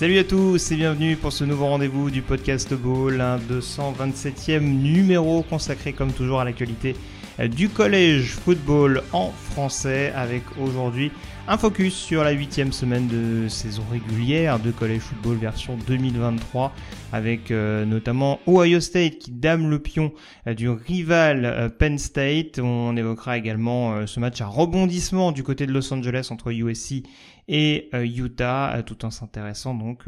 [0.00, 5.42] Salut à tous et bienvenue pour ce nouveau rendez-vous du podcast Ball, un 227e numéro
[5.42, 6.96] consacré comme toujours à l'actualité
[7.38, 11.12] du collège football en français avec aujourd'hui
[11.48, 16.72] un focus sur la huitième semaine de saison régulière de collège football version 2023
[17.12, 20.12] avec euh, notamment Ohio State qui dame le pion
[20.46, 22.58] euh, du rival euh, Penn State.
[22.58, 27.04] On évoquera également ce match à rebondissement du côté de Los Angeles entre USC
[27.48, 30.04] et Utah, tout en s'intéressant donc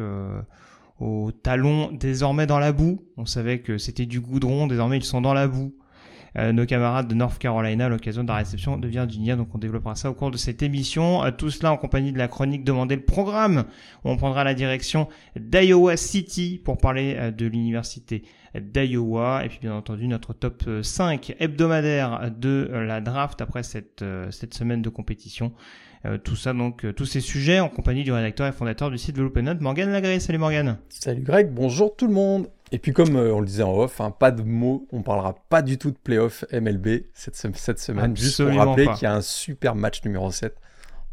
[1.01, 3.03] aux talons désormais dans la boue.
[3.17, 5.75] On savait que c'était du goudron, désormais ils sont dans la boue.
[6.39, 9.59] Euh, nos camarades de North Carolina à l'occasion de la réception de Virginia, donc on
[9.59, 11.25] développera ça au cours de cette émission.
[11.25, 13.65] Euh, tout cela en compagnie de la chronique Demander le programme,
[14.05, 18.23] on prendra la direction d'Iowa City pour parler euh, de l'université
[18.55, 24.05] d'Iowa, et puis bien entendu notre top euh, 5 hebdomadaire de la draft après cette,
[24.31, 25.53] cette semaine de compétition.
[26.05, 29.17] Euh, tout ça donc, tous ces sujets en compagnie du rédacteur et fondateur du site
[29.19, 30.19] Note, Morgan Lagré.
[30.19, 30.79] Salut Morgan.
[30.89, 32.49] Salut Greg, bonjour tout le monde.
[32.73, 35.35] Et puis comme euh, on le disait en off, hein, pas de mots, on parlera
[35.51, 38.17] pas du tout de playoff MLB cette, se- cette semaine.
[38.17, 40.57] Juste pour Absolument rappeler qu'il y a un super match numéro 7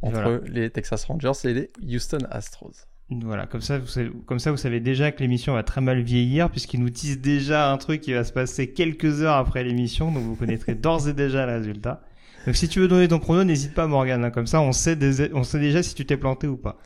[0.02, 0.40] entre Voilà.
[0.48, 2.72] les Texas Rangers et les Houston Astros.
[3.12, 6.00] Voilà, comme ça, vous savez, comme ça, vous savez déjà que l'émission va très mal
[6.02, 10.12] vieillir, puisqu'il nous tease déjà un truc qui va se passer quelques heures après l'émission,
[10.12, 12.04] donc vous connaîtrez d'ores et déjà le résultat.
[12.46, 14.96] Donc si tu veux donner ton prono, n'hésite pas Morgan, hein, comme ça on sait,
[14.96, 16.78] des- on sait déjà si tu t'es planté ou pas.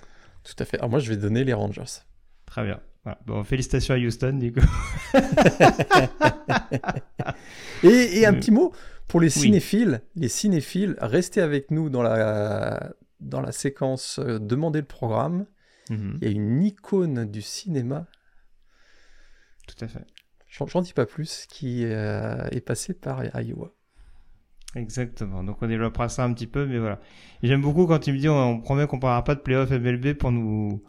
[0.44, 0.78] Tout à fait.
[0.78, 1.84] Alors moi je vais donner les Rangers.
[2.48, 2.80] Très bien.
[3.04, 3.20] Voilà.
[3.26, 4.62] Bon, félicitations à Houston, du coup.
[7.84, 8.74] Et, et un Euh, petit mot
[9.08, 9.42] pour les oui.
[9.42, 10.02] cinéphiles.
[10.16, 15.46] Les cinéphiles, restez avec nous dans la, dans la séquence euh, Demandez le programme.
[15.90, 18.08] Mhm, Il y a une icône du cinéma,
[19.68, 20.06] Tout à fait.
[20.50, 23.74] j'en dis pas plus, qui euh, est passée par Iowa.
[24.76, 25.44] Exactement.
[25.44, 27.00] Donc on développera ça un petit peu, mais voilà.
[27.44, 30.14] J'aime beaucoup quand tu me dis on, on promet qu'on parlera pas de playoff MLB
[30.14, 30.82] pour nous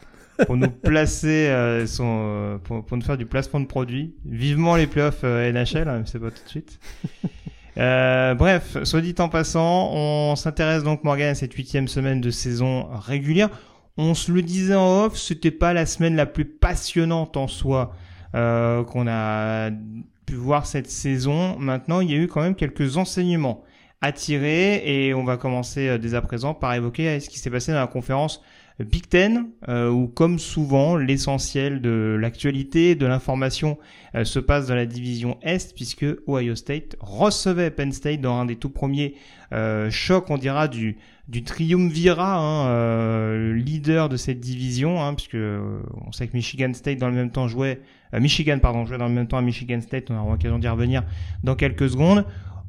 [0.47, 4.15] pour nous placer euh, pour, nous faire du placement de produits.
[4.25, 6.79] Vivement les playoffs euh, NHL, hein, c'est pas tout de suite.
[7.77, 12.31] Euh, bref, soit dit en passant, on s'intéresse donc Morgan à cette huitième semaine de
[12.31, 13.51] saison régulière.
[13.97, 17.93] On se le disait en off, c'était pas la semaine la plus passionnante en soi
[18.37, 19.71] euh, qu'on a
[20.25, 21.59] pu voir cette saison.
[21.59, 23.65] Maintenant, il y a eu quand même quelques enseignements
[24.01, 27.73] à tirer et on va commencer dès à présent par évoquer ce qui s'est passé
[27.73, 28.41] dans la conférence
[28.81, 33.79] Big Ten, euh, où comme souvent l'essentiel de l'actualité, de l'information
[34.17, 38.47] euh, se passe dans la division Est, puisque Ohio State recevait Penn State dans un
[38.47, 39.15] des tout premiers
[39.53, 40.97] euh, chocs, on dira, du,
[41.29, 47.09] du triumvirat, hein, leader de cette division, hein, puisque on sait que Michigan State dans
[47.09, 47.81] le même temps jouait,
[48.13, 51.05] Michigan pardon, jouait dans le même temps à Michigan State, on aura l'occasion d'y revenir
[51.45, 52.25] dans quelques secondes.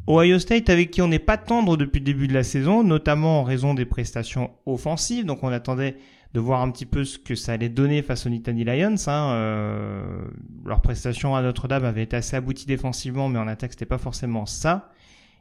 [0.08, 3.42] Ohio State avec qui on n'est pas tendre depuis le début de la saison, notamment
[3.42, 5.26] en raison des prestations offensives.
[5.26, 5.98] Donc on attendait
[6.36, 8.96] de voir un petit peu ce que ça allait donner face aux Nittany Lions.
[9.08, 9.32] Hein.
[9.32, 10.26] Euh,
[10.64, 14.46] leur prestation à Notre-Dame avait été assez aboutie défensivement, mais en attaque c'était pas forcément
[14.46, 14.92] ça.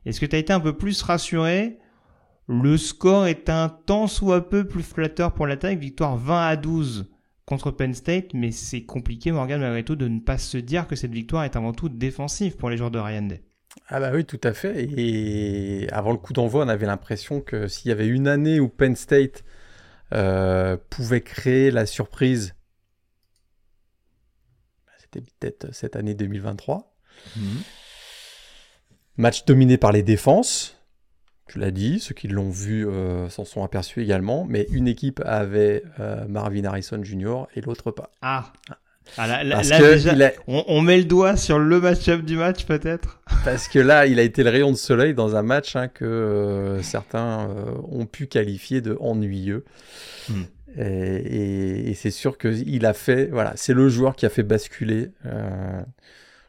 [0.06, 1.78] Est-ce que tu as été un peu plus rassuré?
[2.46, 7.10] Le score est un tant soit peu plus flatteur pour l'attaque, victoire 20 à 12
[7.44, 10.96] contre Penn State, mais c'est compliqué Morgan malgré tout de ne pas se dire que
[10.96, 13.42] cette victoire est avant tout défensive pour les joueurs de Ryan Day.
[13.88, 14.84] Ah bah oui, tout à fait.
[14.96, 18.68] Et avant le coup d'envoi, on avait l'impression que s'il y avait une année où
[18.68, 19.44] Penn State
[20.12, 22.54] euh, pouvait créer la surprise,
[24.86, 26.94] bah, c'était peut-être cette année 2023.
[29.16, 30.76] Match dominé par les défenses,
[31.46, 35.20] tu l'as dit, ceux qui l'ont vu euh, s'en sont aperçus également, mais une équipe
[35.24, 37.44] avait euh, Marvin Harrison Jr.
[37.54, 38.10] et l'autre pas.
[38.22, 38.52] Ah,
[39.18, 41.58] ah là, là- Parce là, que déjà, il a- on, on met le doigt sur
[41.58, 43.20] le match-up du match peut-être?
[43.44, 46.04] Parce que là, il a été le rayon de soleil dans un match hein, que
[46.04, 49.64] euh, certains euh, ont pu qualifier de ennuyeux.
[50.28, 50.42] Hmm.
[50.76, 54.42] Et, et- et c'est sûr qu'il a fait, voilà, c'est le joueur qui a fait
[54.42, 55.80] basculer euh,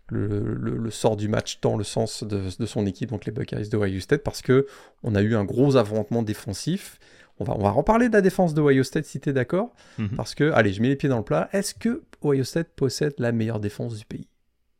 [0.09, 3.31] le, le- le sort du match dans le sens de, de son équipe, donc les
[3.31, 4.65] Buckeyes de Ohio State, parce que
[5.03, 6.99] on a eu un gros affrontement défensif.
[7.39, 9.73] On va, on va reparler de la défense de Ohio State si tu es d'accord?
[9.97, 10.09] Mhm.
[10.15, 11.49] Parce que, allez, je mets les pieds dans le plat.
[11.51, 14.27] Est-ce que Ohio State possède la meilleure défense du pays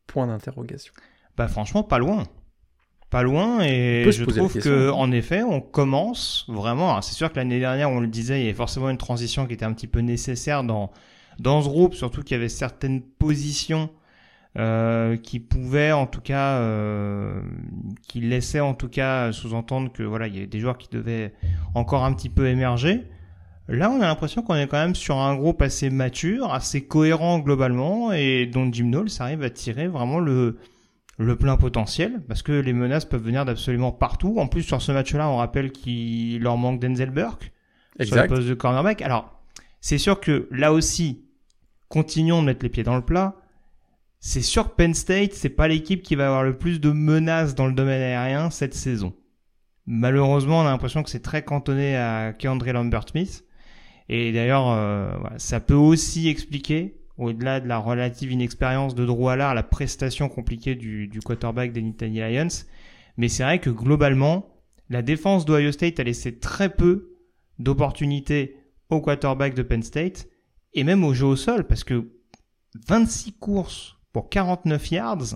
[0.07, 0.93] Point d'interrogation.
[1.37, 2.23] Bah franchement, pas loin.
[3.09, 7.01] pas loin et je trouve que en effet on commence vraiment.
[7.01, 9.53] C'est sûr que l'année dernière on le disait, il y avait forcément une transition qui
[9.53, 10.91] était un petit peu nécessaire dans
[11.39, 13.89] dans ce groupe, surtout qu'il y avait certaines positions
[14.57, 17.41] euh, qui pouvaient en tout cas, euh,
[18.07, 21.33] qui laissaient en tout cas sous-entendre que voilà il y avait des joueurs qui devaient
[21.73, 23.05] encore un petit peu émerger.
[23.67, 27.39] Là, on a l'impression qu'on est quand même sur un groupe assez mature, assez cohérent
[27.39, 30.59] globalement, et dont Jim Knowles arrive à tirer vraiment le,
[31.17, 34.35] le plein potentiel, parce que les menaces peuvent venir d'absolument partout.
[34.37, 37.51] En plus, sur ce match-là, on rappelle qu'il leur manque Denzel Burke sur
[37.99, 38.27] le Exact.
[38.27, 39.01] poste de cornerback.
[39.01, 39.41] Alors,
[39.81, 41.25] c'est sûr que là aussi,
[41.89, 43.35] continuons de mettre les pieds dans le plat.
[44.19, 47.55] C'est sûr que Penn State, c'est pas l'équipe qui va avoir le plus de menaces
[47.55, 49.13] dans le domaine aérien cette saison.
[49.87, 53.43] Malheureusement, on a l'impression que c'est très cantonné à Keandre Lambert-Smith.
[54.09, 59.55] Et d'ailleurs, euh, ça peut aussi expliquer, au-delà de la relative inexpérience de Drew Allard,
[59.55, 62.47] la prestation compliquée du, du quarterback des Nittany Lions.
[63.17, 64.47] Mais c'est vrai que globalement,
[64.89, 67.13] la défense d'Ohio State a laissé très peu
[67.59, 68.57] d'opportunités
[68.89, 70.27] au quarterback de Penn State
[70.73, 72.11] et même au jeu au sol parce que
[72.87, 75.35] 26 courses pour 49 yards,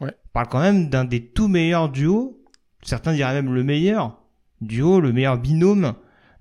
[0.00, 0.10] Ouais.
[0.26, 2.42] on parle quand même d'un des tout meilleurs duos,
[2.82, 4.20] certains diraient même le meilleur
[4.60, 5.94] duo, le meilleur binôme,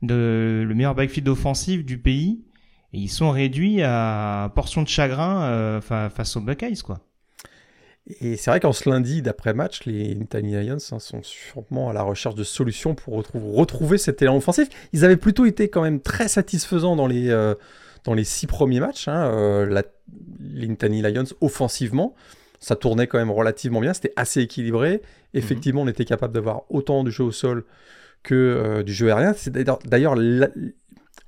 [0.03, 2.43] de, le meilleur backfield offensif du pays.
[2.93, 6.99] Et ils sont réduits à portion de chagrin euh, fa- face aux Buckeyes, quoi.
[8.19, 12.03] Et c'est vrai qu'en ce lundi d'après-match, les Nittany Lions hein, sont sûrement à la
[12.03, 14.67] recherche de solutions pour retrouver, retrouver cet élan offensif.
[14.91, 17.55] Ils avaient plutôt été quand même très satisfaisants dans les, euh,
[18.03, 19.07] dans les six premiers matchs.
[19.07, 19.83] hein, euh, la-
[20.41, 22.13] les Nittany Lions offensivement,
[22.59, 25.01] ça tournait quand même relativement bien, c'était assez équilibré.
[25.33, 27.63] Effectivement, on était capable d'avoir autant de jeu au sol
[28.23, 29.33] que euh, du jeu aérien.
[29.35, 30.15] C'est d'ailleurs-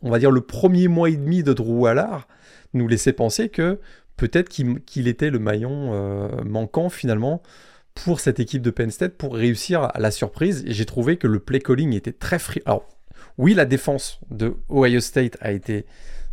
[0.02, 2.28] on va dire, le premier mois et demi de Drew Allard
[2.74, 3.80] nous laissait penser que
[4.18, 7.42] peut-être qu'il était le maillon euh, manquant finalement
[7.94, 10.64] pour cette équipe de Penn State pour réussir à la surprise.
[10.68, 12.62] J'ai trouvé que le play calling était très free.
[12.66, 12.86] Alors,
[13.38, 15.86] oui, la défense de Ohio State a été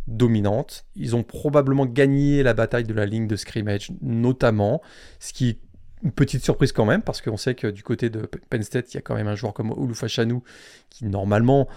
[0.07, 0.85] dominante.
[0.95, 4.81] Ils ont probablement gagné la bataille de la ligne de scrimmage, notamment,
[5.19, 5.59] ce qui
[6.03, 8.97] une petite surprise quand même, parce qu'on sait que du côté de Penn State, il
[8.97, 10.43] y a quand même un joueur comme Olufachanou
[10.89, 11.67] qui normalement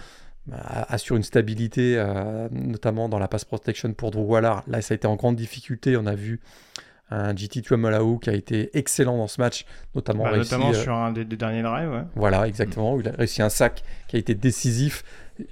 [0.51, 4.39] assure une stabilité, euh, notamment dans la pass protection pour Drew.
[4.39, 5.97] Là, ça a été en grande difficulté.
[5.97, 6.39] On a vu
[7.09, 9.65] un GT Tuamalaou qui a été excellent dans ce match,
[9.95, 12.03] notamment Bah, réussi, notamment euh, sur un des derniers drives, ouais.
[12.15, 12.93] voilà, exactement.
[12.95, 15.03] où Il a réussi un sac qui a été décisif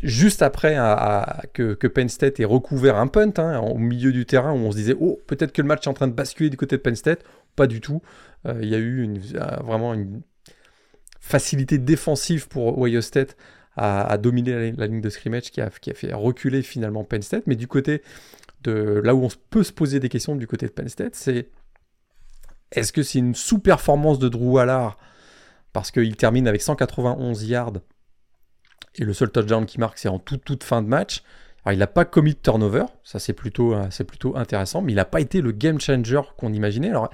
[0.03, 4.11] juste après à- à- que, que Penn State ait recouvert un punt hein, au milieu
[4.11, 6.13] du terrain où on se disait oh peut-être que le match est en train de
[6.13, 7.23] basculer du côté de Penn State.
[7.55, 8.01] Pas du tout.
[8.47, 10.21] Euh, il y a eu une- euh, vraiment une
[11.19, 13.35] facilité défensive pour Ohio State
[13.77, 17.03] à, à dominer la, la ligne de scrimmage qui a, qui a fait reculer finalement
[17.03, 17.43] Penn State.
[17.47, 18.01] Mais du côté
[18.71, 21.49] là où on peut se poser des questions du côté de Penn State, c'est
[22.71, 24.97] est-ce que c'est une sous-performance de Drew Allard
[25.73, 27.73] parce qu'il termine avec 191 yards
[28.95, 31.23] et le seul touchdown qu'il marque c'est en toute, toute fin de match?
[31.63, 34.91] Alors il n'a pas commis de turnover, ça c'est plutôt, euh, c'est plutôt intéressant, mais
[34.91, 36.89] il n'a pas été le game changer qu'on imaginait.
[36.89, 37.09] Alors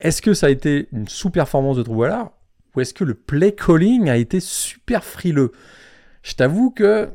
[0.00, 2.32] est-ce que ça a été une sous-performance de Drew Allard
[2.74, 5.52] ou est-ce que le play calling a été super frileux?
[6.22, 7.10] Je t'avoue que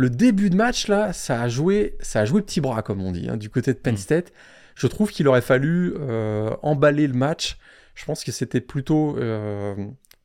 [0.00, 3.12] le début de match là, ça a joué, ça a joué petit bras comme on
[3.12, 3.98] dit, hein, du côté de Penn Mm.
[3.98, 4.32] State.
[4.74, 7.58] Je trouve qu'il aurait fallu euh, emballer le match.
[7.94, 9.74] Je pense que c'était plutôt, euh,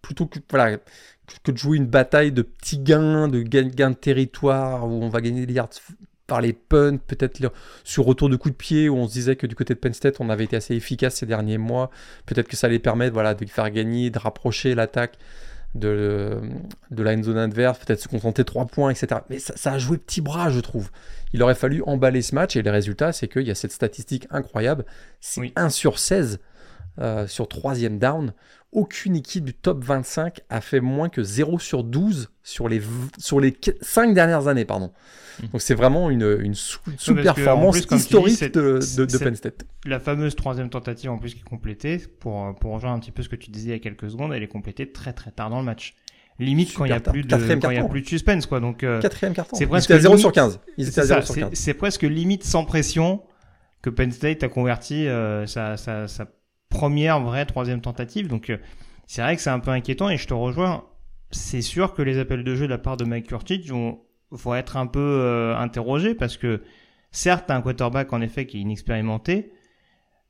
[0.01, 0.77] plutôt que, voilà,
[1.43, 5.19] que de jouer une bataille de petits gains, de gains de territoire, où on va
[5.19, 5.71] gagner des yards
[6.25, 7.51] par les punts, peut-être
[7.83, 9.93] sur retour de coup de pied, où on se disait que du côté de Penn
[9.93, 11.91] State, on avait été assez efficace ces derniers mois.
[12.25, 15.17] Peut-être que ça allait permettre voilà, de faire gagner, de rapprocher l'attaque
[15.75, 16.39] de,
[16.89, 19.21] de la end zone adverse, peut-être se contenter 3 points, etc.
[19.29, 20.89] Mais ça, ça a joué petit bras, je trouve.
[21.33, 24.25] Il aurait fallu emballer ce match, et le résultat, c'est qu'il y a cette statistique
[24.31, 24.85] incroyable.
[25.19, 25.53] C'est Oui.
[25.55, 26.39] 1 sur 16
[26.99, 28.33] euh, sur troisième down.
[28.71, 32.81] Aucune équipe du top 25 a fait moins que 0 sur 12 sur les,
[33.17, 34.65] sur les 5 dernières années.
[34.65, 34.91] Pardon.
[35.41, 35.49] Mhm.
[35.49, 39.65] Donc c'est vraiment une, une sous-performance dis, historique de, de- de Penn State.
[39.85, 43.23] La fameuse troisième tentative en plus qui est complétée, pour, pour rejoindre un petit peu
[43.23, 45.49] ce que tu disais il y a quelques secondes, elle est complétée très très tard
[45.49, 45.93] dans le match.
[46.37, 47.29] Limite quand il y a plus de
[47.61, 48.59] quand y a plus de suspense quoi.
[48.59, 49.55] Donc euh, Quatrième carton.
[49.55, 50.59] c'est Ils presque étaient à 0 sur limite- 15.
[50.77, 51.49] Ils étaient à 0 ça, sur c'est- 15.
[51.53, 53.21] c'est presque limite sans pression
[53.81, 56.25] que Penn State a converti euh, sa, sa, sa
[56.75, 58.27] première vraie troisième tentative.
[58.27, 58.57] Donc euh,
[59.07, 60.85] c'est vrai que c'est un peu inquiétant et je te rejoins.
[61.31, 64.01] C'est sûr que les appels de jeu de la part de Mike Kurtic vont,
[64.55, 66.63] être un peu euh, interrogés parce que
[67.11, 69.53] certes, un quarterback en effet qui est inexpérimenté,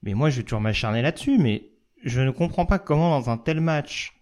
[0.04, 1.38] mais moi je vais toujours m'acharner là-dessus.
[1.38, 1.70] Mais
[2.04, 4.20] je ne comprends pas comment dans un tel match,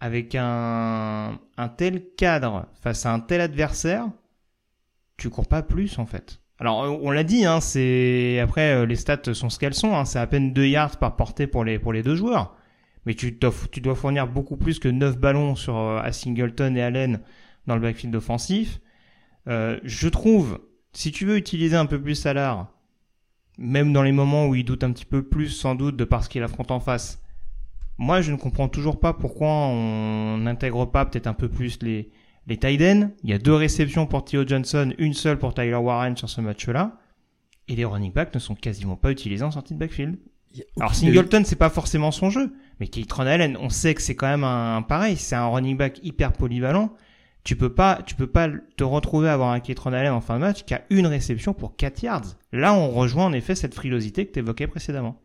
[0.00, 4.08] avec un, un tel cadre face à un tel adversaire,
[5.16, 6.41] tu cours pas plus en fait.
[6.62, 9.96] Alors euh, on l'a dit, hein, c'est après euh, les stats sont ce qu'elles sont,
[9.96, 12.54] hein, c'est à peine 2 yards par portée pour les pour les deux joueurs.
[13.04, 16.82] mais tu, dois, tu dois fournir beaucoup plus que 9 ballons sur, à Singleton et
[16.82, 17.18] Allen
[17.66, 18.80] dans le backfield offensif.
[19.48, 20.60] je trouve,
[20.92, 22.70] si tu veux utiliser un peu plus Salah,
[23.58, 26.28] même dans les moments où il doute un petit peu plus sans doute de parce
[26.28, 27.20] qu'il affronte en face,
[27.98, 32.12] moi je ne comprends toujours pas pourquoi on n'intègre pas peut-être un peu plus les,
[32.46, 32.80] les tight
[33.22, 36.40] Il y a deux réceptions pour Theo Johnson, une seule pour Tyler Warren sur ce
[36.40, 36.98] match-là.
[37.68, 40.18] Et les running backs ne sont quasiment pas utilisés en sortie de backfield.
[40.78, 44.28] Alors Singleton, c'est pas forcément son jeu, mais Keitron Allen, on sait que c'est quand
[44.28, 46.92] même un, pareil, c'est un running back hyper polyvalent.
[47.44, 50.34] Tu peux pas, tu peux pas te retrouver à avoir un Keitron Allen en fin
[50.34, 52.36] de match qui a une réception pour 4 yards.
[52.52, 55.20] Là, on rejoint en effet cette frilosité que tu évoquais précédemment.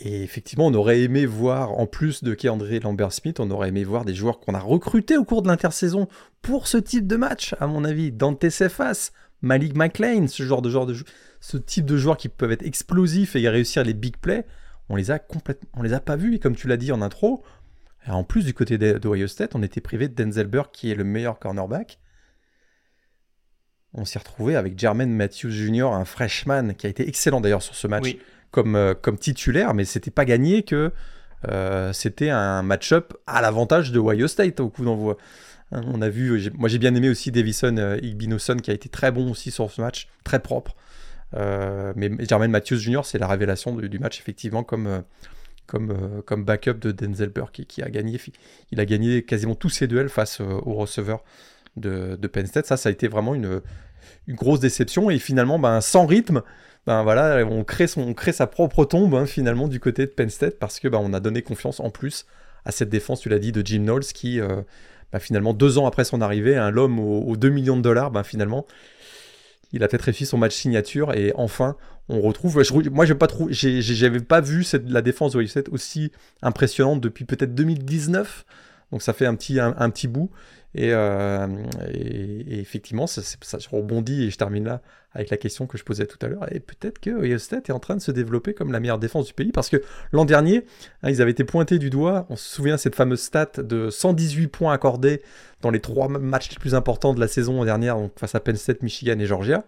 [0.00, 4.04] Et effectivement, on aurait aimé voir, en plus de Keandre Lambert-Smith, on aurait aimé voir
[4.04, 6.06] des joueurs qu'on a recrutés au cours de l'intersaison
[6.40, 8.12] pour ce type de match, à mon avis.
[8.12, 9.10] Dante Cephas,
[9.42, 10.70] Malik McLean, ce genre de
[11.66, 14.46] type de joueurs qui peuvent être explosifs et réussir les big plays,
[14.88, 15.18] on les a
[15.82, 16.36] les a pas vus.
[16.36, 17.42] Et comme tu l'as dit en intro,
[18.06, 21.04] en plus du côté d'Ohio State, on était privé de Denzel Burke qui est le
[21.04, 21.98] meilleur cornerback.
[23.94, 27.74] On s'est retrouvé avec Jermaine Matthews Jr., un freshman qui a été excellent d'ailleurs sur
[27.74, 28.16] ce match
[28.50, 30.92] comme, euh, comme titulaire, mais c'était pas gagné que
[31.48, 35.16] euh, c'était un match-up à l'avantage de Ohio State au coup d'envoi.
[35.70, 38.88] Hein, on a vu, moi j'ai bien aimé aussi Davison euh, Igbinoson qui a été
[38.88, 40.74] très bon aussi sur ce match, très propre.
[41.34, 43.02] mais Jermaine Matthews Jr.
[43.04, 45.04] c'est la révélation du, match effectivement comme,
[45.66, 48.18] comme, comme backup de Denzel Burke qui, a gagné,
[48.72, 51.22] il a gagné quasiment tous ses duels face au receveur
[51.76, 52.66] de, de Penn State.
[52.66, 53.60] Ça, ça a été vraiment une,
[54.26, 56.42] une grosse déception et finalement ben, sans rythme
[56.88, 60.30] ben voilà, on crée, son, crée sa propre tombe hein, finalement du côté de Penn
[60.30, 62.24] State parce que ben, on a donné confiance en plus
[62.64, 64.62] à cette défense, tu l'as dit, de Jim Knowles qui euh,
[65.12, 68.22] ben, finalement deux ans après son arrivée, un l'homme aux, 2 millions de dollars, ben,
[68.22, 68.66] finalement
[69.74, 71.76] il a peut-être réussi son match signature et enfin
[72.08, 72.58] on retrouve.
[72.90, 77.26] moi j'ai pas trop, j'avais pas vu cette, la défense de State aussi impressionnante depuis
[77.26, 78.46] peut-être 2019.
[78.92, 80.30] Donc ça fait un petit, un petit bout.
[80.76, 81.46] Euh,
[81.90, 84.82] et, effectivement, ça, ça, je rebondis et je termine là
[85.12, 86.52] avec la question que je posais tout à l'heure.
[86.54, 89.26] Et peut-être que Ohio State est en train de se développer comme la meilleure défense
[89.26, 89.82] du pays parce que
[90.12, 90.64] l'an dernier,
[91.02, 92.26] hein, ils avaient été pointés du doigt.
[92.28, 95.22] On se souvient de cette fameuse stat de 118 points accordés
[95.62, 98.56] dans les trois matchs les plus importants de la saison dernière, donc face à Penn
[98.56, 99.64] State, Michigan et Georgia.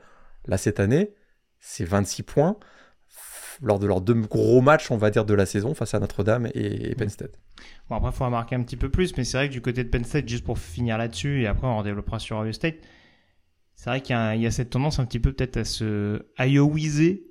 [0.46, 1.14] Là, cette année,
[1.58, 2.56] c'est 26 points
[3.62, 6.48] lors de leurs deux gros matchs, on va dire, de la saison face à Notre-Dame
[6.54, 7.38] et, Penn State.
[7.88, 9.84] Bon, après, il faut remarquer un petit peu plus, mais c'est vrai que du côté
[9.84, 12.76] de Penn State, juste pour finir là-dessus, et après on redéveloppera sur Ohio State,
[13.74, 17.24] c'est vrai qu'il y, a cette tendance un petit peu peut-être à se iowiser,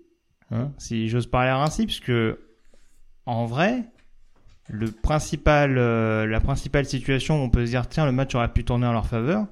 [0.52, 2.12] hein, si j'ose parler ainsi, puisque
[3.26, 3.86] en vrai,
[4.68, 8.52] le principal, euh, la principale situation où on peut se dire tiens le match aurait
[8.52, 9.48] pu tourner en leur faveur,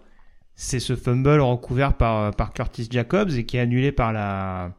[0.55, 4.73] c'est ce fumble recouvert par, par Curtis Jacobs et qui est annulé par la,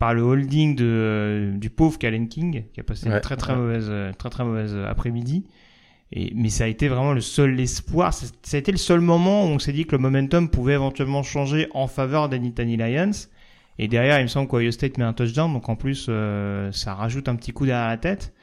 [0.00, 3.54] par le holding de, euh, du pauvre Calen King, qui a passé une très très
[3.54, 5.44] mauvaise, euh, très très mauvaise euh, après-midi.
[6.10, 8.14] Et, mais ça a été vraiment le seul espoir.
[8.14, 11.22] Ça, a été le seul moment où on s'est dit que le momentum pouvait éventuellement
[11.22, 13.10] changer en faveur des Nittany Lions.
[13.78, 16.10] Et derrière, il me semble qu'Ohio State met un touchdown, donc en plus,
[16.72, 18.34] ça rajoute un petit coup derrière la tête.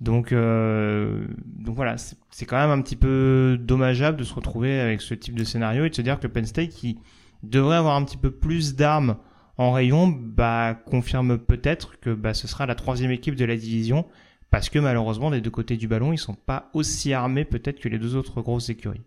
[0.00, 5.14] Donc, donc voilà, c'est quand même un petit peu dommageable de se retrouver avec ce
[5.14, 6.98] type de scénario et de se dire que Penn State, qui
[7.42, 9.16] devrait avoir un petit peu plus d'armes
[9.58, 14.06] en rayon bah, confirme peut-être que bah, ce sera la troisième équipe de la division
[14.50, 17.88] parce que malheureusement des deux côtés du ballon ils sont pas aussi armés peut-être que
[17.88, 19.02] les deux autres grosses écuries.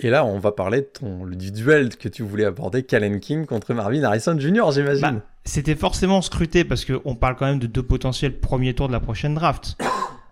[0.00, 3.46] Et là, on va parler de ton, du duel que tu voulais aborder, Calen King
[3.46, 5.00] contre Marvin Harrison Jr., j'imagine.
[5.02, 5.14] Bah,
[5.44, 9.00] c'était forcément scruté parce qu'on parle quand même de deux potentiels premiers tours de la
[9.00, 9.76] prochaine draft.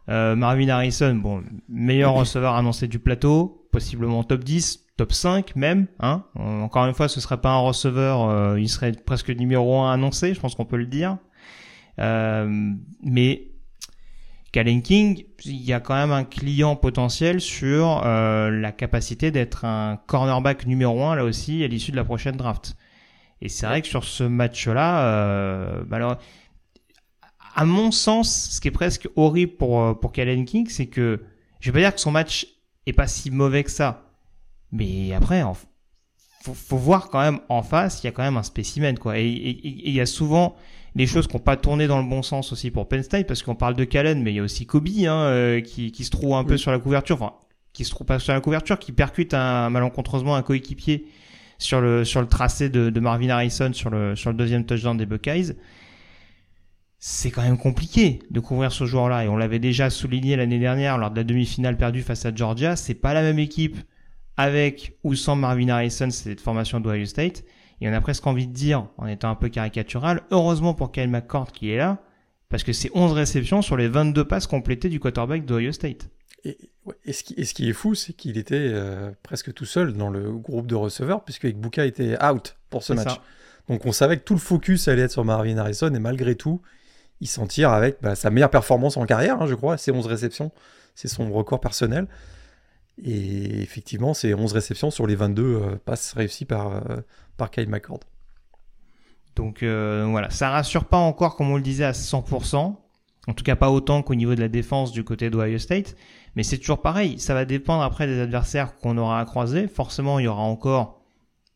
[0.09, 5.88] Euh, Marvin Harrison, bon, meilleur receveur annoncé du plateau, possiblement top 10, top 5 même.
[5.99, 9.92] Hein Encore une fois, ce serait pas un receveur, euh, il serait presque numéro 1
[9.92, 11.18] annoncé, je pense qu'on peut le dire.
[11.99, 13.49] Euh, mais
[14.52, 19.64] Kalen King, il y a quand même un client potentiel sur euh, la capacité d'être
[19.64, 22.76] un cornerback numéro 1 là aussi à l'issue de la prochaine draft.
[23.40, 26.18] Et c'est vrai que sur ce match-là, euh, bah alors,
[27.56, 31.25] à mon sens, ce qui est presque horrible pour pour Kalen King, c'est que
[31.59, 32.47] je vais pas dire que son match
[32.87, 34.12] est pas si mauvais que ça,
[34.73, 35.43] mais après,
[36.43, 39.19] faut, faut voir quand même en face, il y a quand même un spécimen, quoi.
[39.19, 40.57] Et il y a souvent
[40.95, 43.43] des choses qui n'ont pas tourné dans le bon sens aussi pour Penn State, parce
[43.43, 46.11] qu'on parle de Callen, mais il y a aussi Kobe, hein, euh, qui, qui se
[46.11, 47.35] trouve un peu sur la couverture, enfin,
[47.73, 51.07] qui se trouve pas sur la couverture, qui percute un, malencontreusement un coéquipier
[51.59, 54.97] sur le, sur le tracé de, de, Marvin Harrison sur le, sur le deuxième touchdown
[54.97, 55.55] des Buckeyes.
[56.99, 60.99] C'est quand même compliqué de couvrir ce joueur-là, et on l'avait déjà souligné l'année dernière
[60.99, 63.76] lors de la demi-finale perdue face à Georgia, c'est pas la même équipe
[64.36, 67.44] avec ou sans Marvin Harrison, cette formation d'Ohio State.
[67.80, 71.08] Et on a presque envie de dire, en étant un peu caricatural, heureusement pour Kyle
[71.08, 71.98] McCord qui est là,
[72.48, 76.08] parce que c'est 11 réceptions sur les 22 passes complétées du quarterback d'Ohio State.
[76.44, 76.58] Et,
[77.04, 79.94] et, ce qui, et, ce qui, est fou, c'est qu'il était euh, presque tout seul
[79.94, 83.08] dans le groupe de receveurs, puisque Buka était out pour ce match.
[83.08, 83.22] Ça.
[83.68, 86.60] Donc on savait que tout le focus allait être sur Marvin Harrison, et malgré tout,
[87.20, 90.06] il s'en tire avec bah, sa meilleure performance en carrière, hein, je crois, c'est 11
[90.06, 90.50] réceptions,
[90.94, 92.06] c'est son record personnel.
[93.04, 97.00] Et effectivement, c'est 11 réceptions sur les 22 euh, passes réussies par, euh,
[97.37, 98.00] par Kyle McCord.
[99.35, 102.76] Donc euh, voilà, ça rassure pas encore, comme on le disait, à 100%.
[103.28, 105.97] En tout cas, pas autant qu'au niveau de la défense du côté d'Ohio State.
[106.37, 107.18] Mais c'est toujours pareil.
[107.18, 109.68] Ça va dépendre après des adversaires qu'on aura à croiser.
[109.68, 111.00] Forcément, il y aura encore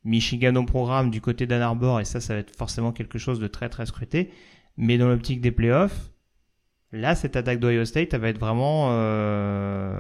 [0.05, 2.01] Michigan au programme du côté d'Ann Arbor.
[2.01, 4.31] Et ça, ça va être forcément quelque chose de très très scruté.
[4.77, 6.11] Mais dans l'optique des playoffs,
[6.97, 9.99] là, cette attaque d'Ohio State, elle va être vraiment, euh,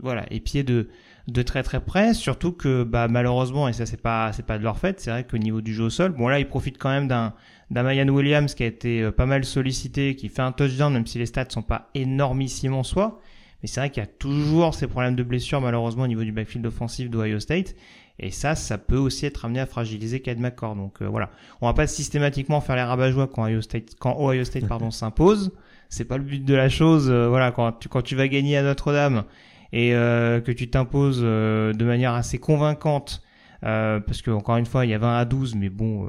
[0.00, 0.88] voilà, épiée de,
[1.26, 2.14] de très très près.
[2.14, 5.24] Surtout que, bah, malheureusement, et ça, c'est pas, c'est pas de leur fait, c'est vrai
[5.24, 7.34] qu'au niveau du jeu au sol, bon, là, ils profitent quand même d'un,
[7.70, 11.06] d'un Mayan Williams qui a été euh, pas mal sollicité, qui fait un touchdown, même
[11.06, 13.20] si les stats sont pas énormissimes en soi.
[13.62, 16.32] Mais c'est vrai qu'il y a toujours ces problèmes de blessure, malheureusement, au niveau du
[16.32, 17.74] backfield offensif d'Ohio State.
[18.20, 20.74] Et ça, ça peut aussi être amené à fragiliser Cade McCord.
[20.74, 24.44] Donc euh, voilà, on va pas systématiquement faire les rabat-joie quand Ohio State, quand Ohio
[24.44, 25.52] State pardon s'impose.
[25.88, 27.08] C'est pas le but de la chose.
[27.10, 29.24] Euh, voilà, quand tu quand tu vas gagner à Notre-Dame
[29.72, 33.22] et euh, que tu t'imposes de manière assez convaincante.
[33.60, 36.08] parce que encore une fois, il y a 20 à 12, mais bon,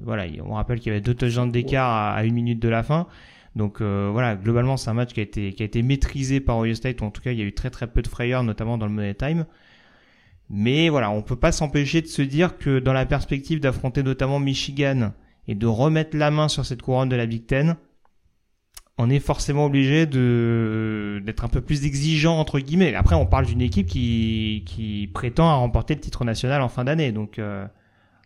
[0.00, 2.82] voilà, on rappelle qu'il y avait deux touchdowns d'écart à, à, une minute de la
[2.82, 3.06] fin.
[3.56, 6.74] Donc voilà, globalement, c'est un match qui a été qui a été maîtrisé par Ohio
[6.74, 7.00] State.
[7.00, 8.86] Ou en tout cas, il y a eu très très peu de frayeurs, notamment dans
[8.86, 9.46] le money time.
[10.50, 14.38] Mais voilà, on peut pas s'empêcher de se dire que dans la perspective d'affronter notamment
[14.38, 15.12] Michigan
[15.46, 17.76] et de remettre la main sur cette couronne de la Big Ten,
[18.98, 22.94] on est forcément obligé de d'être un peu plus exigeant entre guillemets.
[22.94, 26.84] Après, on parle d'une équipe qui qui prétend à remporter le titre national en fin
[26.84, 27.64] d'année, donc euh,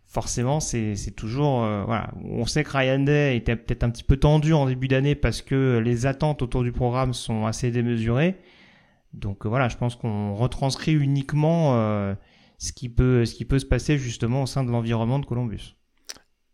[0.07, 1.85] forcément c'est c'est toujours euh.
[2.25, 5.43] On sait que Ryan Day était peut-être un petit peu tendu en début d'année parce
[5.43, 8.37] que les attentes autour du programme sont assez démesurées.
[9.12, 11.75] Donc euh, voilà, je pense qu'on retranscrit uniquement
[12.59, 15.76] ce, qui peut, ce qui peut se passer justement au sein de l'environnement de Columbus.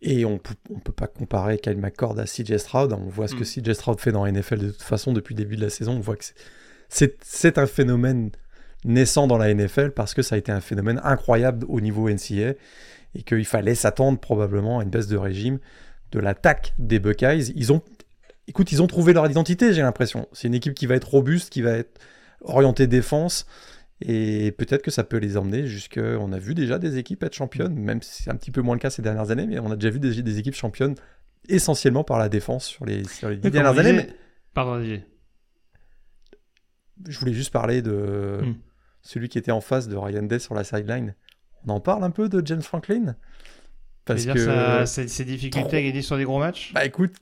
[0.00, 2.92] Et on on peut pas comparer Kyle McCord à CJ Stroud.
[2.92, 3.62] On voit ce que mm.
[3.62, 5.92] CJ Stroud fait dans la NFL de toute façon depuis le début de la saison.
[5.96, 6.24] On voit que
[6.88, 8.30] c'est un phénomène
[8.84, 12.54] naissant dans la NFL parce que ça a été un phénomène incroyable au niveau NCA
[13.14, 15.58] et qu'il fallait s'attendre probablement à une baisse de régime
[16.12, 17.52] de l'attaque des Buckeyes.
[17.56, 17.82] Ils ont,
[18.46, 20.28] écoute, ils ont trouvé leur identité, j'ai l'impression.
[20.32, 22.00] C'est une équipe qui va être robuste, qui va être
[22.42, 23.46] orienté défense.
[24.00, 25.98] Et peut-être que ça peut les emmener jusque.
[25.98, 28.74] On a vu déjà des équipes être championnes, même si c'est un petit peu moins
[28.74, 30.94] le cas ces dernières années, mais on a déjà vu des, des équipes championnes
[31.48, 33.92] essentiellement par la défense sur les, sur les dernières années.
[33.92, 34.08] Mais...
[34.54, 34.82] Pardon,
[37.06, 38.54] Je voulais juste parler de hmm.
[39.02, 41.14] celui qui était en face de Ryan Day sur la sideline.
[41.66, 43.16] On en parle un peu de James Franklin?
[44.04, 44.38] Parce que.
[44.38, 46.72] Ça, ses difficultés à gagner sur des gros matchs?
[46.72, 47.16] Bah écoute,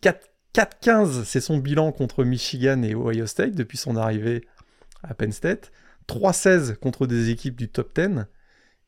[0.55, 4.47] 4-15, c'est son bilan contre Michigan et Ohio State depuis son arrivée
[5.03, 5.73] à Penn State,
[6.09, 8.27] 3-16 contre des équipes du top 10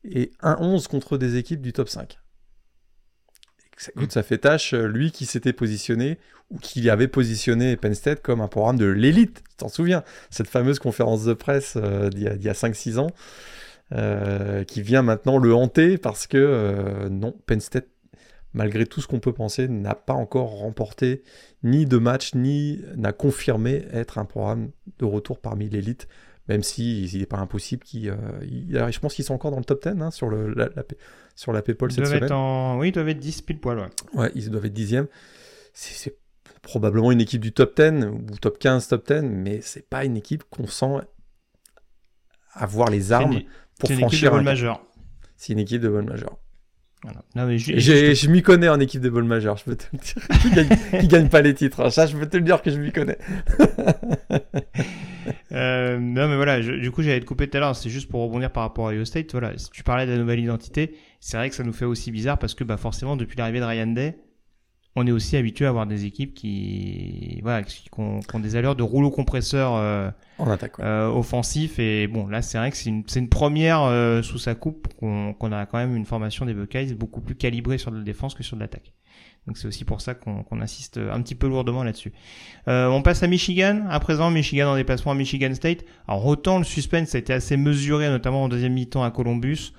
[0.05, 2.19] et 1-11 contre des équipes du top 5.
[3.79, 6.17] Ça, écoute, ça fait tâche, euh, lui qui s'était positionné,
[6.49, 10.49] ou qui avait positionné Penn State comme un programme de l'élite, tu t'en souviens, cette
[10.49, 13.11] fameuse conférence de presse euh, d'il y a, a 5-6 ans,
[13.93, 17.87] euh, qui vient maintenant le hanter parce que non, Penn State,
[18.53, 21.23] malgré tout ce qu'on peut penser, n'a pas encore remporté
[21.63, 26.09] ni de match, ni n'a confirmé être un programme de retour parmi l'élite,
[26.49, 28.09] même si il n'est pas impossible qu'il.
[28.09, 30.69] Euh, je pense qu'ils sont encore dans le top 10 hein, sur, le, la,
[31.35, 32.77] sur la PayPal cette semaine.
[32.79, 33.77] Oui, ils doivent être 10 pile poil.
[33.77, 33.87] Ouais.
[34.15, 35.05] ouais, ils doivent être 10e.
[35.73, 36.17] C'est
[36.63, 40.17] probablement une équipe du top 10 ou top 15, top 10, mais c'est pas une
[40.17, 40.97] équipe qu'on sent
[42.53, 43.41] avoir les armes
[43.77, 44.83] pour franchir un majeur.
[45.37, 46.37] C'est une équipe de bonne majeur.
[47.03, 47.21] Voilà.
[47.57, 50.27] je, m'y connais en équipe de ball majeur, je peux te le dire.
[50.41, 51.85] qui, gagne, gagne pas les titres.
[51.85, 51.89] Hein.
[51.91, 53.17] Ça, je peux te le dire que je m'y connais.
[55.53, 57.75] euh, non, mais voilà, du coup, j'allais te couper tout à l'heure.
[57.75, 59.31] C'est juste pour rebondir par rapport à Iowa State.
[59.31, 62.37] Voilà, tu parlais de la nouvelle identité, c'est vrai que ça nous fait aussi bizarre
[62.37, 64.17] parce que, bah, forcément, depuis l'arrivée de Ryan Day,
[64.95, 68.83] on est aussi habitué à avoir des équipes qui, voilà, qui, ont, des allures de
[68.83, 71.79] rouleau compresseur euh, en attaque, euh, offensif.
[71.79, 75.51] Et bon, là, c'est vrai que c'est une, une, première euh, sous sa coupe qu'on
[75.51, 78.57] a quand même une formation des Buckeyes beaucoup plus calibrée sur la défense que sur
[78.57, 78.93] l'attaque.
[79.47, 82.13] Donc c'est aussi pour ça qu'on insiste un petit peu lourdement là-dessus.
[82.67, 83.85] on passe à Michigan.
[83.89, 85.85] À présent, Michigan en déplacement à Michigan State.
[86.07, 89.71] Alors autant le suspense a été assez mesuré, notamment en deuxième mi-temps à Columbus.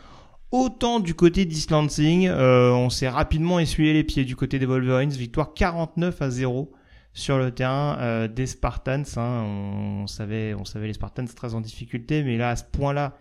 [0.52, 5.10] Autant du côté d'Islansing, euh, on s'est rapidement essuyé les pieds du côté des Wolverines.
[5.10, 6.72] Victoire 49 à 0
[7.12, 9.04] sur le terrain euh, des Spartans.
[9.16, 9.44] Hein.
[9.44, 13.16] On, savait, on savait les Spartans très en difficulté, mais là à ce point-là,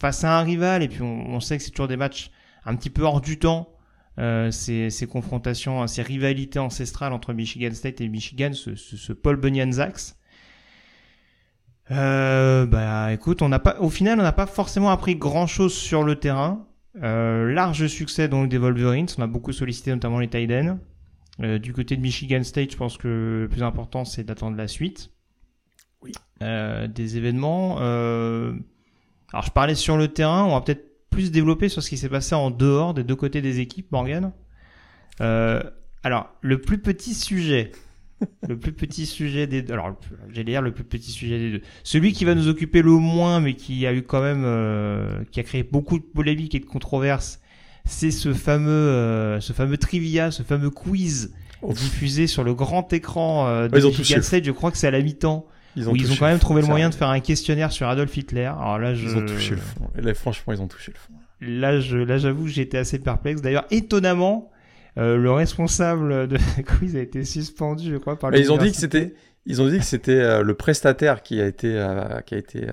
[0.00, 2.30] face à un rival, et puis on, sait que c'est toujours des matchs
[2.64, 3.74] un petit peu hors du temps.
[4.20, 10.16] euh, ces, confrontations, ces rivalités ancestrales entre Michigan State et Michigan, ce, Paul Bunyan-Zax.
[11.90, 15.74] Euh, bah écoute, on n'a pas, au final, on n'a pas forcément appris grand chose
[15.74, 16.67] sur le terrain.
[17.02, 20.78] Euh, large succès donc des Wolverines, on a beaucoup sollicité notamment les Tiden.
[21.40, 24.68] Euh, du côté de Michigan State, je pense que le plus important c'est d'attendre la
[24.68, 25.10] suite.
[26.02, 26.12] Oui.
[26.42, 27.76] Euh, des événements.
[27.80, 28.54] Euh,
[29.32, 32.08] alors je parlais sur le terrain, on va peut-être plus développer sur ce qui s'est
[32.08, 34.32] passé en dehors des deux côtés des équipes, Morgan.
[35.20, 35.62] Euh,
[36.02, 37.72] alors le plus petit sujet
[38.48, 39.74] le plus petit sujet des deux.
[39.74, 39.98] Alors,
[40.30, 41.60] j'allais dire le plus petit sujet des deux.
[41.82, 45.40] Celui qui va nous occuper le moins, mais qui a eu quand même, euh, qui
[45.40, 47.40] a créé beaucoup de polémiques et de controverses,
[47.84, 51.78] c'est ce fameux, euh, ce fameux trivia, ce fameux quiz Ouf.
[51.78, 54.44] diffusé sur le grand écran euh, de Michigan State.
[54.44, 55.46] Je crois que c'est à la mi-temps.
[55.76, 58.16] Ils ont, ils ont quand même trouvé le moyen de faire un questionnaire sur Adolf
[58.16, 58.46] Hitler.
[58.46, 59.06] Alors là, je...
[59.06, 59.88] Ils ont touché le fond.
[59.94, 61.12] Là, franchement, ils ont touché le fond.
[61.40, 63.42] Là, je, là, j'avoue, j'étais assez perplexe.
[63.42, 64.50] D'ailleurs, étonnamment,
[64.98, 68.76] euh, le responsable de quiz a été suspendu, je crois, par ils ont dit que
[68.76, 69.14] c'était,
[69.46, 72.66] ils ont dit que c'était euh, le prestataire qui a été, euh, qui a été,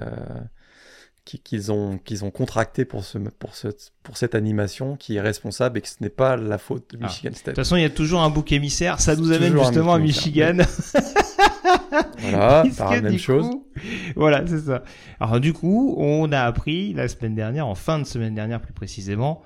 [1.26, 3.68] qu'ils ont, qu'ils ont contracté pour ce, pour ce,
[4.04, 7.32] pour cette animation, qui est responsable et que ce n'est pas la faute de Michigan
[7.34, 7.38] ah.
[7.38, 7.56] State.
[7.56, 9.00] De toute façon, il y a toujours un bouc émissaire.
[9.00, 10.58] Ça nous amène justement à Michigan.
[12.22, 13.50] voilà, par la même chose.
[13.50, 13.68] Coup,
[14.16, 14.84] voilà, c'est ça.
[15.20, 18.74] Alors du coup, on a appris la semaine dernière, en fin de semaine dernière plus
[18.74, 19.44] précisément,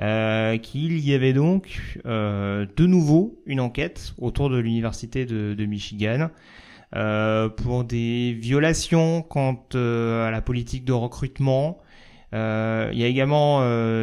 [0.00, 5.66] euh, qu'il y avait donc euh, de nouveau une enquête autour de l'université de, de,
[5.66, 6.30] Michigan
[6.96, 11.78] euh, pour des violations quant euh, à la politique de recrutement.
[12.32, 13.60] Euh, il y a également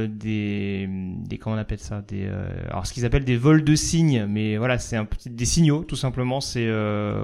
[0.07, 2.29] des, des comment on appelle ça des
[2.69, 5.83] alors ce qu'ils appellent des vols de signes mais voilà c'est un petit des signaux
[5.83, 6.69] tout simplement c'est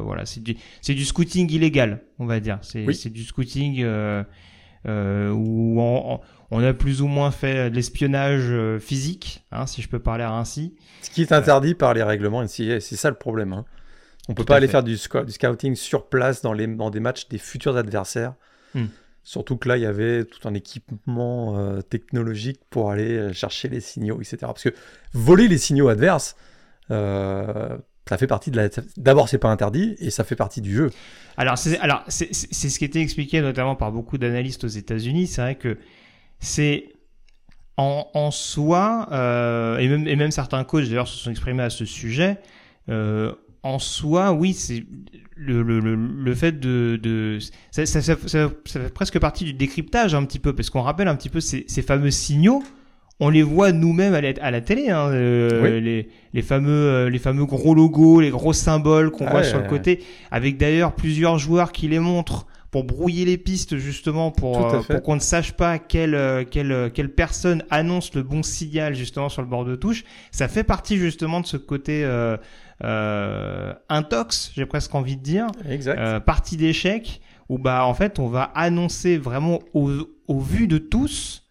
[0.02, 2.96] voilà c'est du c'est du scouting illégal on va dire c'est oui.
[2.96, 3.86] c'est du scouting
[4.86, 6.20] où on,
[6.52, 10.76] on a plus ou moins fait de l'espionnage physique, hein, si je peux parler ainsi.
[11.02, 11.78] Ce qui est interdit euh...
[11.78, 13.54] par les règlements NCAA, c'est ça le problème.
[13.54, 13.66] Hein.
[14.28, 14.72] On peut pas aller fait.
[14.72, 18.34] faire du, du, scouting sur place dans, les, dans des matchs des futurs adversaires.
[18.74, 18.86] Hmm.
[19.24, 23.80] Surtout que là, il y avait tout un équipement euh, technologique pour aller chercher les
[23.80, 24.38] signaux, etc.
[24.42, 24.74] Parce que
[25.14, 26.36] voler les signaux adverses,
[26.92, 28.70] euh, ça fait partie de la.
[28.98, 30.92] D'abord, c'est pas interdit et ça fait partie du jeu.
[31.38, 35.28] Alors, c'est alors c'est ce qui était expliqué notamment par beaucoup d'analystes aux États-Unis.
[35.28, 35.78] C'est vrai que
[36.40, 36.90] c'est
[37.78, 42.38] en, soi, euh, et, même, certains coachs d'ailleurs se sont exprimés à ce sujet,
[42.88, 44.86] euh, en soi, oui, c'est
[45.36, 47.38] le, fait de...
[47.72, 51.42] ça, fait presque partie du décryptage un petit peu, parce qu'on rappelle un petit peu
[51.42, 52.64] ces fameux signaux,
[53.20, 55.82] on les voit nous-mêmes à, à la, télé, hein, euh, oui.
[55.82, 59.58] les, les, fameux, les fameux gros logos, les gros symboles qu'on Ah voit ouais, sur
[59.58, 59.70] le ouais.
[59.70, 64.82] côté, avec d'ailleurs plusieurs joueurs qui les montrent pour brouiller les pistes justement pour, euh,
[64.82, 68.96] pour qu'on ne sache pas quelle, euh, quelle, euh, quelle personne annonce le bon signal
[68.96, 70.04] justement sur le bord de touche.
[70.32, 72.36] Ça fait partie justement de ce côté euh,
[72.84, 75.98] euh, intox, j'ai presque envie de dire, Exact.
[75.98, 79.92] euh, partie d'échec, où bah en fait on va annoncer vraiment au,
[80.28, 81.44] au vu de tous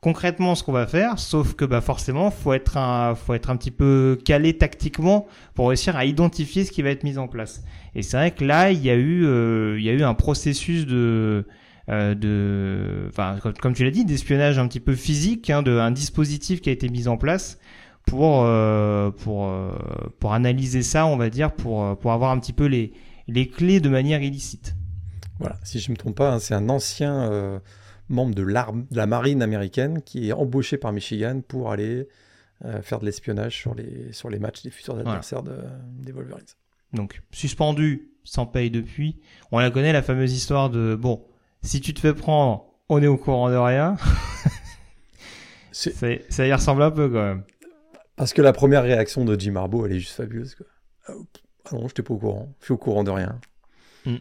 [0.00, 3.56] concrètement ce qu'on va faire, sauf que bah forcément faut être un faut être un
[3.56, 7.62] petit peu calé tactiquement pour réussir à identifier ce qui va être mis en place.
[7.94, 10.14] Et c'est vrai que là il y a eu euh, il y a eu un
[10.14, 11.46] processus de
[11.90, 15.90] euh, de enfin comme, tu l'as dit d'espionnage un petit peu physique, hein, de un
[15.90, 17.58] dispositif qui a été mis en place
[18.08, 19.70] pour euh, pour euh,
[20.18, 22.92] pour analyser ça, on va dire pour euh, pour avoir un petit peu les
[23.26, 24.74] les clés de manière illicite.
[25.38, 27.60] Voilà, si je ne me trompe pas, hein, c'est un ancien
[28.08, 32.08] membre de, de, la marine américaine qui est embauché par Michigan pour aller
[32.64, 35.62] euh, faire de l'espionnage sur les, sur les matchs des futurs adversaires voilà.
[35.62, 36.44] de, des Wolverines.
[36.92, 39.20] Donc, suspendu, sans paye depuis.
[39.52, 41.24] On la connaît, la fameuse histoire de, bon,
[41.62, 43.96] si tu te fais prendre, on est au courant de rien.
[45.72, 47.44] ça, y ressemble un peu quand même.
[48.16, 50.54] Parce que la première réaction de Jim Harbaugh, elle est juste fabuleuse.
[50.56, 50.66] Quoi.
[51.06, 51.12] Ah
[51.72, 52.52] non, je n'étais pas au courant.
[52.60, 53.40] Je suis au courant de rien.
[54.04, 54.16] Mm.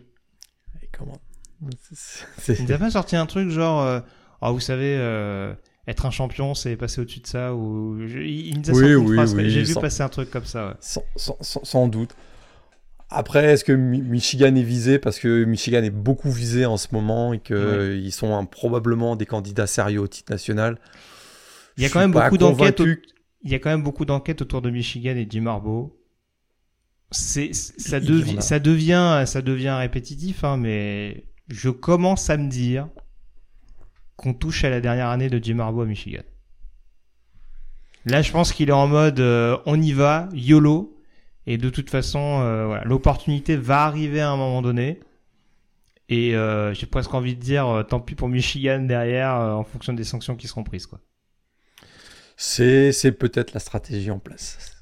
[0.84, 1.18] Et comment
[2.60, 4.00] Il n'a pas sorti un truc genre, euh,
[4.42, 5.54] oh, vous savez, euh,
[5.88, 8.96] être un champion, c'est passer au-dessus de ça ou je, il, nous a oui, sorti
[8.96, 9.36] oui, une phrase.
[9.36, 10.68] oui, J'ai vu sans, passer un truc comme ça.
[10.68, 10.74] Ouais.
[10.80, 12.16] Sans, sans, sans, doute.
[13.10, 15.00] Après, est-ce que Michigan est visé?
[15.00, 18.02] Parce que Michigan est beaucoup visé en ce moment et qu'ils.
[18.04, 20.78] Ils sont un, probablement des candidats sérieux au titre national
[21.78, 22.82] Il y a quand même beaucoup d'enquêtes.
[23.44, 25.94] Il y a quand même beaucoup d'enquêtes autour de Michigan et Jim Harbaugh.
[27.12, 32.90] C'est ça, devi ça devient ça devient répétitif, hein, mais je commence à me dire
[34.16, 36.24] qu'on touche à la dernière année de Jim Harbaugh à Michigan.
[38.06, 40.98] Là, je pense qu'il est en mode euh, on y va, YOLO,
[41.46, 45.00] et de toute façon, euh, l'opportunité va arriver à un moment donné.
[46.10, 50.06] Et euh, j'ai presque envie de dire, tant pis pour Michigan derrière, en fonction des
[50.06, 50.88] sanctions qui seront prises.
[52.38, 54.77] C'est peut-être la stratégie en place.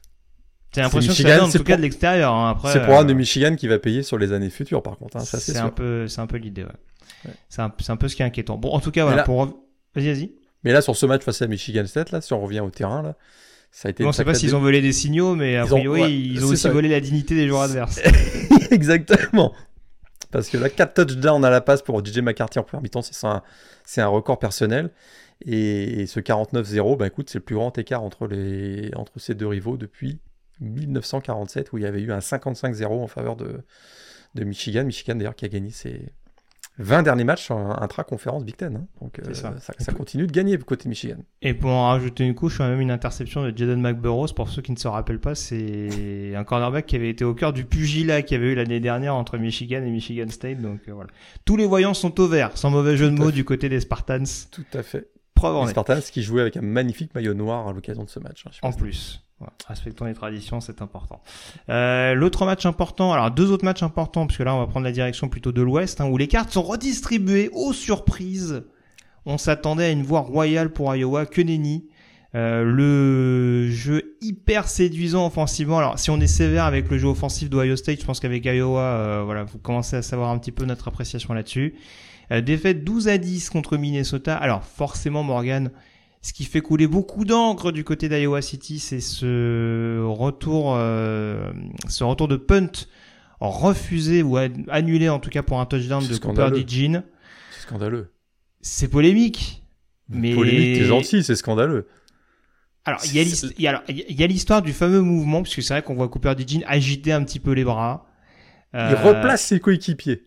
[0.76, 2.34] J'ai l'impression que ça en tout cas de l'extérieur.
[2.34, 2.58] Hein.
[2.66, 5.18] C'est le programme de Michigan qui va payer sur les années futures, par contre.
[5.18, 6.64] Hein, c'est un peu, c'est un peu l'idée.
[6.64, 7.32] Ouais.
[7.50, 8.58] C'est un, un, peu ce qui est inquiétant.
[8.58, 9.24] Bon, en tout cas, voilà.
[9.24, 9.46] Pour...
[9.96, 10.32] Vas-y, vas-y.
[10.64, 13.02] Mais là, sur ce match face à Michigan State, là, si on revient au terrain,
[13.02, 13.16] là,
[13.72, 14.04] ça a été.
[14.04, 16.68] on ne sait pas s'ils ont volé des signaux, mais a priori, ils ont, aussi
[16.68, 18.02] volé la dignité des joueurs adverses.
[18.72, 19.54] Exactement.
[20.32, 23.26] Parce que là, 4 touchdowns à la passe pour DJ McCarthy en première mi-temps, c'est
[23.26, 23.42] un,
[23.98, 24.92] un, record personnel.
[25.46, 29.48] Et, ce 49-0, bah écoute, c'est le plus grand écart entre, les, entre ces deux
[29.48, 30.20] rivaux depuis
[30.62, 33.64] 1947, où il y avait eu un 55-0 en faveur de,
[34.36, 34.84] de Michigan.
[34.84, 36.14] Michigan, d'ailleurs, qui a gagné ses,
[36.78, 38.76] 20 derniers matchs intra-conférence Big Ten.
[38.76, 38.88] Hein.
[39.02, 39.54] Donc euh, ça.
[39.60, 41.18] Ça, continue de gagner côté Michigan.
[41.42, 44.28] Et pour en rajouter une couche, a même une interception de Jaden McBurrows.
[44.36, 47.54] Pour ceux qui ne se rappellent pas, c'est un cornerback qui avait été au cœur
[47.54, 50.60] du pugilat qu'il y avait eu l'année dernière entre Michigan et Michigan State.
[50.60, 51.10] Donc euh, voilà.
[51.46, 54.26] Tous les voyants sont au vert, sans mauvais jeu de mots du côté des Spartans.
[54.52, 55.10] Tout à fait.
[55.34, 58.46] Preuve les Spartans qui jouaient avec un magnifique maillot noir à l'occasion de ce match.
[58.48, 59.25] Hein, en plus
[59.68, 61.22] respectons les traditions, c'est important.
[61.70, 64.92] Euh, L'autre match important, alors deux autres matchs importants, puisque là on va prendre la
[64.92, 68.64] direction plutôt de l'Ouest, hein, où les cartes sont redistribuées aux surprises.
[69.26, 71.88] On s'attendait à une voie royale pour Iowa, que nenni.
[72.36, 75.78] Euh, le jeu hyper séduisant offensivement.
[75.78, 78.82] Alors si on est sévère avec le jeu offensif d'Ohio State, je pense qu'avec Iowa,
[78.82, 81.76] euh, voilà, vous commencez à savoir un petit peu notre appréciation là-dessus.
[82.32, 84.36] Euh, défaite 12 à 10 contre Minnesota.
[84.36, 85.72] Alors forcément Morgan,
[86.26, 91.54] ce qui fait couler beaucoup d'encre du côté d'Iowa City, c'est ce retour, euh,
[91.88, 92.88] ce retour de punt
[93.40, 94.36] refusé ou
[94.70, 97.04] annulé en tout cas pour un touchdown de Cooper DeJean.
[97.52, 98.12] C'est scandaleux.
[98.60, 99.64] C'est polémique.
[100.10, 101.88] Mais polémique, t'es gentil, c'est scandaleux.
[102.86, 106.62] Alors, il y a l'histoire du fameux mouvement, puisque c'est vrai qu'on voit Cooper DeJean
[106.66, 108.08] agiter un petit peu les bras.
[108.74, 110.24] Il replace ses coéquipiers.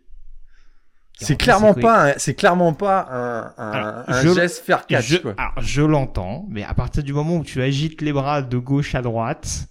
[1.20, 5.04] C'est clairement pas, c'est clairement pas un, un, geste faire catch.
[5.04, 8.56] Je, Alors, je l'entends, mais à partir du moment où tu agites les bras de
[8.56, 9.66] gauche à droite,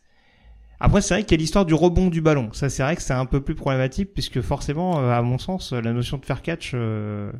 [0.80, 2.50] après c'est vrai qu'il y a l'histoire du rebond du ballon.
[2.52, 5.72] Ça, c'est vrai que c'est un peu plus problématique puisque forcément, euh, à mon sens,
[5.72, 7.32] la notion de faire catch euh,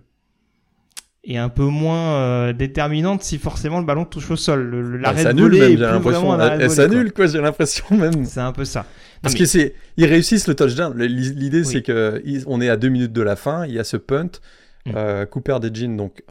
[1.26, 4.64] est un peu moins euh, déterminante si forcément le ballon touche au sol.
[4.70, 8.24] Le, l'arrêt de voler est plus vraiment Elle s'annule quoi, j'ai l'impression même.
[8.24, 8.86] C'est un peu ça.
[9.22, 10.98] Parce que c'est, ils réussissent le touchdown.
[10.98, 13.66] L'idée, c'est que on est à deux minutes de la fin.
[13.66, 14.30] Il y a ce punt.
[14.86, 14.92] Mm.
[14.96, 16.24] Euh, Cooper Dejin donc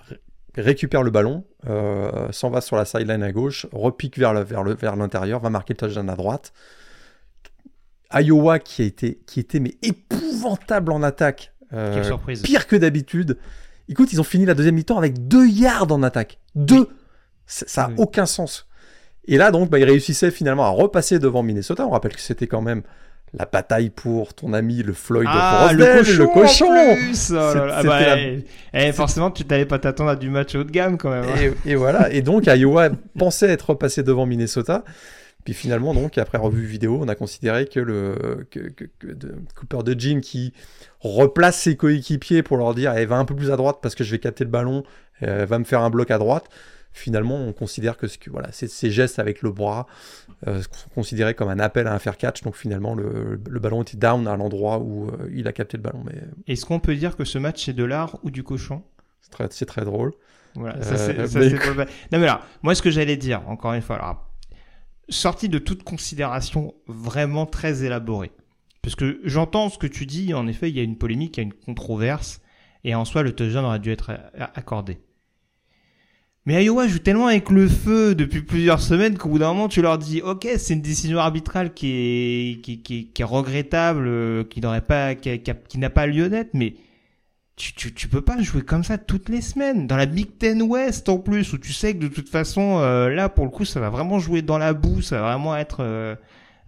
[0.56, 4.62] récupère le ballon, euh, s'en va sur la sideline à gauche, repique vers le, vers
[4.62, 6.52] le, vers l'intérieur, va marquer le touchdown à droite.
[8.12, 12.02] Iowa qui a été, qui était mais épouvantable en attaque, euh,
[12.42, 13.36] pire que d'habitude.
[13.88, 16.38] Écoute, ils ont fini la deuxième mi-temps avec deux yards en attaque.
[16.54, 16.88] Deux.
[17.46, 18.66] Ça n'a aucun sens.
[19.28, 21.86] Et là, donc, bah, il réussissait finalement à repasser devant Minnesota.
[21.86, 22.82] On rappelle que c'était quand même
[23.34, 27.76] la bataille pour ton ami le Floyd ah, le cochon, le cochon.
[27.76, 30.96] Ah bah, eh, eh, forcément, tu t'allais pas t'attendre à du match haut de gamme
[30.96, 31.24] quand même.
[31.24, 31.52] Hein.
[31.64, 32.12] Et, voilà.
[32.12, 34.84] Et donc, Iowa pensait être repassé devant Minnesota.
[35.44, 38.58] Puis finalement, donc, après revue vidéo, on a considéré que le que,
[39.12, 40.52] de, Cooper de Jean qui
[41.00, 44.02] replace ses coéquipiers pour leur dire, eh, va un peu plus à droite parce que
[44.02, 44.82] je vais capter le ballon,
[45.22, 46.46] euh, va me faire un bloc à droite
[46.98, 49.86] finalement, on considère que, ce que voilà, ces gestes avec le bras
[50.46, 52.42] euh, sont considérés comme un appel à un fair catch.
[52.42, 56.02] Donc finalement, le, ballon était down à l'endroit où euh, il a capté le ballon.
[56.04, 56.22] Mais...
[56.46, 58.82] Est-ce qu'on peut dire que ce match c'est de l'art ou du cochon?
[59.50, 60.12] C'est très, drôle.
[60.54, 63.96] Voilà, ça, c'est, euh, Non mais là, moi ce que j'allais dire, encore une fois,
[63.96, 64.30] alors,
[65.08, 68.32] sorti de toute considération vraiment très élaborée.
[68.82, 71.40] Parce que j'entends ce que tu dis, en effet, il y a une polémique, il
[71.40, 72.40] y a une controverse,
[72.84, 74.12] et en soi, le touchdown aurait dû être
[74.54, 74.98] accordé.
[76.46, 79.82] Mais Iowa joue tellement avec le feu depuis plusieurs semaines qu'au bout d'un moment, tu
[79.82, 84.44] leur dis, ok, c'est une décision arbitrale qui est, qui, qui, qui est regrettable, euh,
[84.44, 86.74] qui n'aurait pas, qui, qui n'a pas lieu d'être, mais
[87.56, 89.88] tu, tu, tu peux pas jouer comme ça toutes les semaines.
[89.88, 93.08] Dans la Big Ten West, en plus, où tu sais que de toute façon, euh,
[93.08, 95.78] là, pour le coup, ça va vraiment jouer dans la boue, ça va vraiment être,
[95.80, 96.14] euh,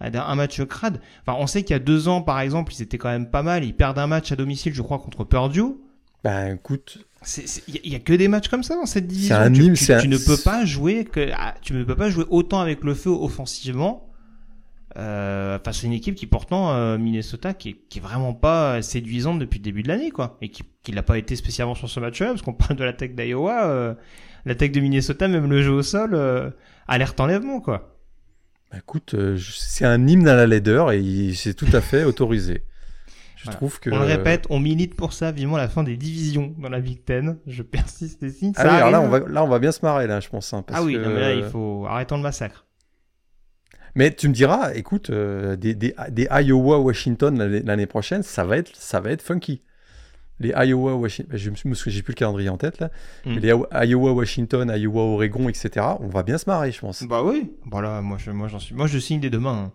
[0.01, 1.01] un match crade.
[1.25, 3.45] Enfin, on sait qu'il y a deux ans, par exemple, ils étaient quand même pas
[3.45, 3.65] mal.
[3.65, 5.77] Ils perdent un match à domicile, je crois, contre Purdue.
[6.25, 6.99] Ben, écoute,
[7.67, 9.35] il y, a que des matchs comme ça dans cette division.
[9.37, 12.61] Un tu, tu, ne peux pas jouer que ah, tu ne peux pas jouer autant
[12.61, 14.09] avec le feu offensivement
[14.97, 18.83] euh, face à une équipe qui pourtant euh, Minnesota qui est, qui est vraiment pas
[18.83, 21.91] séduisante depuis le début de l'année quoi et qui qui l'a pas été spécialement sur
[21.91, 23.95] ce match-là parce qu'on parle de l'attaque d'Iowa, euh,
[24.47, 26.51] l'attaque de Minnesota même le jeu au sol euh,
[26.87, 27.97] alerte enlèvement quoi.
[28.71, 32.63] Bah, écoute, c'est un hymne à la laideur et c'est tout à fait autorisé.
[33.45, 33.91] Je trouve que.
[33.91, 37.05] On le répète, on milite pour ça, vivement la fin des divisions dans la Big
[37.05, 37.39] Ten.
[37.47, 38.53] Je persiste ici.
[38.57, 40.53] Ah oui, alors là on, va, là, on va bien se marrer, là, je pense.
[40.53, 41.87] Hein, ah oui, non, mais là, il faut.
[41.89, 42.67] Arrêtons le massacre.
[43.95, 48.57] Mais tu me diras, écoute, euh, des, des, des, Iowa, Washington l'année prochaine, ça va
[48.59, 49.63] être, ça va être funky.
[50.41, 52.91] les Iowa, Washington, je me souviens, j'ai plus le calendrier en tête là,
[53.25, 53.35] Mm.
[53.35, 53.49] mais les
[53.89, 55.85] Iowa, Washington, Iowa, Oregon, etc.
[56.01, 57.03] On va bien se marrer, je pense.
[57.05, 57.51] Bah oui.
[57.67, 59.65] Voilà, moi je, moi j'en suis, moi je signe dès demain.
[59.69, 59.73] hein.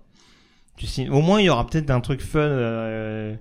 [0.77, 3.35] Tu signes- Au moins il y aura peut-être un truc fun euh,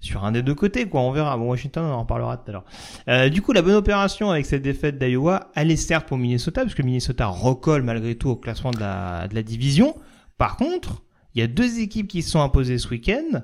[0.00, 1.00] sur un des deux côtés, quoi.
[1.00, 1.36] On verra.
[1.36, 2.64] Bon, Washington, on en reparlera tout à l'heure.
[3.08, 6.62] Euh, du coup, la bonne opération avec cette défaite d'Iowa, elle est certes pour Minnesota,
[6.62, 9.96] parce que Minnesota recolle malgré tout au classement de la, de la division.
[10.36, 11.02] Par contre,
[11.34, 13.42] il y a deux équipes qui se sont imposées ce week-end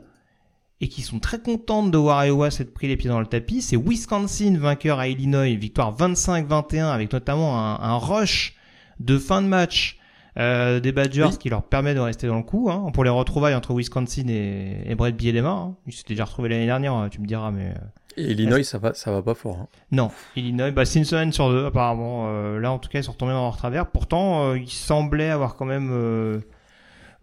[0.81, 3.63] et qui sont très contentes de voir Iowa s'être pris les pieds dans le tapis.
[3.63, 8.55] C'est Wisconsin, vainqueur à Illinois, victoire 25-21 avec notamment un rush
[9.01, 9.99] de fin de match
[10.39, 11.39] euh, des Badgers Oui.
[11.39, 12.69] qui leur permet de rester dans le coup.
[12.71, 15.51] Hein, pour les retrouvailles entre Wisconsin et, et Brett Bielema.
[15.51, 15.75] Hein.
[15.87, 17.71] Ils s'étaient déjà retrouvés l'année dernière, hein, tu me diras, mais...
[17.71, 17.75] euh,
[18.17, 19.59] Et Illinois, ça va, ça va pas fort.
[19.63, 19.69] hein.
[19.93, 22.27] non, Illinois, bah, c'est une semaine sur deux apparemment.
[22.29, 23.87] Euh, là, en tout cas, ils sont retombés dans leur travers.
[23.87, 26.41] Pourtant, euh, ils semblaient avoir quand même, euh,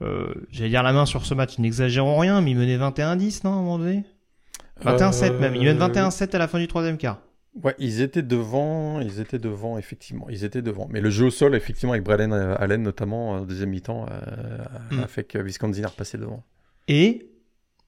[0.01, 1.57] euh, j'allais dire la main sur ce match.
[1.59, 4.03] N'exagérons rien, mais ils menaient 21-10, non, à un moment donné?
[4.83, 5.55] 21-7 même.
[5.55, 7.19] Ils mènent Euh, 21-7 à la fin du troisième quart.
[7.61, 10.27] Ouais, ils étaient devant, ils étaient devant, effectivement.
[10.29, 10.87] Ils étaient devant.
[10.89, 14.57] Mais le jeu au sol, effectivement, avec Braden euh, Allen, notamment, en deuxième mi-temps, euh,
[14.91, 14.99] Mm.
[15.03, 16.43] a fait que Wisconsin a repassé devant.
[16.87, 17.29] Et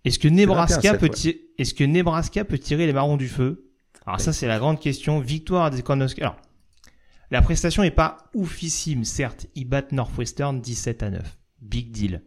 [0.04, 1.10] est-ce que Nebraska 21-7, peut ouais.
[1.12, 3.70] tirer, est-ce que Nebraska peut tirer les marrons du feu?
[4.06, 5.20] Alors ça, c'est la grande question.
[5.22, 6.24] Victoire des Cornhuskers.
[6.26, 6.42] Alors,
[7.32, 9.48] la prestation est pas oufissime, certes.
[9.56, 11.38] Ils battent Northwestern 17 à 9.
[11.62, 12.22] Big deal.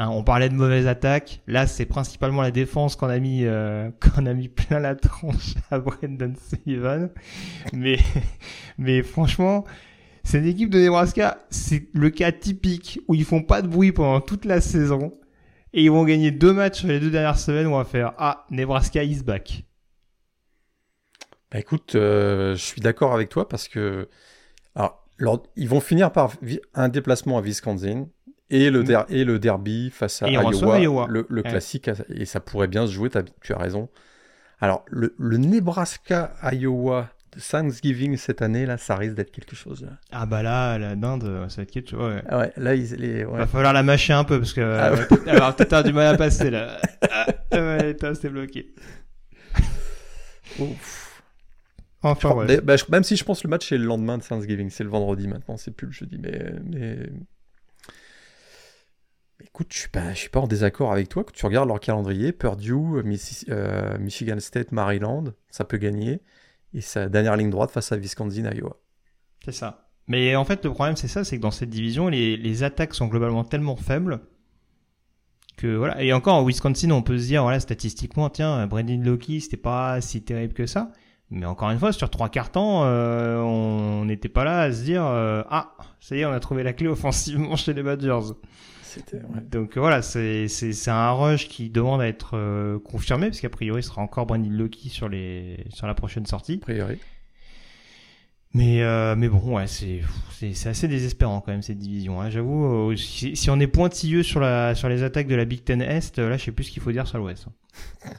[0.00, 1.40] Hein, on parlait de mauvaise attaque.
[1.48, 5.54] Là, c'est principalement la défense qu'on a mis, euh, qu'on a mis plein la tronche
[5.72, 7.10] à Brendan Sullivan.
[7.72, 7.98] Mais,
[8.78, 9.64] mais franchement,
[10.22, 14.20] cette équipe de Nebraska, c'est le cas typique où ils font pas de bruit pendant
[14.20, 15.18] toute la saison
[15.72, 18.14] et ils vont gagner deux matchs sur les deux dernières semaines où on va faire
[18.18, 19.64] ah Nebraska is back.
[21.50, 24.08] Bah écoute, euh, je suis d'accord avec toi parce que
[25.20, 26.32] alors, ils vont finir par
[26.74, 28.06] un déplacement à Wisconsin
[28.50, 30.52] et le, der- et le derby face à Mm.
[30.82, 31.48] Iowa, le, le Ouais.
[31.50, 33.88] classique, et ça pourrait bien se jouer, t'as- tu as raison.
[34.60, 39.82] Alors, le, le Nebraska-Iowa de Thanksgiving cette année, là, ça risque d'être quelque chose.
[39.82, 39.90] là.
[40.10, 42.00] Ah bah là la dinde ça va être quelque chose.
[42.14, 42.22] Ouais.
[42.28, 43.38] Ah ouais, là, ils, les, ouais.
[43.38, 45.04] Va falloir la mâcher un peu parce que Ah euh, va
[45.52, 46.78] peut-être- avoir du mal à passer là.
[47.50, 48.74] Ah, ouais, c'est bloqué.
[50.58, 51.22] Ouf.
[52.02, 54.70] Enfin bah, je- même si je pense que le match est le lendemain de Thanksgiving,
[54.70, 56.98] c'est le vendredi maintenant, c'est plus le jeudi, mais, mais...
[59.44, 61.22] Écoute, je suis pas, je suis pas en désaccord avec toi.
[61.24, 66.20] Quand tu regardes leur calendrier, Purdue, Missi- euh, Michigan State, Maryland, ça peut gagner.
[66.74, 68.76] Et sa dernière ligne droite face à Wisconsin, Iowa.
[69.44, 69.88] C'est ça.
[70.08, 73.06] Mais en fait, le problème, c'est ça, c'est que dans cette division, les, attaques sont
[73.06, 74.20] globalement tellement faibles
[75.56, 76.02] que voilà.
[76.02, 80.00] Et encore, en Wisconsin, on peut se dire, voilà, statistiquement, tiens, Brendan Loki, c'était pas
[80.00, 80.92] si terrible que ça.
[81.30, 84.82] Mais encore une fois, sur trois quarts temps, euh, on n'était pas là à se
[84.82, 88.32] dire, euh, ah, ça y est, on a trouvé la clé offensivement chez les Badgers.
[88.96, 89.40] Ouais.
[89.50, 90.48] Donc voilà, c'est
[90.88, 94.52] un rush qui demande à être euh, confirmé parce qu'a priori, ce sera encore Brendan
[94.52, 96.58] Loki sur les sur la prochaine sortie.
[96.62, 96.98] A priori.
[98.54, 100.00] Mais euh, mais bon, ouais, c'est
[100.66, 102.20] assez désespérant quand même cette division.
[102.20, 102.30] Hein.
[102.30, 105.64] J'avoue, euh, si, si on est pointilleux sur la sur les attaques de la Big
[105.64, 107.46] Ten Est, euh, là, je sais plus ce qu'il faut dire sur l'Ouest.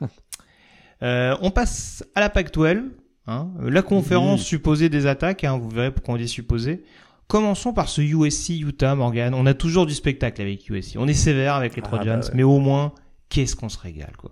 [1.02, 2.84] euh, on passe à la Pac-12.
[3.26, 3.50] Hein.
[3.62, 6.84] La conférence supposée des attaques, hein, vous verrez pourquoi on dit supposé.
[7.30, 9.36] Commençons par ce USC Utah Morgan.
[9.36, 10.96] On a toujours du spectacle avec USC.
[10.98, 12.32] On est sévère avec les Ah, Trojans, bah ouais.
[12.34, 12.92] mais au moins,
[13.30, 14.32] qu'est-ce qu'on se régale quoi.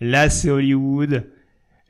[0.00, 1.28] Là, c'est Hollywood.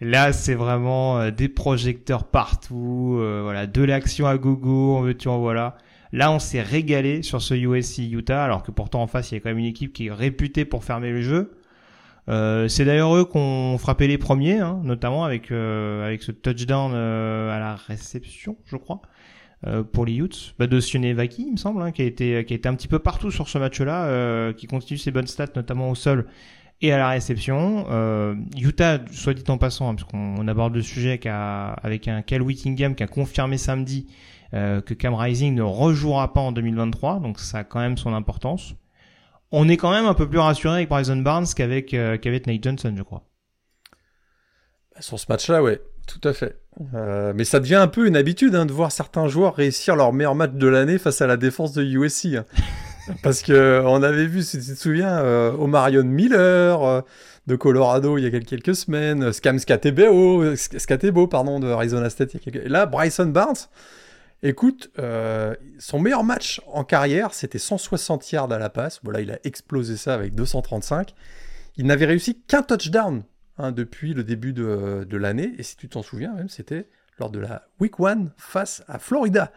[0.00, 5.28] Là, c'est vraiment euh, des projecteurs partout, euh, voilà, de l'action à gogo, en veux-tu,
[5.28, 5.76] en voilà.
[6.10, 9.36] Là, on s'est régalé sur ce USC Utah, alors que pourtant en face, il y
[9.36, 11.52] a quand même une équipe qui est réputée pour fermer le jeu.
[12.30, 16.32] Euh, c'est d'ailleurs eux qui ont frappé les premiers, hein, notamment avec euh, avec ce
[16.32, 19.02] touchdown euh, à la réception, je crois,
[19.66, 22.54] euh, pour les Utes, bah, de Sionevaki, il me semble, hein, qui a été qui
[22.54, 25.48] a été un petit peu partout sur ce match-là, euh, qui continue ses bonnes stats,
[25.54, 26.26] notamment au sol
[26.80, 27.84] et à la réception.
[27.90, 32.08] Euh, Utah, soit dit en passant, hein, parce qu'on on aborde le sujet un- avec
[32.08, 34.06] un Cal Whittingham qui a confirmé samedi
[34.52, 38.74] que Cam Rising ne rejouera pas en 2023, donc ça a quand même son importance.
[39.52, 42.92] On est quand même un peu plus rassuré avec Bryson Barnes qu'avec qu'avec Nate Johnson,
[42.96, 43.22] je crois.
[44.98, 46.56] Sur ce match-là, ouais, tout à fait.
[46.94, 50.12] Euh, mais ça devient un peu une habitude hein, de voir certains joueurs réussir leur
[50.12, 52.36] meilleur match de l'année face à la défense de USC.
[52.36, 52.44] hein.
[53.22, 57.00] Parce que on avait vu, si tu te souviens, euh, Omarion Miller euh,
[57.46, 61.58] de Colorado il y a quel- quelques semaines, euh, Scam Scatebo, euh, Sc- Scatebo, pardon,
[61.58, 62.34] de Arizona State.
[62.34, 62.66] Il y a quelques...
[62.66, 63.56] Et là, Bryson Barnes,
[64.42, 69.00] écoute, euh, son meilleur match en carrière, c'était 160 yards à la passe.
[69.02, 71.12] Voilà, il a explosé ça avec 235.
[71.76, 73.22] Il n'avait réussi qu'un touchdown
[73.60, 75.52] hein, depuis le début de, l'année.
[75.58, 76.88] Et si tu t'en souviens, même, c'était
[77.18, 79.52] lors de la Week 1 face à Florida.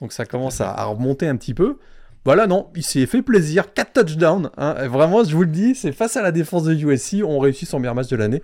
[0.00, 1.78] Donc ça commence à, remonter un petit peu.
[2.24, 3.72] Voilà, non, il s'est fait plaisir.
[3.72, 4.50] 4 touchdowns.
[4.56, 4.86] hein.
[4.88, 7.78] Vraiment, je vous le dis, c'est face à la défense de USC, on réussit son
[7.78, 8.42] meilleur match de l'année.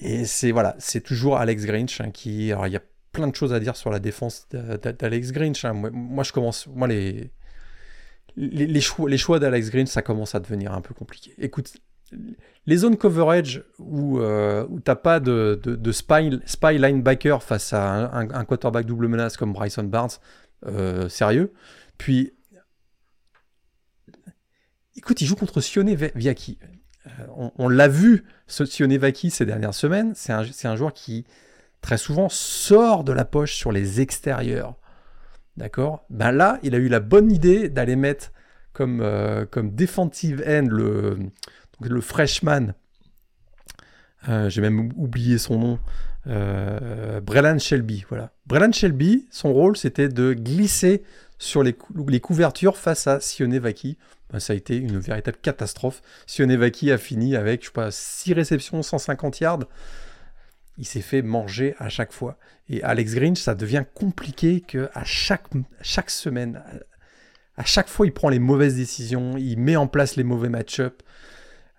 [0.00, 2.52] Et c'est voilà, c'est toujours Alex Grinch hein, qui.
[2.52, 5.64] Alors il y a plein de choses à dire sur la défense d'Alex Grinch.
[5.64, 6.66] Moi, je commence.
[6.66, 7.30] Moi, les,
[8.36, 11.32] les, choix, les choix d'Alex Grinch, ça commence à devenir un peu compliqué.
[11.38, 11.72] Écoute,
[12.66, 16.30] les zones coverage où, euh, où t'as pas de, de, spy,
[16.78, 20.10] linebacker face à un, quarterback double menace comme Bryson Barnes,
[20.66, 21.52] euh, sérieux.
[21.98, 22.32] Puis,
[24.96, 26.58] écoute, il joue contre Sione Viaki.
[27.06, 30.12] Euh, on, l'a vu, ce Sione Vaki ces dernières semaines.
[30.14, 31.26] C'est un, un joueur qui,
[31.82, 34.76] très souvent, sort de la poche sur les extérieurs.
[35.58, 36.06] D'accord?
[36.08, 38.32] Ben là, il a eu la bonne idée d'aller mettre
[38.72, 39.06] comme,
[39.52, 41.30] comme defensive end le,
[41.80, 42.74] le freshman.
[44.28, 45.78] Euh, j'ai même oublié son nom.
[46.26, 48.04] Euh, Brelan Shelby.
[48.08, 48.32] Voilà.
[48.46, 51.02] Brelan Shelby, son rôle, c'était de glisser
[51.38, 51.74] sur les,
[52.20, 53.98] couvertures face à Sione Vaki.
[54.32, 56.00] Ben, ça a été une véritable catastrophe.
[56.26, 59.60] Sione Vaki a fini avec, je sais pas, 6 réceptions, 150 yards
[60.78, 62.36] il s'est fait manger à chaque fois.
[62.68, 65.46] Et Alex Grinch, ça devient compliqué que chaque,
[65.82, 66.62] chaque semaine,
[67.56, 71.02] à chaque fois, il prend les mauvaises décisions, il met en place les mauvais match-up.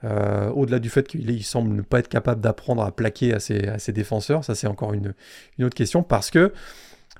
[0.05, 3.67] Euh, au-delà du fait qu'il semble ne pas être capable d'apprendre à plaquer à ses,
[3.67, 5.15] à ses défenseurs, ça c'est encore une,
[5.57, 6.53] une, autre question parce que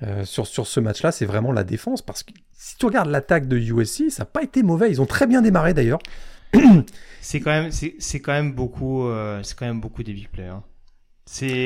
[0.04, 2.02] euh, sur, sur ce match-là, c'est vraiment la défense.
[2.02, 4.92] Parce que si tu regardes l'attaque de USC, ça n'a pas été mauvais.
[4.92, 6.00] Ils ont très bien démarré d'ailleurs.
[7.22, 10.48] c'est quand même, c'est quand même beaucoup, euh, c'est quand même beaucoup des big plays.
[10.48, 10.64] Hein.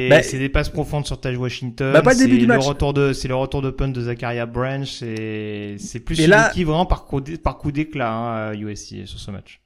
[0.10, 1.92] Bah, c'est des passes profondes sur Taj Washington.
[1.92, 2.66] Bah, pas le début du match.
[2.66, 4.88] Retour de, c'est le retour de punt de Zachariah Branch.
[4.88, 9.60] C'est plus une équipe vraiment par coup, par coup d'éclat hein, USC sur ce match.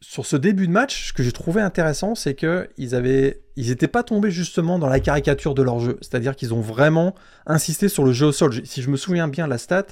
[0.00, 3.70] Sur ce début de match, ce que j'ai trouvé intéressant, c'est que ils avaient, ils
[3.70, 5.98] étaient pas tombés justement dans la caricature de leur jeu.
[6.02, 8.64] C'est-à-dire qu'ils ont vraiment insisté sur le jeu au sol.
[8.64, 9.86] Si je me souviens bien la stat,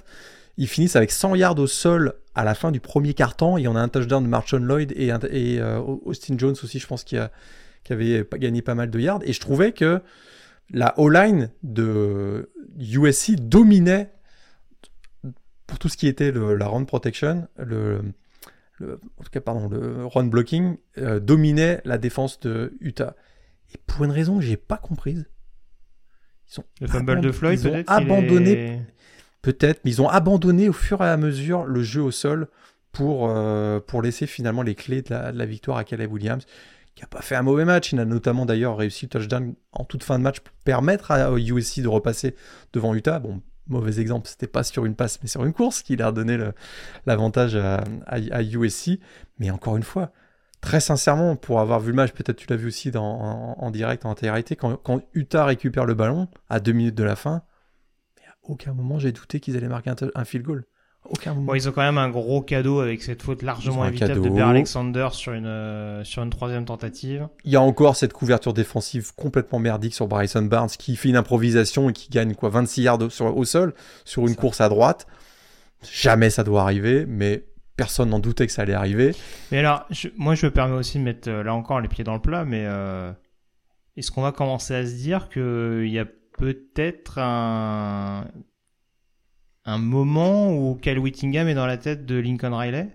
[0.59, 3.59] ils finissent avec 100 yards au sol à la fin du premier quart-temps.
[3.59, 6.87] Il y en a un touchdown de Marchon Lloyd et, euh, Austin Jones aussi, je
[6.87, 7.33] pense, qui a,
[7.83, 9.23] qui avait gagné pas mal de yards.
[9.25, 10.01] Et je trouvais que
[10.71, 14.13] la O-line de USC dominait
[15.67, 17.49] pour tout ce qui était la run protection,
[18.85, 23.17] en tout cas, pardon, le run blocking, euh, dominait la défense de Utah.
[23.75, 25.27] Et pour une raison que j'ai pas comprise,
[26.51, 28.83] ils ont le fumble de Floyd, ils ont abandonné,
[29.43, 32.49] peut-être, mais ils ont abandonné au fur et à mesure le jeu au sol
[32.93, 36.47] pour, euh, pour laisser finalement les clés de la, de la victoire à Caleb Williams
[36.97, 37.93] qui n'a pas fait un mauvais match.
[37.93, 41.31] Il a notamment d'ailleurs réussi le touchdown en toute fin de match pour permettre à
[41.39, 42.35] USC de repasser
[42.73, 43.19] devant Utah.
[43.19, 46.13] Bon, mauvais exemple, c'était pas sur une passe, mais sur une course qui leur a
[46.13, 46.39] donné
[47.07, 49.01] l'avantage à, USC.
[49.39, 50.13] Mais encore une fois,
[50.61, 54.11] très sincèrement, pour avoir vu le match, peut-être tu l'as vu aussi en, direct, en
[54.11, 57.43] intégralité, quand, Utah récupère le ballon à deux minutes de la fin,
[58.27, 60.65] à aucun moment j'ai douté qu'ils allaient marquer un field goal.
[61.37, 64.49] Bon, ils ont quand même un gros cadeau avec cette faute largement évitable de Bear
[64.49, 67.29] Alexander sur une, euh, sur une troisième tentative.
[67.45, 71.17] Il y a encore cette couverture défensive complètement merdique sur Bryson Barnes qui fait une
[71.17, 75.07] improvisation et qui gagne quoi 26 yards au, sol sur une course à droite.
[75.93, 77.45] Jamais ça doit arriver, mais
[77.77, 79.15] personne n'en doutait que ça allait arriver.
[79.53, 79.87] Mais alors,
[80.17, 82.45] moi je me permets aussi de mettre euh, là encore les pieds dans le plat,
[82.45, 83.13] mais euh,
[83.97, 86.07] est-ce qu'on va commencer à se dire qu'il y a
[86.39, 88.25] peut-être un
[89.67, 92.89] un moment où Kyle Whittingham est dans la tête de Lincoln Riley?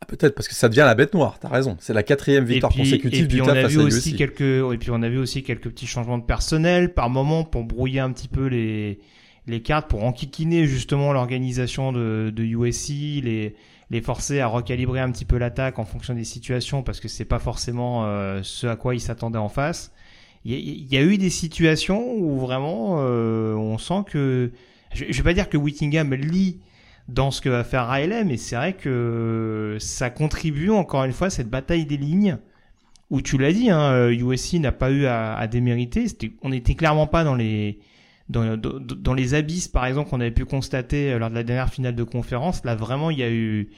[0.00, 1.76] Ah, Peut-être parce que ça devient la bête noire, t'as raison.
[1.80, 5.08] C'est la quatrième victoire consécutive du on a vu aussi quelques Et puis on a
[5.08, 9.00] vu aussi quelques petits changements de personnel par moment pour brouiller un petit peu les,
[9.46, 12.88] les cartes, pour enquiquiner justement l'organisation de, de USC,
[13.22, 13.56] les,
[13.90, 17.24] les forcer à recalibrer un petit peu l'attaque en fonction des situations parce que c'est
[17.24, 19.92] pas forcément euh, ce à quoi ils s'attendaient en face.
[20.46, 24.52] Il y, a eu des situations où vraiment euh, on sent que
[24.94, 26.58] je, je vais pas dire que Whittingham lit
[27.08, 31.26] dans ce que va faire Riley, mais c'est vrai que ça contribue encore une fois
[31.26, 32.38] à cette bataille des lignes
[33.10, 36.06] où tu l'as dit, hein, USC n'a pas eu à, à démériter.
[36.42, 37.78] on n'était clairement pas dans les
[39.34, 42.64] abysses, par exemple, qu'on avait pu constater lors de la dernière finale de conférence.
[42.64, 43.68] Là, vraiment, il y a eu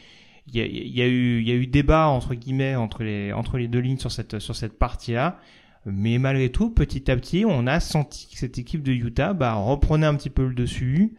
[1.66, 5.40] débat entre guillemets entre les deux lignes sur cette sur cette partie-là.
[5.86, 9.54] Mais malgré tout, petit à petit, on a senti que cette équipe de Utah bah,
[9.54, 11.14] reprenait un petit peu le dessus,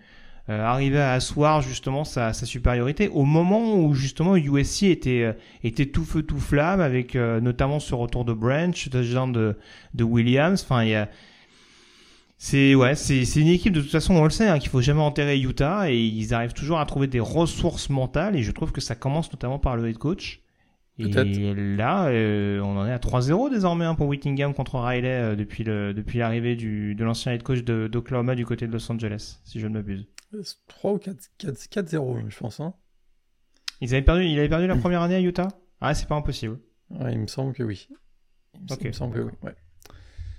[0.50, 5.34] euh, arrivait à asseoir justement sa, sa, supériorité au moment où justement USC était euh,
[5.62, 9.58] était tout feu tout flamme avec euh, notamment ce retour de Branch, de
[9.94, 10.64] de Williams.
[10.64, 11.10] Enfin, il y a
[12.38, 15.02] c'est ouais, c'est une équipe de toute façon on le sait hein, qu'il faut jamais
[15.02, 18.80] enterrer Utah et ils arrivent toujours à trouver des ressources mentales et je trouve que
[18.80, 20.42] ça commence notamment par le head coach
[21.00, 25.36] et là, euh, on en est à 3-0 désormais hein, pour Whittingham contre Riley euh,
[25.36, 29.40] depuis le depuis l'arrivée du de l'ancien head coach d'Oklahoma du côté de Los Angeles,
[29.44, 30.08] si je ne m'abuse.
[30.68, 32.60] 3 ou 4-0, je pense.
[32.60, 32.74] Hein.
[33.82, 35.48] Ils avaient perdu, il avait perdu la première année à Utah?
[35.82, 36.60] Ah, c'est pas impossible.
[36.90, 37.88] Ouais, il me semble que oui.
[38.56, 39.54] Il me, semble que oui, ouais.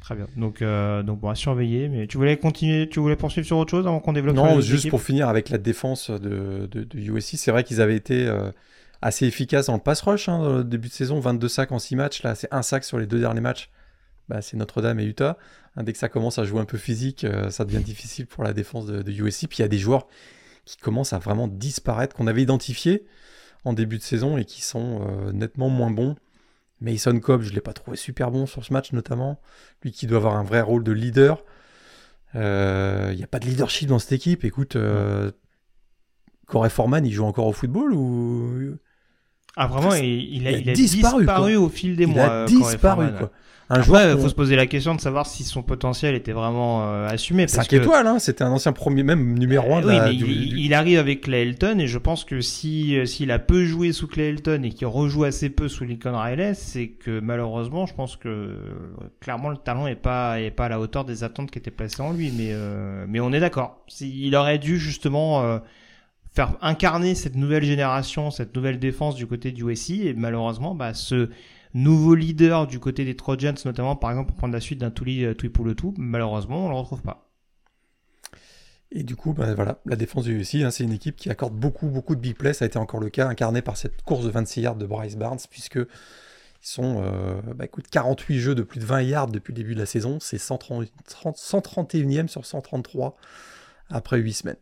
[0.00, 0.26] Très bien.
[0.36, 1.88] Donc, euh, donc bon, à surveiller.
[1.88, 4.88] Mais tu voulais continuer, tu voulais poursuivre sur autre chose avant qu'on développe Non, juste
[4.90, 7.36] pour finir avec la défense de, de, de USC.
[7.36, 8.50] C'est vrai qu'ils avaient été euh,
[9.03, 11.20] assez efficaces dans le pass rush hein, dans le début de saison.
[11.20, 12.22] 22 sacs en 6 matchs.
[12.22, 13.70] Là, c'est un sac sur les deux derniers matchs.
[14.28, 15.38] Bah, c'est Notre-Dame et Utah.
[15.76, 18.44] Hein, dès que ça commence à jouer un peu physique, euh, ça devient difficile pour
[18.44, 19.49] la défense de, USC.
[19.49, 20.07] Puis il y a des joueurs
[20.64, 23.07] qui commencent à vraiment disparaître, qu'on avait identifiés
[23.64, 26.16] en début de saison et qui sont euh, nettement moins bons.
[26.80, 29.40] Mason Cobb, je ne l'ai pas trouvé super bon sur ce match notamment.
[29.82, 31.44] Lui qui doit avoir un vrai rôle de leader.
[32.34, 34.44] Il euh, n'y a pas de leadership dans cette équipe.
[34.44, 34.76] Écoute,
[36.46, 38.78] Corey Foreman, il joue encore au football ou...
[39.61, 42.42] Ah vraiment, il, il, a, il, a, disparu, au fil des il mois.
[42.42, 43.30] A disparu quoi.
[43.70, 44.16] Un joueur.
[44.16, 47.46] Il faut se poser la question de savoir si son potentiel était vraiment euh, assumé.
[47.46, 50.74] 5 étoiles, hein, c'était un ancien premier, même numéro 1 euh, oui, mais il, il,
[50.74, 54.06] arrive avec Clay Elton et je pense que si euh, s'il a peu joué sous
[54.06, 58.16] Clay Elton et qu'il rejoue assez peu sous Lincoln Riley, c'est que malheureusement, je pense
[58.16, 58.56] que euh,
[59.20, 62.00] clairement le talent est pas est pas à la hauteur des attentes qui étaient placées
[62.00, 62.32] en lui.
[62.34, 63.84] Mais euh, mais on est d'accord.
[64.00, 65.61] Il aurait dû justement
[66.39, 70.95] faire incarner cette nouvelle génération, cette nouvelle défense du côté du USC et malheureusement, bah
[70.95, 71.30] ce
[71.74, 75.24] nouveau leader du côté des Trojans, notamment par exemple pour prendre la suite d'un Touli
[75.24, 77.28] euh, tout, malheureusement on le retrouve pas.
[78.93, 81.55] Et du coup, ben voilà, la défense du USC, hein, c'est une équipe qui accorde
[81.55, 82.55] beaucoup, beaucoup de big plays.
[82.55, 85.16] Ça a été encore le cas, incarné par cette course de 26 yards de Bryce
[85.16, 85.86] Barnes, puisque ils
[86.62, 89.80] sont, euh, bah, écoute, 48 jeux de plus de 20 yards depuis le début de
[89.80, 90.18] la saison.
[90.20, 93.16] C'est 131e sur 133
[93.91, 94.57] après 8 semaines.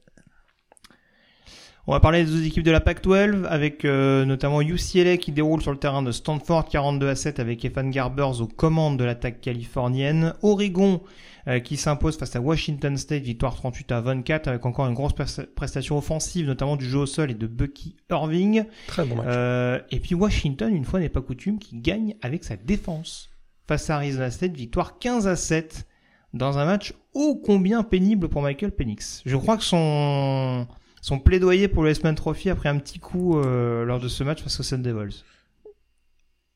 [1.88, 5.62] On va parler des autres équipes de la Pac-12 avec euh, notamment UCLA qui déroule
[5.62, 9.40] sur le terrain de Stanford 42 à 7 avec Evan Garbers aux commandes de l'attaque
[9.40, 10.34] californienne.
[10.42, 11.00] Oregon
[11.46, 15.12] euh, qui s'impose face à Washington State, victoire 38 à 24 avec encore une grosse
[15.54, 18.64] prestation offensive notamment du jeu au sol et de Bucky Irving.
[18.88, 19.26] Très bon match.
[19.28, 23.30] Euh, et puis Washington, une fois n'est pas coutume, qui gagne avec sa défense
[23.68, 25.86] face à Arizona State, victoire 15 à 7
[26.34, 29.22] dans un match ô combien pénible pour Michael Penix.
[29.24, 30.66] Je crois que son
[31.06, 34.24] son plaidoyer pour le S-Man Trophy a pris un petit coup euh, lors de ce
[34.24, 35.22] match face aux Sun Devils.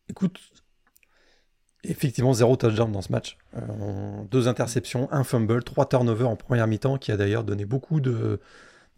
[0.09, 0.41] Écoute,
[1.85, 3.39] effectivement, zéro touchdown dans ce match.
[3.57, 3.61] Euh,
[4.29, 8.41] deux interceptions, un fumble, trois turnovers en première mi-temps, qui a d'ailleurs donné beaucoup de,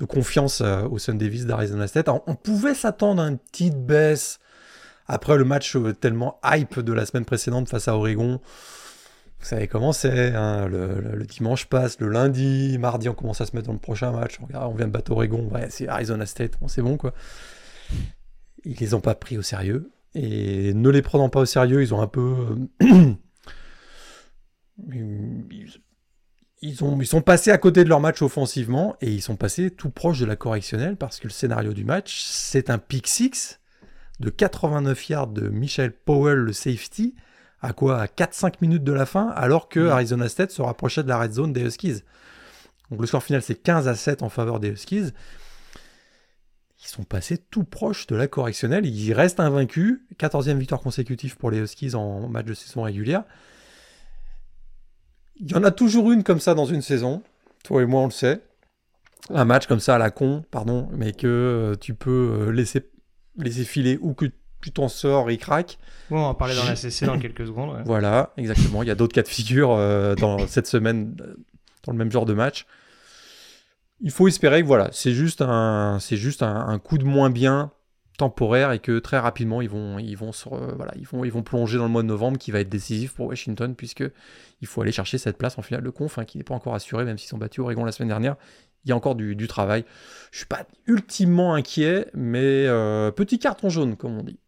[0.09, 2.09] confiance euh, aux Sun Devils d'Arizona State.
[2.09, 4.40] on pouvait s'attendre à une petite baisse
[5.07, 8.40] après le match tellement hype de la semaine précédente face à Oregon.
[9.43, 13.57] Vous savez comment c'est, hein, le, dimanche passe, le lundi, mardi on commence à se
[13.57, 16.26] mettre dans le prochain match, on, regarde, on vient de battre Oregon, ouais, c'est Arizona
[16.26, 17.12] State, bon, c'est bon quoi.
[18.64, 21.93] Ils les ont pas pris au sérieux, et ne les prenant pas au sérieux, ils
[21.93, 22.57] ont un peu...
[24.86, 29.72] ils, ont, ils sont passés à côté de leur match offensivement, et ils sont passés
[29.72, 33.59] tout proche de la correctionnelle, parce que le scénario du match, c'est un pick six
[34.20, 37.16] de 89 yards de Michel Powell, le safety,
[37.62, 38.00] à quoi?
[38.00, 41.32] À 4-5 minutes de la fin, alors que Arizona State se rapprochait de la red
[41.32, 42.02] zone des Huskies.
[42.90, 45.12] Donc le score final, c'est 15 à 7 en faveur des Huskies.
[46.84, 48.84] Ils sont passés tout proche de la correctionnelle.
[48.84, 50.00] Ils restent invaincus.
[50.18, 53.22] 14e victoire consécutive pour les Huskies en match de saison régulière.
[55.36, 57.22] Il y en a toujours une comme ça dans une saison.
[57.62, 58.42] Toi et moi, on le sait.
[59.30, 62.90] Un match comme ça à la con, pardon, mais que euh, tu peux euh, laisser,
[63.36, 64.26] laisser filer ou que
[64.62, 65.78] tu t'en sors, il craque.
[66.10, 67.82] on va en parler dans la CC dans quelques secondes.
[67.84, 68.82] Voilà, exactement.
[68.82, 71.14] Il y a d'autres cas de figure euh, dans cette semaine
[71.84, 72.66] dans le même genre de match.
[74.00, 77.70] Il faut espérer que voilà, c'est juste un, c'est juste un, coup de moins bien
[78.18, 80.32] temporaire et que très rapidement ils vont, ils vont
[80.76, 83.14] voilà, ils vont, ils vont plonger dans le mois de novembre qui va être décisif
[83.14, 84.04] pour Washington puisque
[84.60, 86.74] il faut aller chercher cette place en finale de conf hein, qui n'est pas encore
[86.74, 88.36] assurée même s'ils sont battus Oregon la semaine dernière
[88.84, 89.84] il y a encore du, travail.
[90.30, 94.38] Je suis pas ultimement inquiet, mais euh, petit carton jaune, comme on dit.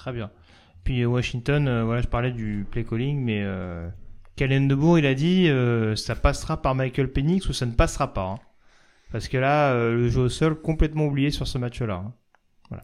[0.00, 0.30] Très bien.
[0.82, 3.86] Puis euh, Washington, euh, voilà, je parlais du play calling, mais euh,
[4.34, 5.50] Kalen DeBoer, il a dit
[5.94, 8.24] ça passera par Michael Penix ou ça ne passera pas.
[8.24, 8.38] Hein.
[9.12, 12.02] Parce que là, le jeu au sol complètement oublié sur ce match-là.
[12.06, 12.14] Hein.
[12.70, 12.82] Voilà.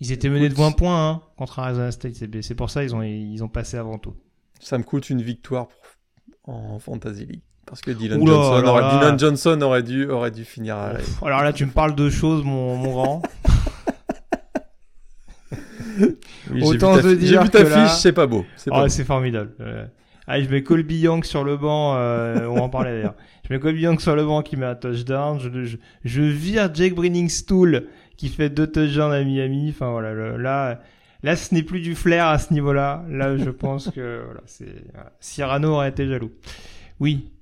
[0.00, 2.14] Ils étaient menés de 20 points hein, contre Arizona State.
[2.40, 4.14] C'est pour ça ils ont ils ont passé avant tout.
[4.58, 5.68] Ça me coûte une victoire
[6.44, 7.42] en Fantasy League.
[7.66, 10.76] Parce que Dylan, Johnson, aurait, Dylan Johnson, aurait, dû, aurait dû finir.
[10.76, 10.92] À...
[11.20, 13.22] Alors là, tu me parles de choses, mon, mon grand.
[16.62, 18.44] Autant te dire J'ai vu ta fiche, c'est pas beau.
[18.56, 19.52] C'est oh, formidable.
[20.26, 21.96] Allez, je mets Colby Young sur le banc.
[21.96, 23.14] Euh, on en parler d'ailleurs.
[23.48, 25.40] Je mets Colby Young sur le banc qui met un touchdown.
[25.40, 26.94] Je, je, je vire Jake
[27.30, 27.86] Stool
[28.18, 29.70] qui fait deux touchdowns à Miami.
[29.70, 30.80] Enfin voilà, là,
[31.22, 33.06] là, ce n'est plus du flair à ce niveau-là.
[33.08, 34.84] Là, je pense que voilà, c'est
[35.18, 36.32] Cyrano aurait été jaloux.
[37.00, 37.32] Oui.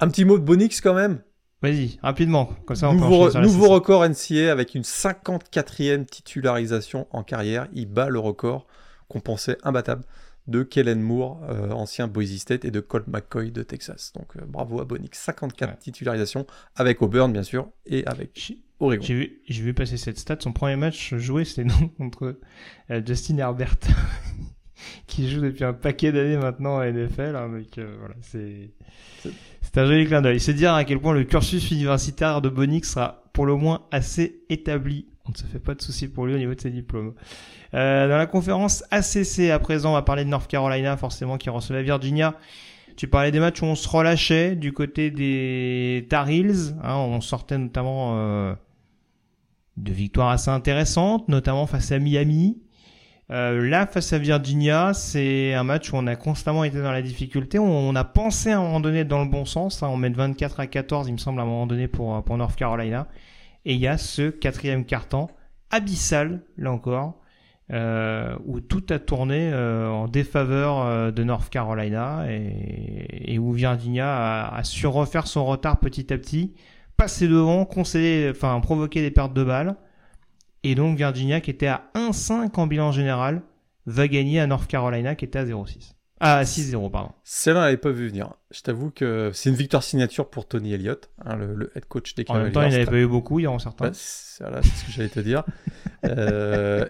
[0.00, 1.20] Un petit mot de Bonix quand même?
[1.64, 2.50] Vas-y, rapidement.
[2.66, 7.68] Comme ça, on nouveau, nouveau record NCA avec une 54e titularisation en carrière.
[7.72, 8.66] Il bat le record
[9.08, 10.04] qu'on pensait imbattable
[10.46, 14.12] de Kellen Moore, euh, ancien Boise State, et de Colt McCoy de Texas.
[14.14, 15.18] Donc euh, bravo à Bonix.
[15.18, 16.46] 54 titularisations
[16.76, 19.02] avec Auburn, bien sûr, et avec Oregon.
[19.02, 20.36] J'ai vu, vu, passer cette stat.
[20.40, 22.38] Son premier match joué, c'était contre
[22.90, 23.78] euh, Justin Herbert,
[25.06, 27.36] qui joue depuis un paquet d'années maintenant à NFL.
[27.36, 28.70] Hein, donc voilà, c'est.
[29.74, 30.38] C'est un joli clin d'œil.
[30.38, 34.44] C'est dire à quel point le cursus universitaire de Bonix sera pour le moins assez
[34.48, 35.06] établi.
[35.26, 37.14] On ne se fait pas de soucis pour lui au niveau de ses diplômes.
[37.74, 41.50] Euh, dans la conférence ACC, à présent, on va parler de North Carolina, forcément, qui
[41.50, 42.36] recevait Virginia.
[42.96, 46.76] Tu parlais des matchs où on se relâchait du côté des Tar Heels.
[46.80, 48.54] Hein, on sortait notamment euh,
[49.76, 52.62] de victoires assez intéressantes, notamment face à Miami.
[53.30, 57.02] Euh, là, face à Virginia, c'est un match où on a constamment été dans la
[57.02, 57.58] difficulté.
[57.58, 59.82] On, a pensé à un moment donné dans le bon sens.
[59.82, 62.36] Hein, on met 24 à 14, il me semble, à un moment donné pour, pour
[62.36, 63.08] North Carolina.
[63.64, 65.28] Et il y a ce quatrième carton
[65.70, 67.20] abyssal, là encore,
[67.72, 74.48] euh, où tout a tourné euh, en défaveur euh, de North Carolina et, où Virginia
[74.48, 76.54] a, su refaire son retard petit à petit,
[76.96, 79.76] passer devant, concéder, enfin provoquer des pertes de balles.
[80.64, 83.42] Et donc Virginia, qui était à 1-5 en bilan général,
[83.86, 85.92] va gagner à North Carolina, qui était à 0-6.
[86.20, 87.12] Ah, 6-0, pardon.
[87.22, 88.32] Celle-là, elle n'avait pas vu venir.
[88.50, 92.24] Je t'avoue que c'est une victoire signature pour Tony Elliott, hein, le, head coach des
[92.24, 92.40] Cavaliers.
[92.40, 93.88] En même temps, il n'avait pas eu beaucoup, il y a certains.
[93.88, 95.44] Bah, c'est ce que j'allais te dire.
[96.06, 96.86] euh,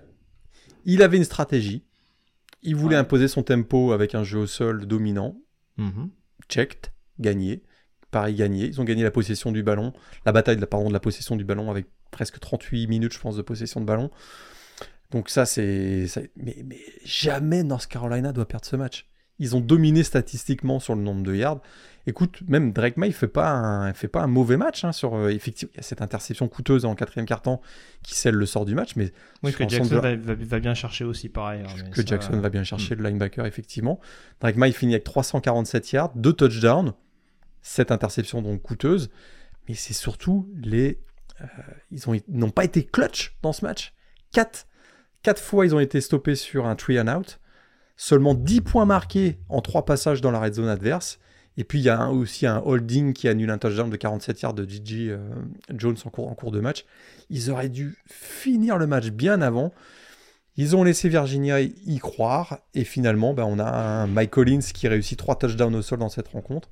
[0.85, 1.83] il avait une stratégie.
[2.62, 5.37] Il voulait imposer son tempo avec un jeu au sol dominant.
[5.77, 6.07] Mm
[6.49, 7.62] Checked, gagné.
[8.11, 8.66] Paris gagné.
[8.66, 9.93] Ils ont gagné la possession du ballon.
[10.27, 13.19] La bataille de la, pardon, de la possession du ballon avec presque 38 minutes, je
[13.19, 14.11] pense, de possession de ballon.
[15.11, 16.07] Donc ça, c'est...
[16.37, 19.07] Mais, mais jamais North Carolina doit perdre ce match.
[19.41, 21.61] Ils ont dominé statistiquement sur le nombre de yards.
[22.07, 25.31] Écoute, même Drake May fait pas un, fait pas un mauvais match hein, sur euh,
[25.31, 27.61] effectivement il y a cette interception coûteuse en quatrième quart-temps
[28.03, 29.12] qui scelle le sort du match, mais
[29.43, 31.62] oui que Jackson va, bien chercher aussi pareil.
[31.62, 32.99] Hein, que Jackson va bien chercher hmm.
[32.99, 34.01] le linebacker effectivement.
[34.41, 36.93] Drake May finit avec 347 yards, deux touchdowns,
[37.62, 39.11] cette interception donc coûteuse,
[39.67, 41.01] mais c'est surtout les
[41.91, 43.95] ils ont n'ont pas été clutch dans ce match.
[44.32, 44.66] Quatre,
[45.39, 47.41] fois ils ont été stoppés sur un three and out.
[47.97, 51.18] Seulement 10 points marqués en trois passages dans la red zone adverse.
[51.57, 54.55] Et puis il y a aussi un holding qui annule un touchdown de 47 yards
[54.55, 55.18] de Gigi euh,
[55.72, 56.85] Jones en cours, de match.
[57.30, 59.72] Ils auraient dû finir le match bien avant.
[60.57, 62.59] Ils ont laissé Virginia y croire.
[62.74, 66.28] Et finalement, ben, on a Mike Collins qui réussit trois touchdowns au sol dans cette
[66.28, 66.68] rencontre.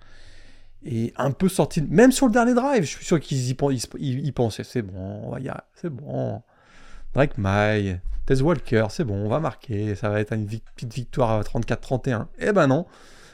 [0.84, 4.64] Et un peu sorti, même sur le dernier drive, je suis sûr qu'ils y, pensaient.
[4.64, 5.32] C'est bon,
[5.74, 6.42] c'est bon.
[7.14, 9.94] Drake May, Tess Walker, c'est bon, on va marquer.
[9.94, 12.26] Ça va être une petite victoire à 34-31.
[12.38, 12.86] Eh ben non.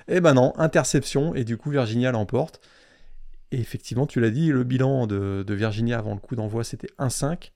[0.09, 2.61] Eh ben non, interception, et du coup Virginia l'emporte.
[3.51, 7.53] Et effectivement, tu l'as dit, le bilan de, Virginia avant le coup d'envoi, c'était 1-5.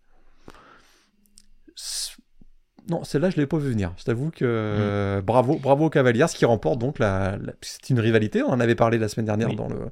[2.88, 3.92] Non, celle-là, je ne l'ai pas vu venir.
[3.96, 5.22] Je t'avoue que mm.
[5.22, 7.38] bravo, bravo aux Cavaliers qui remporte donc la.
[7.60, 9.90] c'est une rivalité, on en avait parlé la semaine dernière dans le.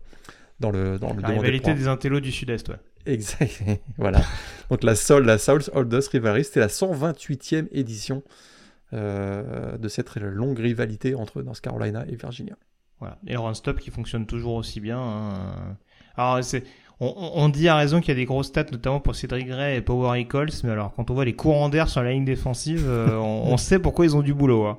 [0.58, 2.76] Dans le, dans la rivalité des, intellos du Sud-Est, ouais.
[3.06, 3.62] Exact.
[3.96, 4.20] voilà.
[4.68, 8.22] donc la Soul, la Souls Oldest Rivalry, c'était la 128e édition
[8.92, 12.56] euh, de cette longue rivalité entre North Carolina et Virginia.
[12.98, 13.18] Voilà.
[13.26, 14.98] Et le run-stop qui fonctionne toujours aussi bien.
[14.98, 15.76] Hein.
[16.16, 16.64] Alors, c'est,
[17.00, 19.80] on, dit à raison qu'il y a des grosses stats, notamment pour Cédric Gray et
[19.80, 23.16] Power Eccles, mais alors quand on voit les courants d'air sur la ligne défensive, euh,
[23.16, 24.66] on, sait pourquoi ils ont du boulot.
[24.66, 24.76] Hein.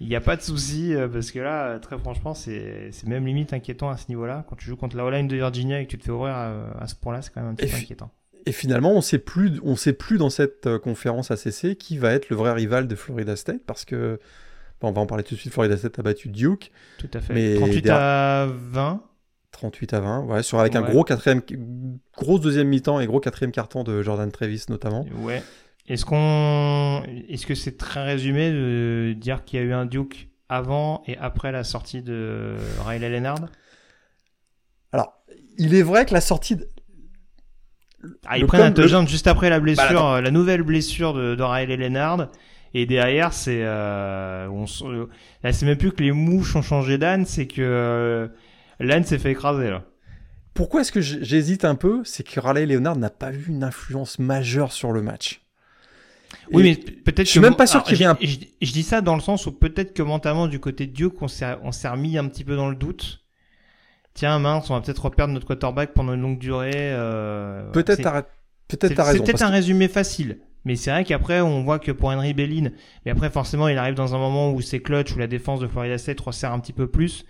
[0.00, 3.54] Il n'y a pas de souci, euh, parce que là, très franchement, c'est, même limite
[3.54, 4.44] inquiétant à ce niveau-là.
[4.48, 6.86] Quand tu joues contre la O-line de Virginia et que tu te fais ouvrir à,
[6.86, 8.10] ce point-là, c'est quand même un petit peu inquiétant.
[8.44, 12.12] Et finalement, on sait plus, on sait plus dans cette euh, conférence ACC qui va
[12.12, 14.18] être le vrai rival de Florida State parce que
[14.80, 15.52] on va en parler tout de suite.
[15.52, 16.70] Florida State a battu Duke.
[16.98, 17.34] Tout à fait.
[17.34, 19.02] Mais 38 à 20.
[19.58, 21.42] 38 à 20, ouais, sur avec un gros quatrième,
[22.16, 25.04] grosse deuxième mi-temps et gros quatrième carton de Jordan Travis notamment.
[25.20, 25.42] Ouais.
[25.88, 30.28] Est-ce qu'on, est-ce que c'est très résumé de dire qu'il y a eu un Duke
[30.48, 32.54] avant et après la sortie de
[32.86, 33.48] Riley Leonard?
[34.92, 35.14] Alors,
[35.56, 36.68] il est vrai que la sortie, de...
[38.26, 41.42] Ah, ils prennent un touchdown juste après la blessure, bah, la nouvelle blessure de, de
[41.42, 42.28] Riley Leonard.
[42.74, 44.66] Et derrière, c'est, euh, on,
[45.42, 48.28] là, c'est même plus que les mouches ont changé d'âne, c'est que euh,
[48.80, 49.84] l'âne s'est fait écraser là.
[50.54, 54.18] Pourquoi est-ce que j'hésite un peu C'est que Riley Leonard n'a pas eu une influence
[54.18, 55.40] majeure sur le match.
[56.52, 57.26] Oui, mais peut-être.
[57.26, 58.18] Je suis même pas sûr qu'il vient.
[58.20, 61.10] Je, je, dis ça dans le sens où peut-être que mentalement, du côté de Dieu,
[61.10, 63.22] qu'on s'est, on s'est remis un petit peu dans le doute
[64.18, 66.72] tiens mince, on va peut-être reperdre notre quarterback pendant une longue durée.
[66.74, 68.26] Euh, peut-être
[68.66, 69.18] peut-être raison.
[69.18, 70.40] C'est peut-être un résumé facile.
[70.64, 72.70] Mais c'est vrai qu'après, on voit que pour Henry Bellin,
[73.04, 75.68] mais après, forcément, il arrive dans un moment où c'est clutch, où la défense de
[75.68, 77.24] Florida State resserre un petit peu plus.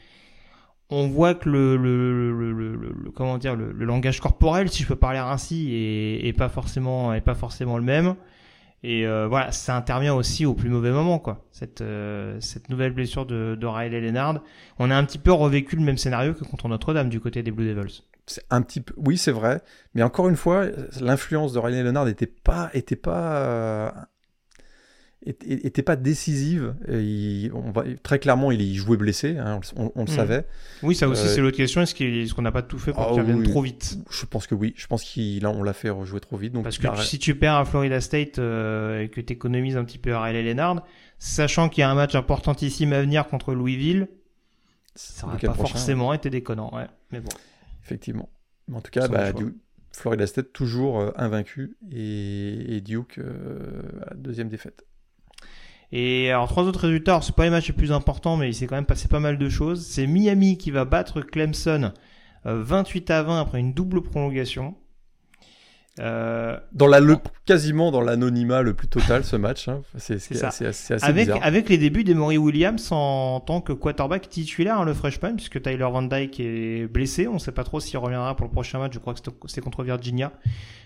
[0.90, 4.96] On voit que le, le, le, le comment dire, le, langage corporel, si je peux
[4.96, 8.16] parler ainsi, est, est pas forcément, est pas forcément le même.
[8.82, 11.44] Et euh, voilà, ça intervient aussi au plus mauvais moment, quoi.
[11.50, 14.40] Cette, euh, cette nouvelle blessure de, de Riley Leonard.
[14.78, 17.50] On a un petit peu revécu le même scénario que contre Notre-Dame du côté des
[17.50, 18.02] Blue Devils.
[18.26, 19.62] C'est un petit peu, oui, c'est vrai.
[19.94, 20.66] Mais encore une fois,
[21.00, 23.90] l'influence de Riley Leonard n'était pas, était pas, euh,
[25.26, 26.74] était pas décisive.
[26.88, 30.14] Il, on va, très clairement, il jouait blessé, hein, on, on, le mmh.
[30.14, 30.44] savait.
[30.82, 31.82] Oui, ça aussi, euh, c'est l'autre question.
[31.82, 33.98] Est-ce qu'on n'a pas tout fait pour ah, qu'il revienne trop vite?
[34.10, 34.74] Je pense que oui.
[34.76, 36.52] Je pense qu'on l'a fait rejouer trop vite.
[36.52, 39.84] Donc Parce que si tu perds à Florida State euh, et que tu économises un
[39.84, 40.84] petit peu à Riley Leonard,
[41.18, 44.08] sachant qu'il y a un match importantissime à venir contre Louisville,
[44.94, 46.74] ça n'aurait pas forcément été déconnant.
[46.74, 46.86] Ouais.
[47.10, 47.30] Mais bon.
[47.84, 48.28] Effectivement.
[48.72, 49.32] En tout cas, bah,
[49.92, 53.18] Florida State toujours euh, invaincu et, Duke,
[54.14, 54.84] deuxième défaite.
[55.90, 58.66] Et alors trois autres résultats, c'est pas les matchs les plus importants, mais il s'est
[58.66, 59.86] quand même passé pas mal de choses.
[59.86, 61.92] C'est Miami qui va battre Clemson
[62.44, 64.74] 28 euh, à 20 après une double prolongation.
[66.00, 69.82] Euh, dans la, le, quasiment dans l'anonymat le plus total ce match, hein.
[69.96, 71.40] c'est assez, assez, avec, bizarre.
[71.42, 75.88] Avec les débuts d'Emory Williams en tant que quarterback titulaire, hein, le freshman, puisque Tyler
[75.90, 78.92] Van Dyke est blessé, on ne sait pas trop s'il reviendra pour le prochain match,
[78.94, 80.32] je crois que c'est contre Virginia.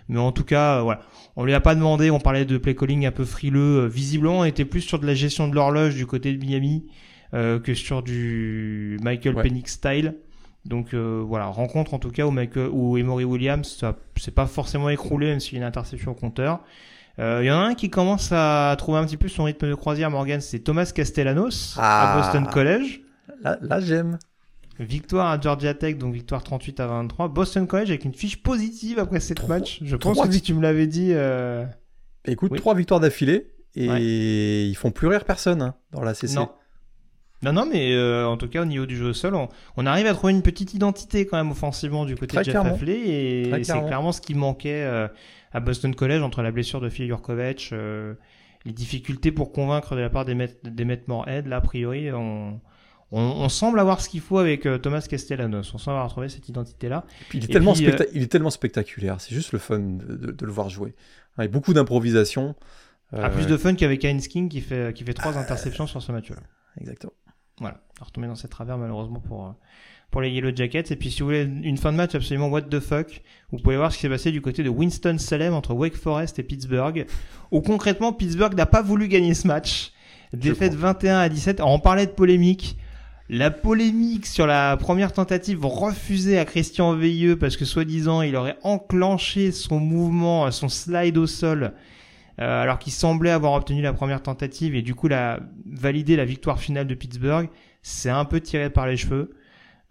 [0.09, 1.01] Mais en tout cas, euh, voilà.
[1.37, 3.85] On lui a pas demandé, on parlait de play calling un peu frileux.
[3.85, 6.87] Euh, visiblement, on était plus sur de la gestion de l'horloge du côté de Miami
[7.35, 10.17] euh, que sur du Michael Penix style.
[10.65, 14.89] Donc voilà, rencontre en tout cas où, Michael, où Emory Williams, ça s'est pas forcément
[14.89, 16.61] écroulé même s'il y a une interception au compteur.
[17.19, 19.75] Il y en a un qui commence à trouver un petit peu son rythme de
[19.75, 22.17] croisière, Morgan, c'est Thomas Castellanos à ah.
[22.17, 23.01] Boston College.
[23.43, 24.19] là j'aime.
[24.79, 27.29] Victoire à Georgia Tech, donc victoire 38 à 23.
[27.29, 29.81] Boston College avec une fiche positive après cette match.
[29.83, 31.11] Je pense que si tu me l'avais dit.
[31.13, 31.65] Euh...
[32.25, 36.37] Écoute, trois victoires d'affilée et ils font plus rire personne hein, dans la CC.
[36.37, 36.51] Non.
[37.43, 39.35] Non, non, mais euh, en tout cas, au niveau du jeu au sol,
[39.77, 43.09] on, arrive à trouver une petite identité quand même offensivement du côté de Jeff Hafley
[43.09, 45.09] et c'est clairement ce qui manquait euh,
[45.53, 48.15] à Boston College entre la blessure de Phil Jurkovec, euh,
[48.65, 51.47] les difficultés pour convaincre de la part des maîtres, des maîtres Morehead.
[51.47, 52.61] Là, a priori, on,
[53.13, 55.75] on, semble avoir ce qu'il faut avec euh, Thomas Castellanos.
[55.75, 57.05] On semble avoir trouvé cette identité-là.
[57.35, 59.21] il, est tellement euh, il est tellement spectaculaire.
[59.21, 60.95] C'est juste le fun de, le voir jouer.
[61.37, 62.55] Avec beaucoup d'improvisation.
[63.15, 63.29] Euh...
[63.29, 66.37] plus de fun qu'avec Heinz King qui fait, qui fait trois interceptions sur ce match-là.
[66.81, 67.13] Exactement.
[67.63, 67.79] Voilà.
[68.01, 69.51] Retomber dans cette travers malheureusement pour, euh,
[70.11, 70.91] pour les Yellow Jackets.
[70.91, 73.77] Et puis si vous voulez une fin de match absolument what the fuck, vous pouvez
[73.77, 77.07] voir ce qui s'est passé du côté de Winston-Salem entre Wake Forest et Pittsburgh.
[77.51, 79.93] Où concrètement Pittsburgh n'a pas voulu gagner ce match.
[80.33, 81.61] Défaite 21 à 17.
[81.61, 82.77] Alors, on parlait de polémique.
[83.29, 88.59] La polémique sur la première tentative refusée à Christian Veilleux parce que soi-disant il aurait
[88.63, 91.73] enclenché son mouvement, son slide au sol,
[92.43, 96.25] euh, alors qu'il semblait avoir obtenu la première tentative et du coup la validé la
[96.25, 97.49] victoire finale de Pittsburgh,
[97.83, 99.31] c'est un peu tiré par les cheveux.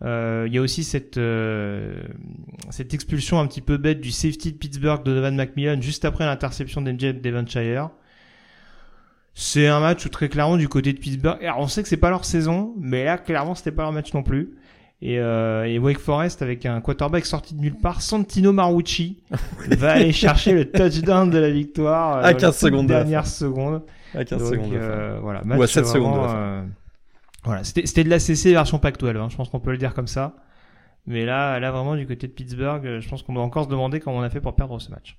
[0.04, 2.04] Euh, il y a aussi cette euh,
[2.70, 6.26] cette expulsion un petit peu bête du safety de Pittsburgh de Donovan McMillan juste après
[6.26, 7.90] l'interception d'NJ Devonshire.
[9.34, 11.96] C'est un match où très clairement du côté de Pittsburgh, alors on sait que c'est
[11.96, 14.58] pas leur saison, mais là clairement c'était pas leur match non plus.
[15.02, 19.24] Et, euh, et, Wake Forest avec un quarterback sorti de nulle part, Santino Marucci,
[19.70, 23.82] va aller chercher le touchdown de la victoire euh, à 15 secondes dernière seconde.
[24.14, 24.74] À 15 secondes.
[24.74, 26.14] Euh, voilà, Ou à 7 secondes.
[26.14, 26.62] De euh,
[27.44, 29.96] voilà, c'était c'était de la CC version Pac-12, hein, je pense qu'on peut le dire
[29.96, 30.36] comme ça.
[31.08, 34.00] Mais là, là vraiment du côté de Pittsburgh, je pense qu'on doit encore se demander
[34.00, 35.18] comment on a fait pour perdre ce match.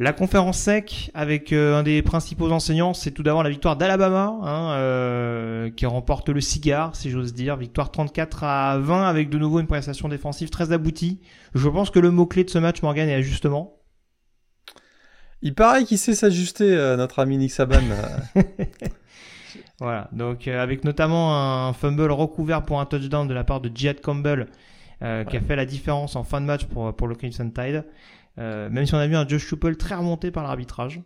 [0.00, 4.38] La conférence sec avec euh, un des principaux enseignants, c'est tout d'abord la victoire d'Alabama,
[4.42, 7.56] hein, euh, qui remporte le cigare, si j'ose dire.
[7.56, 11.20] Victoire 34 à 20 avec de nouveau une prestation défensive très aboutie.
[11.56, 13.74] Je pense que le mot-clé de ce match, Morgan, est ajustement.
[15.42, 17.82] Il paraît qu'il sait s'ajuster, euh, notre ami Nick Saban.
[19.80, 24.00] voilà, donc avec notamment un fumble recouvert pour un touchdown de la part de Jihad
[24.00, 24.46] Campbell,
[25.00, 27.84] qui a fait la différence en fin de match pour, pour le Crimson Tide.
[28.38, 31.00] Euh, même si on a vu un Josh Chuppel très remonté par l'arbitrage.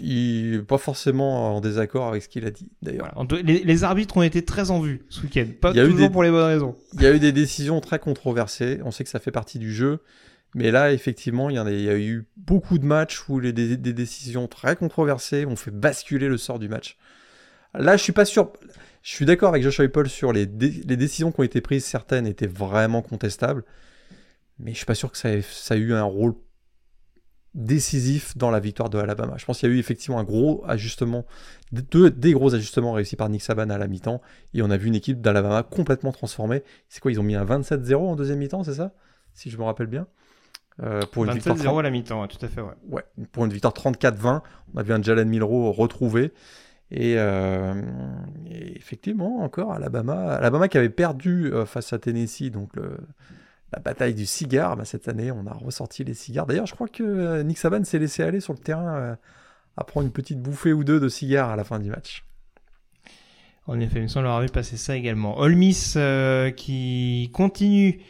[0.00, 3.12] Il pas forcément en désaccord avec ce qu'il a dit d'ailleurs.
[3.44, 6.76] Les, arbitres ont été très en vue ce week-end, pas toujours pour les bonnes raisons.
[6.94, 8.80] Il y a eu des décisions très controversées.
[8.84, 10.00] On sait que ça fait partie du jeu,
[10.54, 13.52] mais là effectivement il y, a, il y a eu beaucoup de matchs où les,
[13.52, 16.96] des, décisions très controversées ont fait basculer le sort du match.
[17.74, 18.52] Là je suis pas sûr.
[19.02, 21.84] Je suis d'accord avec Josh Heupel sur les, les décisions qui ont été prises.
[21.84, 23.64] Certaines étaient vraiment contestables
[24.60, 26.34] mais je suis pas sûr que ça ait, ça eu un rôle
[27.54, 29.34] décisif dans la victoire de Alabama.
[29.36, 31.26] Je pense qu'il y a eu effectivement un gros ajustement,
[31.72, 34.20] deux, des gros ajustements réussis par Nick Saban à la mi-temps,
[34.54, 36.62] et on a vu une équipe d'Alabama complètement transformée.
[36.88, 38.92] C'est quoi, ils ont mis un 27-0 en deuxième mi-temps, c'est ça?
[39.34, 40.06] Si je me rappelle bien
[40.82, 42.74] euh, pour une 27 0 à la mi-temps, tout à fait, ouais.
[42.88, 43.04] ouais.
[43.32, 44.42] Pour une victoire 34-20,
[44.74, 46.32] on a vu un Jalen Milrow retrouvé.
[46.92, 47.74] Et, euh,
[48.46, 52.96] et, effectivement, encore Alabama, Alabama qui avait perdu euh, face à Tennessee, donc le,
[53.72, 54.76] la bataille du cigare.
[54.76, 56.46] Bah, cette année, on a ressorti les cigares.
[56.46, 59.14] D'ailleurs, je crois que euh, Nick Saban s'est laissé aller sur le terrain euh,
[59.76, 62.24] à prendre une petite bouffée ou deux de cigares à la fin du match.
[63.66, 65.38] En effet, il me semble avoir vu passer ça également.
[65.38, 68.00] Olmis euh, qui continue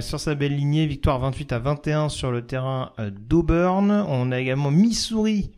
[0.00, 3.90] sur sa belle lignée, victoire 28 à 21 sur le terrain d'Auburn.
[3.90, 5.50] On a également Missouri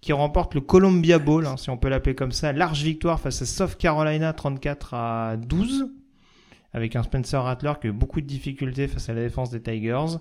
[0.00, 2.52] qui remporte le Columbia Bowl, hein, si on peut l'appeler comme ça.
[2.52, 5.90] Large victoire face à South Carolina 34 à 12
[6.72, 9.60] avec un Spencer Rattler qui a eu beaucoup de difficultés face à la défense des
[9.60, 10.18] Tigers.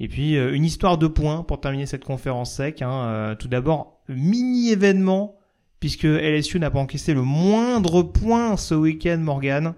[0.00, 2.82] Et puis euh, une histoire de points pour terminer cette conférence sec.
[2.82, 2.92] Hein.
[2.92, 5.34] Euh, tout d'abord, mini événement
[5.80, 9.74] puisque LSU n'a pas encaissé le moindre point ce week-end, Morgan.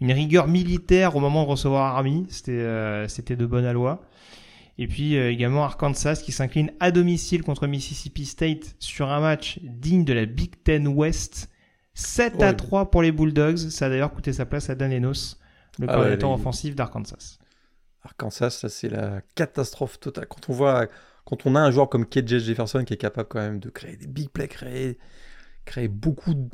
[0.00, 4.02] Une rigueur militaire au moment de recevoir Army, c'était euh, c'était de bonne loi.
[4.78, 10.04] Et puis également Arkansas qui s'incline à domicile contre Mississippi State sur un match digne
[10.04, 11.50] de la Big Ten West.
[11.94, 13.58] 7 à 3 pour les Bulldogs.
[13.58, 15.41] Ça a d'ailleurs coûté sa place à Dan Enos
[15.78, 17.38] le ah coordinateur offensif d'Arkansas.
[18.02, 20.26] Arkansas, ça c'est la catastrophe totale.
[20.26, 20.86] Quand on voit,
[21.24, 23.96] quand on a un joueur comme KJ Jefferson qui est capable quand même de créer
[23.96, 24.98] des big plays, créer,
[25.64, 26.48] créer beaucoup de...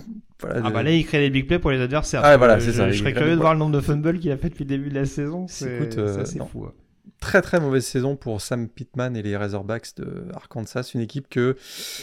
[0.44, 2.20] ah bah là il crée des big plays pour les adversaires.
[2.24, 2.90] Ah voilà, c'est ça.
[2.90, 4.90] Je serais curieux de voir le nombre de fumbles qu'il a fait depuis le début
[4.90, 5.46] de la saison.
[5.48, 6.68] C'est euh, fou.
[7.20, 11.56] Très très mauvaise saison pour Sam Pittman et les Razorbacks de Arkansas, une équipe que,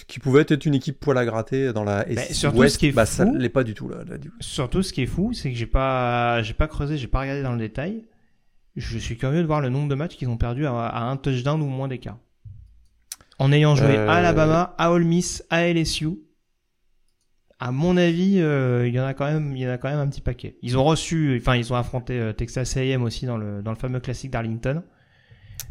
[0.07, 2.91] qui pouvait être une équipe poil à gratter dans la S surtout ce qui est
[2.91, 3.97] bah, fou, ça l'est pas du tout là,
[4.39, 7.43] Surtout ce qui est fou, c'est que j'ai pas j'ai pas creusé, j'ai pas regardé
[7.43, 8.03] dans le détail.
[8.75, 11.61] Je suis curieux de voir le nombre de matchs qu'ils ont perdu à, un touchdown
[11.61, 12.17] ou moins d'écart.
[13.39, 16.19] En ayant joué à Alabama, à Ole Miss, à LSU,
[17.59, 19.89] à mon avis, euh, il y en a quand même, il y en a quand
[19.89, 20.57] même un petit paquet.
[20.61, 23.77] Ils ont reçu, enfin, ils ont affronté euh, Texas A&M aussi dans le dans le
[23.77, 24.83] fameux classique d'Arlington.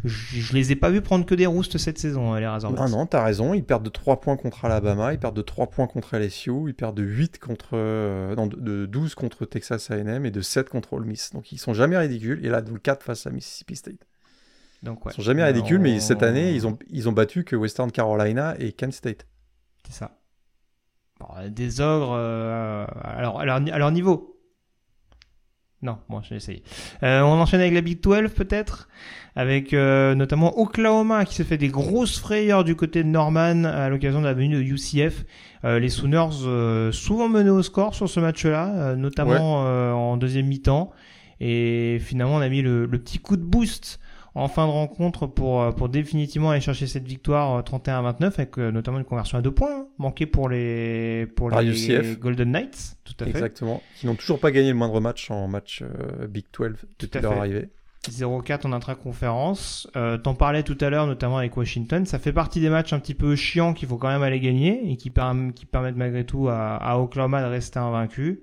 [0.02, 2.90] Je, je, les ai pas vus prendre que des roustes cette saison, les Razorbacks.
[2.90, 3.54] Non, non, t'as raison.
[3.54, 6.74] Ils perdent de 3 points contre Alabama, ils perdent de 3 points contre LSU, ils
[6.74, 10.94] perdent de 8 contre, euh, non, de 12 contre Texas A&M et de 7 contre
[10.94, 11.32] Ole Miss.
[11.32, 12.44] Donc ils sont jamais ridicules.
[12.44, 14.06] Et là, donc 4 face à Mississippi State.
[14.82, 15.12] Donc, ouais.
[15.12, 18.54] Ils sont jamais ridicules, mais cette année, ils ont, ils ont battu que Western Carolina
[18.58, 19.26] et Kent State.
[19.86, 20.18] C'est ça.
[21.48, 24.33] des ogres, euh, alors, alors, à leur niveau.
[25.84, 26.62] Non, bon, j'ai essayé.
[27.02, 28.88] Euh, on enchaîne avec la Big 12 peut-être
[29.36, 33.88] avec euh, notamment Oklahoma qui se fait des grosses frayeurs du côté de Norman à
[33.88, 35.24] l'occasion de la venue de UCF.
[35.64, 40.90] Euh, les Sooners euh, souvent menés au score sur ce match-là, notamment en deuxième mi-temps.
[41.40, 43.98] Et finalement, on a mis le, petit coup de boost
[44.34, 48.56] en fin de rencontre pour, pour définitivement aller chercher cette victoire 31 à 29 avec
[48.56, 52.96] notamment une conversion à deux points hein, manquée pour les, pour les Golden Knights.
[53.04, 53.30] Tout à fait.
[53.30, 53.82] Exactement.
[53.96, 55.84] Qui n'ont toujours pas gagné le moindre match en match
[56.28, 57.70] Big 12 depuis leur arrivée.
[58.10, 59.88] 0-4 en intra-conférence.
[59.96, 62.04] Euh, T'en parlais tout à l'heure, notamment avec Washington.
[62.06, 64.90] Ça fait partie des matchs un petit peu chiants qu'il faut quand même aller gagner
[64.90, 68.42] et qui, qui permettent malgré tout à, à, Oklahoma de rester invaincu.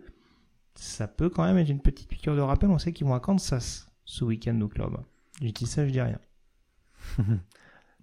[0.76, 2.70] Ça peut quand même être une petite piqûre de rappel.
[2.70, 5.04] On sait qu'ils vont à Kansas ce week-end d'Oklahoma.
[5.42, 6.20] Je dis ça, je dis rien.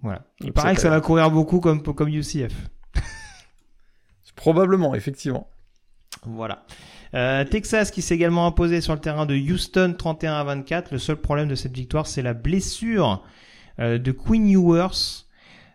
[0.03, 0.25] voilà.
[0.41, 2.55] Il paraît que ça va courir beaucoup comme, comme UCF.
[4.37, 5.49] Probablement, effectivement.
[6.25, 6.65] Voilà.
[7.15, 10.93] Euh, Texas qui s'est également imposé sur le terrain de Houston 31 à 24.
[10.93, 13.25] Le seul problème de cette victoire, c'est la blessure
[13.79, 15.25] euh, de Quinn Ewers.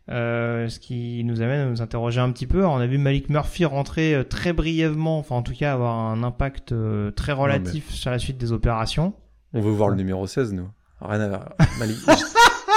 [0.09, 2.65] Euh, ce qui nous amène à nous interroger un petit peu.
[2.65, 6.75] on a vu Malik Murphy rentrer très brièvement, enfin en tout cas avoir un impact
[7.15, 9.13] très relatif sur la suite des opérations.
[9.53, 10.67] On veut voir le numéro 16, nous.
[11.03, 11.53] Rien à voir.
[11.79, 11.97] Malik,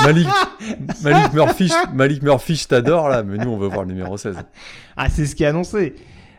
[0.04, 0.28] Malik,
[1.02, 4.36] Malik Murphy, Malik Murphy, je t'adore là, mais nous on veut voir le numéro 16.
[4.96, 5.94] Ah, c'est ce qui est annoncé.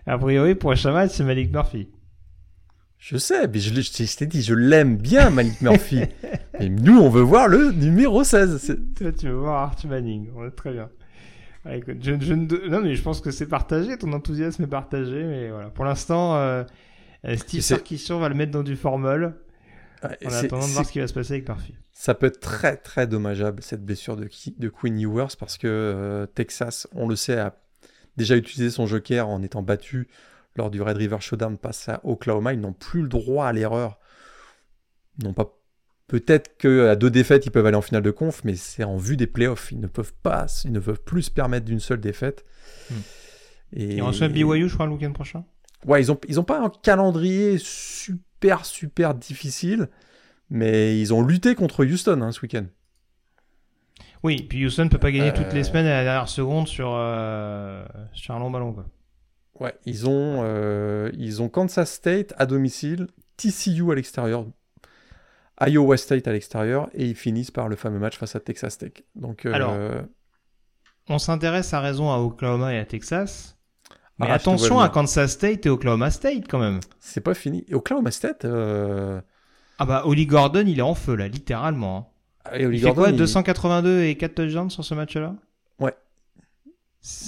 [0.05, 1.89] A priori, prochain match, c'est Malik Murphy.
[2.97, 6.01] Je sais, mais je, je, t'ai dit, je l'aime bien, Malik Murphy.
[6.59, 8.77] Et nous, on veut voir le numéro 16.
[8.97, 10.29] Toi, tu veux voir Arthur Manning.
[10.55, 10.89] très bien.
[11.63, 13.97] Ah, écoute, je, je, non, mais je pense que c'est partagé.
[13.97, 15.23] Ton enthousiasme est partagé.
[15.23, 15.69] Mais voilà.
[15.69, 16.63] Pour l'instant, euh,
[17.35, 19.35] Steve Sarkisian va le mettre dans du formol.
[20.03, 21.75] En attendant de voir ce qui va se passer avec Murphy.
[21.93, 26.25] Ça peut être très, très dommageable, cette blessure de, de Queen Ewers, parce que euh,
[26.27, 27.55] Texas, on le sait, a
[28.17, 30.07] déjà utilisé son joker en étant battu
[30.57, 33.99] lors du Red River Showdown passe à Oklahoma, ils n'ont plus le droit à l'erreur.
[35.23, 35.53] Non pas
[36.07, 39.17] peut-être qu'à deux défaites ils peuvent aller en finale de conf, mais c'est en vue
[39.17, 39.71] des playoffs.
[39.71, 42.45] Ils ne peuvent pas, ils ne peuvent plus se permettre d'une seule défaite.
[42.89, 42.95] Hmm.
[43.73, 45.45] Et ils reçoivent BYU, je crois, le week-end prochain?
[45.85, 48.26] Ouais, ils ont ils ont pas un calendrier super
[48.63, 49.89] super difficile,
[50.49, 52.65] mais ils ont lutté contre Houston hein, ce week-end.
[54.23, 55.63] Oui, puis Houston ne peut pas gagner toutes les euh.
[55.63, 58.73] semaines à la dernière seconde sur, euh, sur un long ballon.
[58.73, 58.85] Quoi.
[59.59, 63.07] Ouais, ils ont, euh, ils ont Kansas State à domicile,
[63.37, 64.45] TCU à l'extérieur,
[65.65, 68.91] Iowa State à l'extérieur, et ils finissent par le fameux match face à Texas Tech.
[69.15, 69.75] Donc, Alors,
[71.09, 73.56] on s'intéresse à raison à Oklahoma et à Texas.
[74.19, 76.79] Mais attention à Kansas State et Oklahoma State quand même.
[76.99, 77.65] C'est pas fini.
[77.71, 78.45] Oklahoma State.
[78.45, 79.21] Euh,
[79.79, 82.09] ah bah Oli Gordon, il est en feu là, littéralement.
[82.47, 82.51] Hein.
[82.57, 85.35] Et Oli Il fait quoi Gordon, il- 282 et 4 touchdowns sur ce match-là?
[85.79, 85.93] Ouais.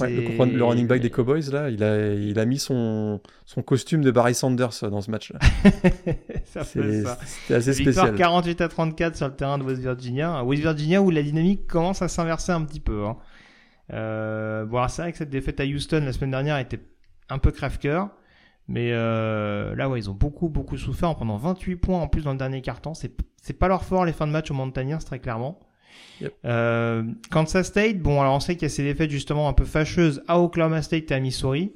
[0.02, 4.02] Le, le running back des Cowboys, là, il a, il a mis son, son costume
[4.04, 5.40] de Barry Sanders dans ce match-là.
[6.46, 7.18] ça fait C'est- ça.
[7.26, 8.16] C'était assez Victoire spécial.
[8.16, 10.44] 48 à 34 sur le terrain de West Virginia.
[10.44, 13.06] West Virginia où la dynamique commence à s'inverser un petit peu.
[13.06, 13.16] Hein.
[13.94, 16.80] Euh, bon, c'est vrai que cette défaite à Houston la semaine dernière était
[17.30, 18.10] un peu crève-cœur.
[18.68, 22.22] Mais euh, là, ouais, ils ont beaucoup, beaucoup souffert en prenant 28 points en plus
[22.22, 22.94] dans le dernier quart-temps.
[22.94, 23.12] C'est,
[23.58, 25.60] pas leur fort, les fins de match aux Montagnards, très clairement.
[26.22, 26.34] Yep.
[26.46, 29.66] Euh, Kansas State, bon, alors on sait qu'il y a ces défaites justement un peu
[29.66, 31.72] fâcheuses à Oklahoma State et à Missouri.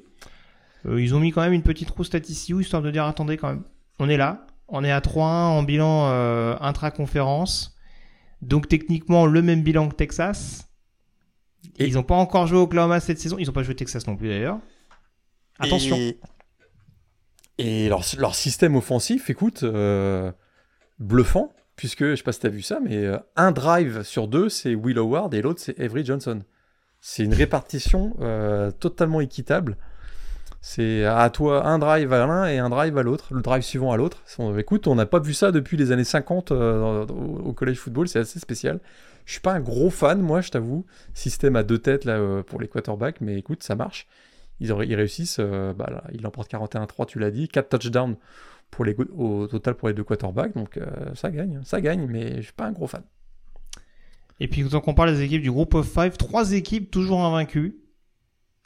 [0.86, 3.36] Euh, ils ont mis quand même une petite roue stat ici, histoire de dire attendez
[3.36, 3.64] quand même,
[3.98, 7.76] on est là, on est à 3-1 en bilan euh, intra-conférence.
[8.42, 10.68] Donc techniquement le même bilan que Texas.
[11.78, 13.36] Et- Ils n'ont pas encore joué Oklahoma cette saison.
[13.38, 14.58] Ils n'ont pas joué Texas non plus d'ailleurs.
[15.58, 15.96] Attention.
[15.96, 16.18] Et,
[17.58, 20.32] et leur, leur système offensif, écoute, euh,
[20.98, 24.26] bluffant, puisque, je sais pas si tu as vu ça, mais euh, un drive sur
[24.28, 26.42] deux, c'est Will Howard et l'autre, c'est Avery Johnson.
[27.00, 29.76] C'est une répartition euh, totalement équitable.
[30.66, 33.92] C'est à toi un drive à l'un et un drive à l'autre, le drive suivant
[33.92, 34.22] à l'autre.
[34.38, 38.08] On- Écoute, on n'a pas vu ça depuis les années 50 euh, au, college football,
[38.08, 38.80] c'est assez spécial.
[39.26, 40.86] Je suis pas un gros fan, moi, je t'avoue.
[41.12, 44.06] Système à deux têtes euh, pour les quarterbacks, mais écoute, ça marche.
[44.58, 45.38] Ils, réussissent,
[46.12, 48.16] ils l'emportent 41-3, tu l'as dit, 4 touchdowns
[49.16, 52.52] au total pour les deux quarterbacks, donc euh, ça gagne, ça gagne, mais je suis
[52.52, 53.02] pas un gros fan.
[54.40, 57.76] Et puis, tant qu'on parle des équipes du groupe of five, trois équipes toujours invaincues.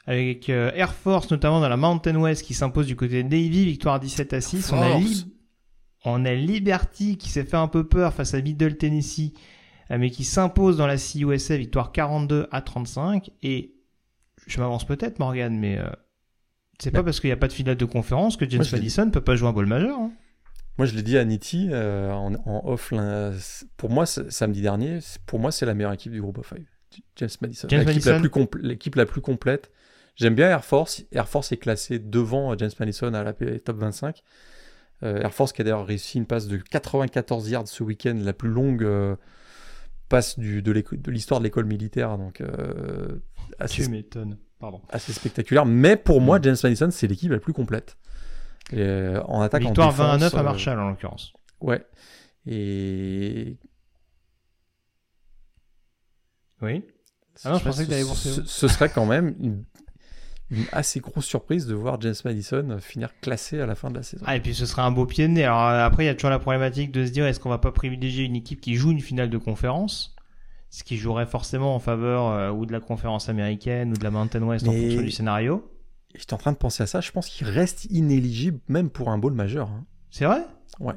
[0.05, 3.65] Avec euh, Air Force, notamment dans la Mountain West, qui s'impose du côté de Navy,
[3.65, 4.71] victoire 17 à 6.
[4.71, 5.03] On a, Force.
[5.03, 5.27] Lib-
[6.05, 9.33] on a Liberty qui s'est fait un peu peur face à Middle Tennessee,
[9.91, 13.29] euh, mais qui s'impose dans la CUSA, victoire 42 à 35.
[13.43, 13.75] Et
[14.47, 15.87] je m'avance peut-être, Morgan, mais euh,
[16.79, 19.11] c'est pas parce qu'il n'y a pas de finale de conférence que James Madison ne
[19.11, 19.99] peut pas jouer un ball majeur.
[19.99, 20.11] hein.
[20.77, 22.93] Moi, je l'ai dit à Nitti euh, en, en off,
[23.75, 26.65] pour moi, samedi dernier, pour moi, c'est la meilleure équipe du groupe of five.
[27.17, 27.67] James Madison.
[27.69, 28.29] James L'équipe la, Madison.
[28.29, 29.71] plus compl- l'équipe la plus complète.
[30.19, 31.05] J'aime bien Air Force.
[31.13, 34.21] Air Force est classé devant James Madison à la top 25.
[35.03, 38.33] Euh, Air Force qui a d'ailleurs réussi une passe de 94 yards ce week-end, la
[38.33, 39.15] plus longue euh,
[40.09, 40.71] passe du, de
[41.09, 42.17] l'histoire de l'école militaire.
[42.17, 43.19] Donc, euh,
[43.59, 44.37] assez, Tu m'étonnes.
[44.59, 44.81] Pardon.
[44.89, 45.65] assez spectaculaire.
[45.65, 46.43] Mais pour moi, Mm.
[46.43, 47.97] James Madison, c'est l'équipe la plus complète.
[48.73, 51.31] Et, en attaque, Victoire en défense, 20 à 9 à Marshall, en l'occurrence.
[51.61, 51.85] Ouais.
[52.45, 53.57] Et
[56.61, 56.83] Oui.
[57.45, 59.63] Ah non, je pensais que ce- ce, ce serait quand même une,
[60.51, 64.03] une assez grosse surprise de voir James Madison finir classé à la fin de la
[64.03, 64.23] saison.
[64.27, 65.43] Ah, et puis ce serait un beau pied de nez.
[65.43, 67.59] Alors euh, après, il y a toujours la problématique de se dire est-ce qu'on va
[67.59, 70.15] pas privilégier une équipe qui joue une finale de conférence?
[70.71, 74.11] Ce qui jouerait forcément en faveur euh, ou de la conférence américaine ou de la
[74.11, 75.67] Mountain West en fonction du scénario.
[76.15, 79.17] J'étais en train de penser à ça, je pense qu'il reste inéligible même pour un
[79.19, 79.67] bowl majeur.
[79.69, 79.85] hein.
[80.09, 80.41] C'est vrai?
[80.79, 80.95] Ouais.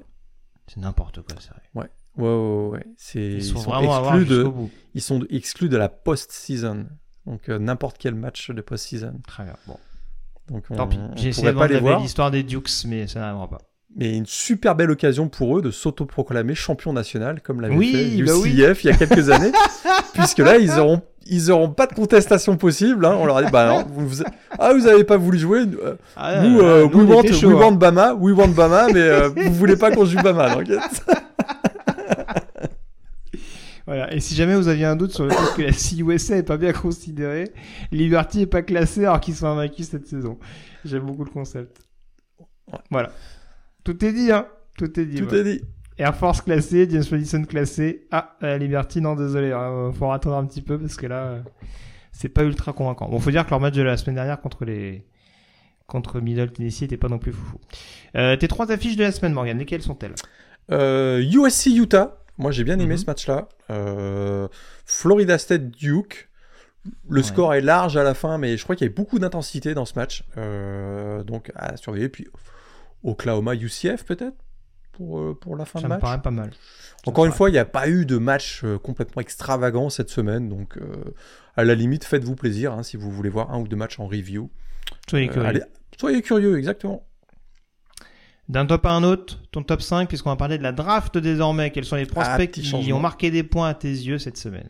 [0.67, 1.63] C'est n'importe quoi, c'est vrai.
[1.75, 2.69] Ouais, ouais, ouais.
[2.79, 2.87] ouais.
[3.15, 4.71] Ils, ils sont vraiment exclus de, bout.
[4.95, 6.87] ils sont exclus de la post-season.
[7.27, 9.14] Donc euh, n'importe quel match de post-season.
[9.27, 9.55] Très bien.
[9.66, 9.77] Bon.
[10.51, 10.99] Donc on, Tant pis.
[11.16, 12.05] J'ai essayé de pas vendre les la belle voir.
[12.05, 13.59] histoire des Dukes, mais ça n'arrivera pas.
[13.95, 18.23] Mais une super belle occasion pour eux de s'autoproclamer champion national, comme l'avait Oui, fait
[18.25, 18.51] bah oui.
[18.51, 19.53] Il y a quelques années,
[20.14, 23.05] puisque là ils auront ils auront pas de contestation possible.
[23.07, 23.14] hein.
[23.20, 24.23] On leur a dit bah non, vous, vous-
[24.59, 25.61] ah vous avez pas voulu jouer.
[25.85, 27.61] euh, Ah, nous, euh, nous, we, want, était we chaud, hein.
[27.66, 30.55] want Bama, we want Bama, mais euh, vous voulez pas qu'on joue Bama.
[30.57, 30.66] Donc,
[33.87, 34.12] Voilà.
[34.12, 36.57] Et si jamais vous aviez un doute sur le fait que la CUSA est pas
[36.57, 37.53] bien considérée,
[37.91, 40.39] Liberty est pas classé alors qu'ils sont invaincus cette saison.
[40.85, 41.80] J'aime beaucoup le concept.
[42.91, 43.11] Voilà.
[43.85, 44.47] Tout est dit, hein.
[44.78, 45.20] Tout est dit.
[45.20, 45.62] tout est dit.
[45.99, 48.07] Air Force classé, James Madison classé.
[48.11, 49.53] Ah, la Liberty, non, désolé.
[49.53, 51.41] hein, faut attendre un petit peu parce que là, euh,
[52.12, 53.09] c'est pas ultra convaincant.
[53.09, 55.05] Bon, faut dire que leur match de la semaine dernière contre les
[55.87, 57.59] contre Middle Tennessee était pas non plus foufou.
[58.16, 60.14] Euh, tes trois affiches de la semaine, Morgan, lesquelles sont-elles?
[60.70, 62.22] Euh, USC Utah.
[62.39, 62.99] Moi j'ai bien aimé Mhm.
[62.99, 63.49] ce match-là.
[63.70, 64.49] Euh,
[64.85, 66.28] Florida State Duke.
[67.09, 67.22] Le Ouais.
[67.22, 69.85] score est large à la fin, mais je crois qu'il y avait beaucoup d'intensité dans
[69.85, 70.24] ce match.
[70.37, 72.09] Euh, donc à surveiller.
[72.09, 72.26] Puis
[73.05, 74.37] Oklahoma UCF peut-être
[74.93, 76.01] pour, euh, pour la fin Ça de me match.
[76.01, 76.51] paraît pas mal.
[77.07, 80.11] Encore Ça une fois, il n'y a pas eu de match euh, complètement extravagant cette
[80.11, 80.49] semaine.
[80.49, 81.14] Donc euh,
[81.57, 84.07] à la limite, faites-vous plaisir hein, si vous voulez voir un ou deux matchs en
[84.07, 84.51] review.
[85.09, 85.47] Soyez curieux.
[85.49, 85.62] allez,
[86.01, 87.07] soyez curieux, exactement.
[88.53, 91.71] D'un top à un autre, ton top 5, puisqu'on va parler de la draft désormais.
[91.71, 94.69] Quels sont les prospects petit qui ont marqué des points à tes yeux cette semaine?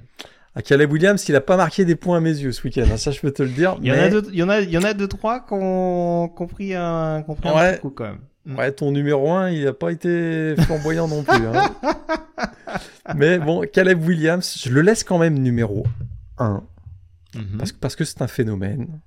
[0.54, 2.84] À Caleb Williams, il n'a pas marqué des points à mes yeux ce week-end.
[2.92, 3.76] hein, ça, je peux te le dire.
[3.80, 5.40] Il y, en a deux, il, y en a, il y en a deux, trois
[5.40, 7.78] qui ont qui ont pris un, qui ont pris un Ouais.
[7.80, 8.20] coup quand même.
[8.46, 8.56] Mm.
[8.58, 11.44] Ouais, ton numéro 1, il n'a pas été flamboyant non plus.
[11.46, 11.74] hein.
[13.16, 15.84] Mais bon, Caleb Williams, je le laisse quand même numéro
[16.38, 16.62] 1,
[17.34, 17.62] Mhm.
[17.80, 19.00] parce que c'est un phénomène.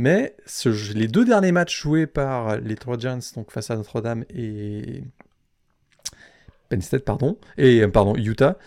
[0.00, 5.02] Mais ce- les deux derniers matchs joués par les Trojans, donc face à Notre-Dame et
[6.68, 8.58] Penn State, pardon, et pardon, Utah,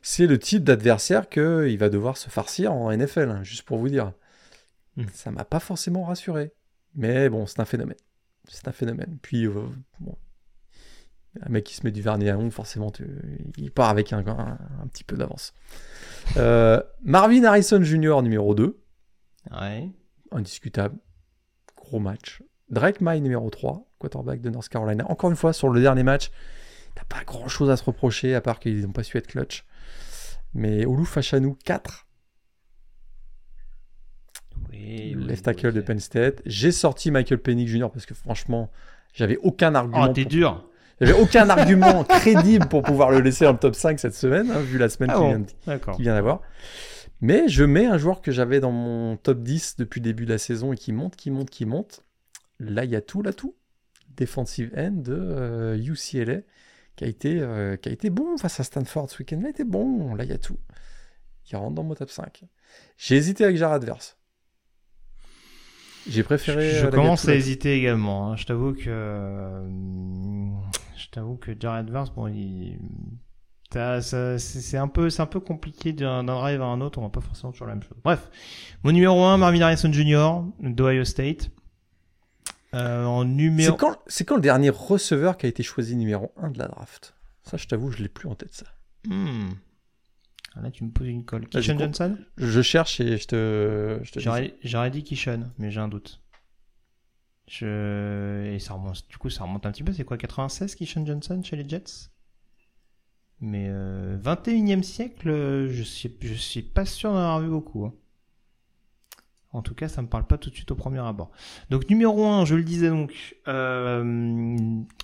[0.00, 3.88] c'est le type d'adversaire qu'il va devoir se farcir en NFL, hein, juste pour vous
[3.88, 4.12] dire.
[4.96, 5.06] Hmm.
[5.12, 6.52] Ça m'a pas forcément rassuré.
[6.94, 7.96] Mais bon, c'est un phénomène.
[8.48, 9.18] C'est un phénomène.
[9.22, 9.52] Puis, euh,
[9.98, 10.16] bon,
[11.42, 14.24] un mec qui se met du vernis à ongles, forcément, tu- il part avec un,
[14.26, 15.52] un- un petit peu d'avance.
[16.36, 18.22] Euh, Marvin Harrison Jr.
[18.22, 18.78] numéro 2,
[19.50, 19.90] Ouais.
[20.32, 20.96] Indiscutable.
[21.76, 22.42] Gros match.
[22.70, 25.04] Drake May numéro 3, quarterback de North Carolina.
[25.10, 26.30] Encore une fois, sur le dernier match,
[26.94, 29.64] t'as pas grand chose à se reprocher, à part qu'ils n'ont pas su être clutch.
[30.54, 32.06] Mais Olu Fachanou 4,
[34.72, 36.42] Oui, oui, left tackle oui, de Penn State.
[36.46, 37.88] J'ai sorti Michael Penix Jr.
[37.92, 38.70] parce que franchement,
[39.12, 40.06] j'avais aucun argument.
[40.08, 40.68] Oh, t'es pour- dur.
[41.00, 44.60] J'avais aucun argument crédible pour pouvoir le laisser dans le top 5 cette semaine, hein,
[44.60, 45.96] vu la semaine Ah qui bon, vient de- D'accord.
[45.96, 46.40] qui vient d'avoir.
[47.20, 50.32] Mais je mets un joueur que j'avais dans mon top 10 depuis le début de
[50.32, 52.04] la saison et qui monte, qui monte, qui monte.
[52.60, 53.54] Là, il y a tout, là, tout.
[54.16, 56.40] Defensive end de euh, UCLA
[56.96, 59.36] qui a, été, euh, qui a été bon face à Stanford ce week-end.
[59.40, 60.14] Là, il était bon.
[60.14, 60.58] Là, il y a tout.
[61.50, 62.44] Il rentre dans mon top 5.
[62.96, 64.16] J'ai hésité avec Jared Verse.
[66.08, 66.70] J'ai préféré.
[66.70, 68.30] Je euh, commence à hésiter également.
[68.32, 68.36] hein.
[68.36, 69.68] Je t'avoue que euh,
[70.96, 72.78] je t'avoue que Jared Verse, bon, il
[74.00, 76.98] ça- c'est un peu c'est un peu compliqué d'un drive à un autre.
[76.98, 77.98] On va pas forcément toujours la même chose.
[78.04, 78.30] Bref,
[78.84, 80.42] mon numéro 1, Marvin Harrison Jr.
[80.60, 81.50] d'Ohio State.
[82.74, 86.32] Euh, en numéro C'est quand, c'est quand le dernier receveur qui a été choisi numéro
[86.36, 87.14] 1 de la draft?
[87.42, 88.66] Ça, je t'avoue, je l'ai plus en tête, ça.
[89.06, 89.50] Hmm.
[90.56, 91.46] Ah, Là, tu me poses une colle.
[91.48, 92.18] Kishon Johnson?
[92.36, 94.24] Je, cherche et je te, je te dis.
[94.24, 96.20] J'aurais j'aurais dit Kishon, mais j'ai un doute.
[97.48, 98.52] Je...
[98.52, 99.92] Et ça remonte, du coup, ça remonte un petit peu.
[99.92, 102.10] C'est quoi, 96 Kishon Johnson chez les Jets?
[103.40, 107.84] Mais euh, 21e siècle, euh, je suis, je suis pas sûr d'en avoir vu beaucoup.
[107.84, 107.92] hein.
[109.52, 111.30] En tout cas, ça me parle pas tout de suite au premier abord.
[111.70, 114.02] Donc, numéro 1, je le disais donc, euh,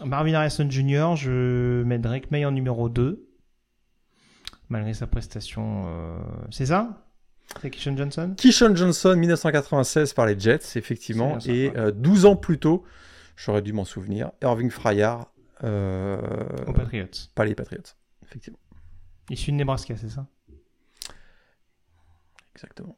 [0.04, 3.26] Marvin Harrison Jr., je mets Drake May en numéro 2.
[4.68, 5.84] Malgré sa prestation.
[5.86, 6.18] euh,
[6.50, 7.06] C'est ça?
[7.60, 8.34] C'est Kishon Johnson?
[8.36, 11.38] Kishon Johnson, 1996 par les Jets, effectivement.
[11.46, 12.84] Et euh, 12 ans plus tôt,
[13.36, 15.30] j'aurais dû m'en souvenir, Irving Frayard,
[15.64, 16.18] euh,
[16.66, 17.06] Aux Patriots.
[17.34, 17.82] pas les Patriots.
[18.32, 18.58] Effectivement,
[19.28, 20.26] Issu de Nebraska, c'est ça?
[22.54, 22.96] Exactement.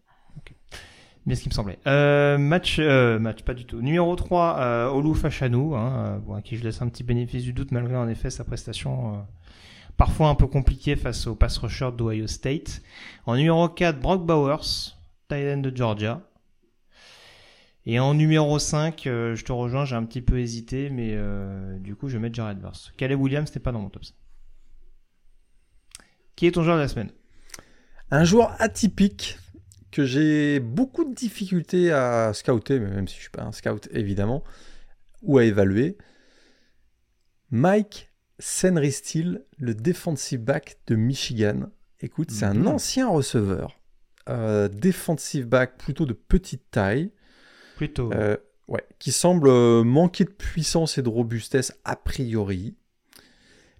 [1.26, 1.78] Bien ce qui me semblait.
[1.86, 3.80] Euh, match, euh, match, pas du tout.
[3.80, 7.42] Numéro 3, euh, Olu Fachanou, hein, euh, bon, à qui je laisse un petit bénéfice
[7.42, 9.18] du doute malgré en effet sa prestation euh,
[9.96, 12.82] parfois un peu compliquée face au pass rusher d'Ohio State.
[13.26, 14.96] En numéro 4, Brock Bowers,
[15.32, 16.20] end de Georgia.
[17.86, 21.78] Et en numéro 5, euh, je te rejoins, j'ai un petit peu hésité, mais euh,
[21.78, 22.92] du coup je vais mettre Jared Verse.
[22.96, 24.14] Caleb Williams n'était pas dans mon top 5.
[26.36, 27.10] Qui est ton joueur de la semaine?
[28.10, 29.38] Un joueur atypique
[29.90, 34.42] que j'ai beaucoup de difficultés à scouter, même si je suis pas un scout évidemment,
[35.22, 35.96] ou à évaluer.
[37.50, 41.68] Mike Senristil, le defensive back de Michigan.
[42.00, 42.66] Écoute, c'est un Mhm.
[42.66, 43.78] ancien receveur,
[44.28, 47.12] euh, defensive back plutôt de petite taille,
[47.76, 48.12] Plutôt.
[48.12, 52.76] euh, ouais, qui semble euh, manquer de puissance et de robustesse a priori,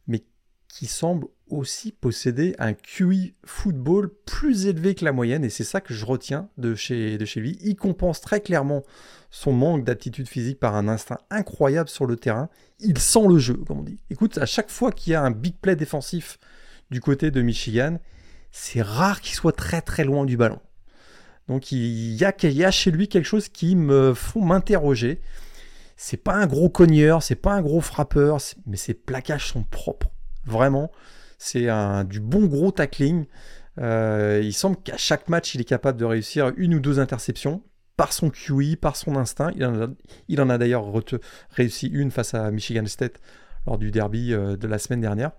[0.07, 0.25] mais
[0.69, 5.80] qui semble aussi posséder un QI football plus élevé que la moyenne, et c'est ça
[5.80, 7.59] que je retiens de chez, lui.
[7.62, 8.82] Il compense très clairement
[9.30, 12.49] son manque d'aptitude physique par un instinct incroyable sur le terrain.
[12.80, 13.99] Il sent le jeu, comme on dit.
[14.11, 16.38] Écoute, à chaque fois qu'il y a un big play défensif
[16.90, 17.99] du côté de Michigan,
[18.53, 20.61] c'est rare qu'il soit très très loin du ballon.
[21.49, 25.20] Donc il y a, il y a chez lui quelque chose qui me font m'interroger.
[25.97, 30.11] C'est pas un gros cogneur, c'est pas un gros frappeur, mais ses plaquages sont propres.
[30.45, 30.90] Vraiment,
[31.45, 31.68] c'est
[32.07, 33.26] du bon gros tackling.
[33.78, 37.62] Euh, il semble qu'à chaque match, il est capable de réussir une ou deux interceptions
[37.99, 39.50] par son QI, par son instinct.
[40.29, 40.91] Il en a, d'ailleurs
[41.50, 43.21] réussi une face à Michigan State
[43.66, 45.33] lors du derby euh, de la semaine dernière.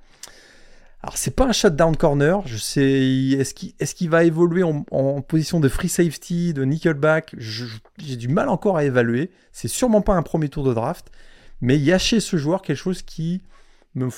[1.02, 5.70] Alors c'est pas un shutdown corner, je sais, est-ce qu'il va évoluer en, position de
[5.70, 7.36] free safety, de nickelback?
[7.38, 9.32] J'ai du mal encore à évaluer.
[9.52, 11.12] C'est sûrement pas un premier tour de draft,
[11.62, 13.44] mais il y a chez ce joueur quelque chose qui
[13.94, 14.10] me,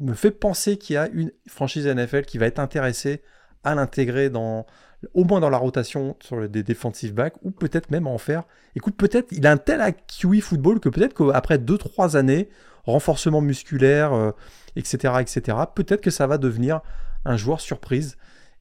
[0.00, 3.22] me fait penser qu'il y a une franchise NFL qui va être intéressée
[3.64, 4.66] à l'intégrer dans,
[5.14, 8.44] au moins dans la rotation sur des defensive backs, ou peut-être même à en faire.
[8.74, 12.48] Écoute, peut-être il a un tel QI football que peut-être qu'après 2-3 années,
[12.84, 14.30] renforcement musculaire, euh,
[14.76, 16.80] etc., etc., peut-être que ça va devenir
[17.26, 18.16] un joueur surprise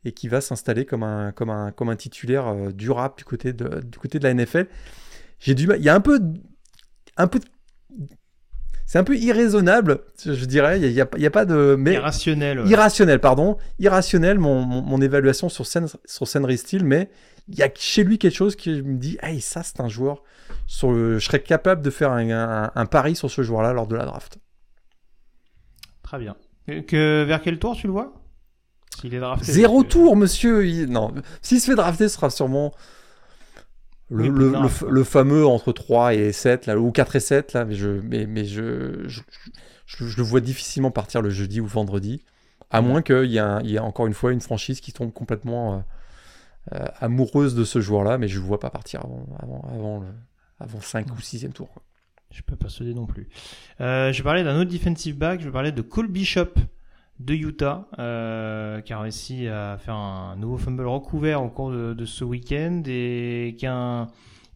[0.05, 3.79] et qui va s'installer comme un, comme comme un titulaire euh, durable du côté de,
[3.81, 4.67] du côté de la NFL.
[5.39, 5.79] J'ai du mal.
[5.79, 6.19] Il y a un peu,
[7.17, 7.45] un peu, de-
[8.91, 10.79] c'est un peu irraisonnable, je dirais.
[10.81, 12.61] Il y a, il il pas de, mais Irrationnel.
[12.61, 12.67] ouais.
[12.69, 17.11] irrationnel, pardon, irrationnel mon, mon, mon évaluation sur Sen, sur Senry Steel, mais
[17.49, 20.23] il y a chez lui quelque chose qui me dit, hey, ça c'est un joueur,
[20.65, 23.85] sur le, je serais capable de faire un, un- un pari sur ce joueur-là lors
[23.85, 24.39] de la draft.
[26.01, 26.35] Très bien.
[26.65, 28.11] Que, que- vers quel tour tu le vois?
[29.01, 29.51] S'il est drafté.
[29.51, 30.85] Zéro tour, monsieur.
[30.87, 31.13] Non,
[31.43, 32.73] s'il se fait drafter, ce sera sûrement
[34.09, 38.25] le, fameux entre 3 et 7, là, ou 4 et 7, là, mais, je, mais,
[38.25, 39.21] mais je, je,
[40.17, 42.23] le vois difficilement partir le jeudi ou vendredi,
[42.71, 45.79] à moins qu'il y, y, ait encore une fois une franchise qui tombe complètement euh,
[46.73, 49.99] euh, amoureuse de ce joueur-là, mais je ne le vois pas partir avant, avant, avant,
[49.99, 50.07] le,
[50.59, 51.69] avant 5 ou 6e tour.
[51.71, 51.81] Quoi.
[52.31, 53.27] Je peux pas céder non plus.
[53.81, 56.53] Euh, je vais parler d'un autre defensive back, je vais parler de Cole Bishop
[57.19, 62.05] de Utah, euh, qui a réussi à faire un nouveau fumble recouvert au cours de,
[62.05, 63.67] ce week-end et qui,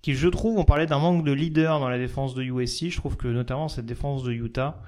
[0.01, 2.89] qui, je trouve, on parlait d'un manque de leader dans la défense de USC.
[2.89, 4.81] Je trouve que notamment cette défense de Utah,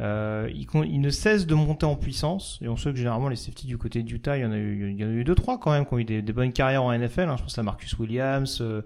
[0.00, 2.58] euh, il, ne cesse de monter en puissance.
[2.62, 4.56] Et on sait que généralement les safety du côté de Utah, il y en a
[4.56, 6.52] eu, il y en a eu deux trois quand même qui ont eu des, bonnes
[6.52, 7.22] carrières en NFL.
[7.22, 7.36] Hein.
[7.36, 8.82] Je pense à Marcus Williams, euh,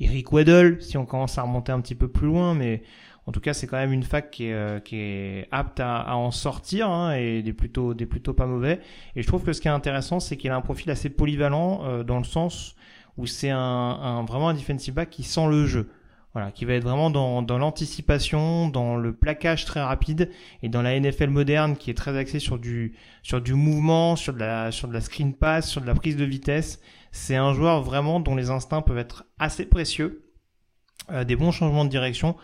[0.00, 2.82] Eric Weddle, si on commence à remonter un petit peu plus loin, mais
[3.26, 5.96] en tout cas, c'est quand même une fac qui est, euh, qui est apte à,
[6.00, 8.80] à, en sortir hein, et des plutôt, des plutôt pas mauvais.
[9.16, 11.80] Et je trouve que ce qui est intéressant, c'est qu'il a un profil assez polyvalent
[11.84, 12.74] euh, dans le sens
[13.16, 15.88] où c'est un, un, vraiment un defensive back qui sent le jeu.
[16.34, 20.30] Voilà, qui va être vraiment dans, dans l'anticipation, dans le plaquage très rapide
[20.64, 24.34] et dans la NFL moderne qui est très axée sur du sur du mouvement, sur
[24.34, 26.80] de la sur de la screen pass, sur de la prise de vitesse.
[27.12, 30.24] C'est un joueur vraiment dont les instincts peuvent être assez précieux,
[31.12, 32.34] euh, des bons changements de direction.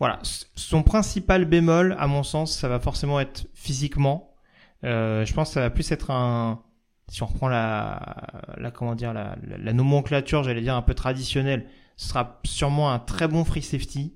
[0.00, 4.34] Voilà, son principal bémol, à mon sens, ça va forcément être physiquement.
[4.82, 6.62] Euh, je pense que ça va plus être un,
[7.08, 8.16] si on reprend la,
[8.56, 11.66] la comment dire, la, la, nomenclature, j'allais dire un peu traditionnelle,
[11.96, 14.14] ce sera sûrement un très bon free safety.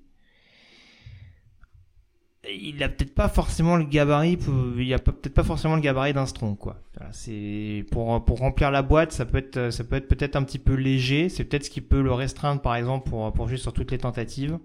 [2.50, 4.38] Il a peut-être pas forcément le gabarit,
[4.78, 6.78] il a peut-être pas forcément le gabarit d'un strong quoi.
[7.10, 10.58] c'est pour pour remplir la boîte, ça peut être ça peut être peut-être un petit
[10.58, 11.30] peu léger.
[11.30, 13.98] C'est peut-être ce qui peut le restreindre par exemple pour pour jouer sur toutes les
[13.98, 14.58] tentatives.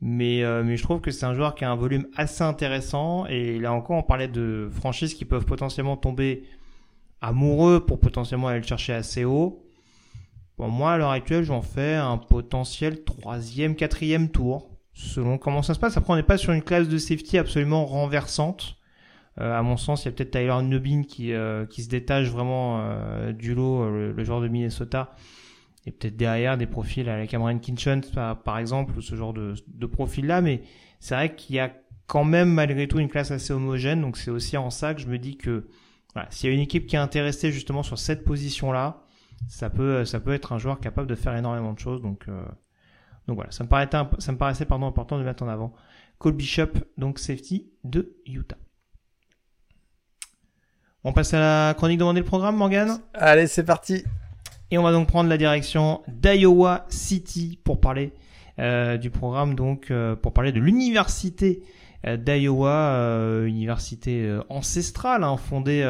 [0.00, 3.26] Mais, euh, mais je trouve que c'est un joueur qui a un volume assez intéressant.
[3.26, 6.44] Et là encore, on parlait de franchises qui peuvent potentiellement tomber
[7.20, 9.62] amoureux pour potentiellement aller le chercher assez haut.
[10.56, 15.74] Pour moi, à l'heure actuelle, j'en fais un potentiel troisième, quatrième tour, selon comment ça
[15.74, 15.96] se passe.
[15.96, 18.76] Après, on n'est pas sur une classe de safety absolument renversante.
[19.38, 22.28] Euh, à mon sens, il y a peut-être Tyler Nubin qui, euh, qui se détache
[22.28, 25.14] vraiment euh, du lot, le, le, joueur de Minnesota,
[25.86, 28.00] et peut-être derrière des profils à la Cameron Kinchon
[28.44, 30.62] par, exemple ou ce genre de, profil là mais
[30.98, 31.72] c'est vrai qu'il y a
[32.06, 34.00] quand même malgré tout une classe assez homogène.
[34.00, 35.68] Donc c'est aussi en ça que je me dis que
[36.30, 39.02] s'il y a une équipe qui est intéressée justement sur cette position là
[39.48, 40.02] ça peut
[40.32, 42.02] être un joueur capable de faire énormément de choses.
[42.02, 42.44] Donc euh,
[43.28, 43.50] voilà.
[43.50, 43.68] Ça me
[44.36, 45.74] paraissait ça important de mettre en avant.
[46.18, 48.56] Cole Bishop donc safety de Utah.
[51.04, 51.38] On passe à
[51.68, 52.98] la chronique demandée le programme Morgan?
[53.14, 54.02] Allez c'est parti
[54.70, 58.12] et on va donc prendre la direction d'Iowa City pour parler
[58.58, 61.62] euh, du programme, donc euh, pour parler de l'université
[62.06, 65.84] euh, d'Iowa, université ancestrale, hein, fondée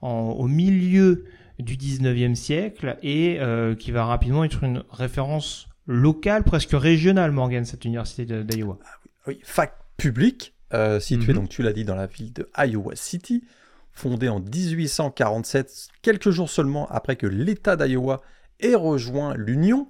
[0.00, 1.24] au milieu
[1.58, 3.38] du 19e siècle et
[3.78, 8.78] qui va rapidement être une référence locale, presque régionale, Morgan, cette université d'Iowa.
[8.84, 8.88] Ah
[9.26, 10.54] oui, fac publique,
[11.00, 11.40] située, mhm.
[11.40, 13.44] donc tu l'as dit, dans la ville de Iowa City
[13.92, 18.22] fondée en 1847, quelques jours seulement après que l'État d'Iowa
[18.60, 19.86] ait rejoint l'Union.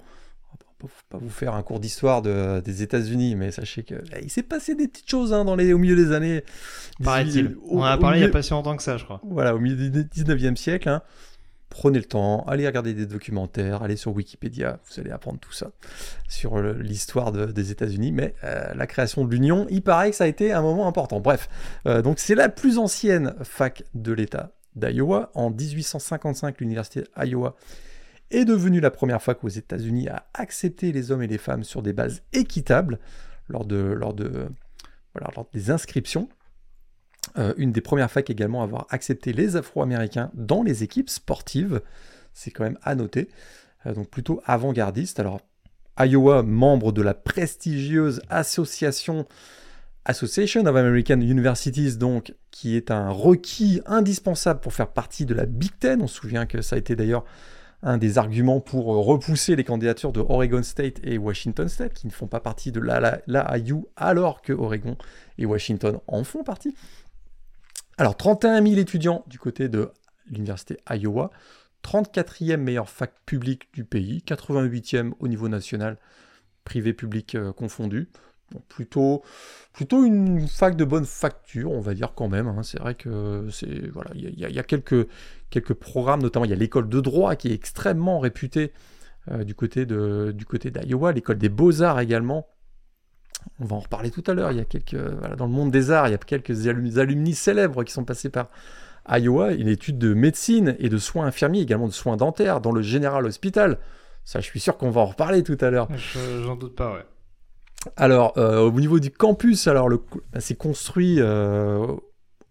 [0.85, 4.43] On va pas vous faire un cours d'histoire des États-Unis, mais sachez qu'il eh, s'est
[4.43, 6.43] passé des petites choses hein, dans les, au milieu des années.
[7.03, 7.57] Paraît-il.
[7.69, 9.21] On en a parlé il n'y a pas si longtemps que ça, je crois.
[9.23, 10.89] Voilà, au milieu du 19e siècle.
[10.89, 11.03] Hein
[11.73, 15.71] prenez le temps, allez regarder des documentaires, allez sur Wikipédia, vous allez apprendre tout ça
[16.29, 18.13] sur l'histoire des États-Unis.
[18.13, 21.21] Mais euh, la création de l'Union, il paraît que ça a été un moment important.
[21.21, 21.49] Bref,
[21.87, 25.31] euh, donc c'est la plus ancienne fac de l'État d'Iowa.
[25.35, 27.57] En 1855, l'université d'Iowa
[28.31, 31.83] est devenue la première fac aux États-Unis à accepter les hommes et les femmes sur
[31.83, 32.99] des bases équitables
[33.49, 34.49] lors, de, lors, de,
[35.15, 36.29] voilà, lors des inscriptions.
[37.39, 41.81] Euh, une des premières facs également à avoir accepté les Afro-Américains dans les équipes sportives.
[42.35, 43.29] C'est quand même à noter.
[43.87, 45.21] Euh, donc plutôt avant-gardiste.
[45.21, 45.41] Alors,
[45.99, 49.27] Iowa, membre de la prestigieuse association
[50.05, 55.47] Association of American Universities, donc, qui est un requis indispensable pour faire partie de la
[55.47, 56.03] Big Ten.
[56.03, 57.25] On se souvient que ça a été d'ailleurs
[57.85, 62.13] un des arguments pour repousser les candidatures de Oregon State et Washington State, qui ne
[62.13, 64.97] font pas partie de la, la, la IU, alors que Oregon
[65.39, 66.75] et Washington en font partie.
[68.03, 69.93] Alors, 31 000 étudiants du côté de
[70.27, 71.31] l'université Iowa,
[71.85, 75.99] 34e meilleure fac publique du pays, 88e au niveau national,
[76.65, 78.09] privé-public euh, confondu.
[78.69, 79.23] plutôt,
[79.73, 82.49] plutôt une fac de bonne facture, on va dire quand même.
[82.49, 82.65] Hein.
[82.65, 85.07] C'est vrai que c'est voilà, il y, a quelques,
[85.75, 88.73] programmes, notamment il y a l'école de droit qui est extrêmement réputée
[89.31, 92.49] euh, du côté de, du côté d'Iowa, l'école des beaux arts également,
[93.61, 94.53] on va en reparler tout à l'heure.
[94.53, 94.97] Il y a quelques,
[95.37, 98.49] dans le monde des arts, il y a quelques alumni célèbres qui sont passés par
[99.09, 102.83] Iowa une étude de médecine et de soins infirmiers, également de soins dentaires dans le
[102.83, 103.79] General Hospital.
[104.25, 105.89] Ça, je suis sûr qu'on va en reparler tout à l'heure.
[106.45, 107.05] J'en doute pas, ouais.
[107.97, 109.89] Alors, euh, au niveau du campus, alors
[110.39, 111.85] c'est construit euh,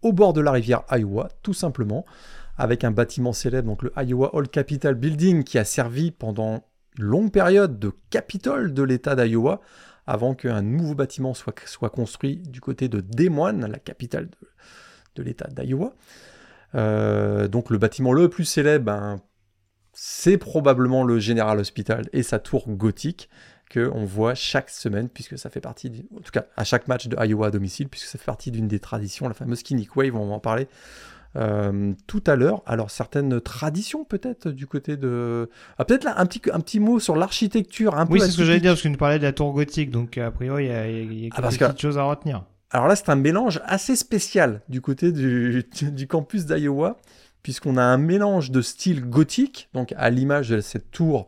[0.02, 2.04] au bord de la rivière Iowa, tout simplement,
[2.58, 6.64] avec un bâtiment célèbre, donc le Iowa All Capital Building, qui a servi pendant
[6.98, 9.62] une longue période de capitole de l'État d'Iowa,
[10.06, 14.48] avant qu'un nouveau bâtiment soit, construit du côté de Des Moines, la capitale de,
[15.16, 15.94] de l'État d'Iowa.
[16.74, 19.20] Euh, donc le bâtiment le plus célèbre, ben,
[19.92, 23.28] c'est probablement le General Hospital et sa tour gothique
[23.68, 27.08] que on voit chaque semaine, puisque ça fait partie, en tout cas à chaque match
[27.08, 30.14] de Iowa à domicile, puisque ça fait partie d'une des traditions, la fameuse Kinnick Wave,
[30.14, 30.68] on va en parler
[31.36, 32.62] euh, tout à l'heure.
[32.66, 35.48] Alors certaines traditions peut-être du côté de...
[35.78, 37.94] Ah, peut-être là un petit, un petit mot sur l'architecture.
[38.10, 40.18] oui, c'est ce que j'allais dire, parce que nous parlais de la tour gothique, donc
[40.18, 42.44] a priori il y a, y a ah, quelques petites choses à retenir.
[42.72, 46.98] Alors là, c'est un mélange assez spécial du côté du, campus d'Iowa,
[47.42, 51.26] puisqu'on a un mélange de style gothique, donc à l'image de cette tour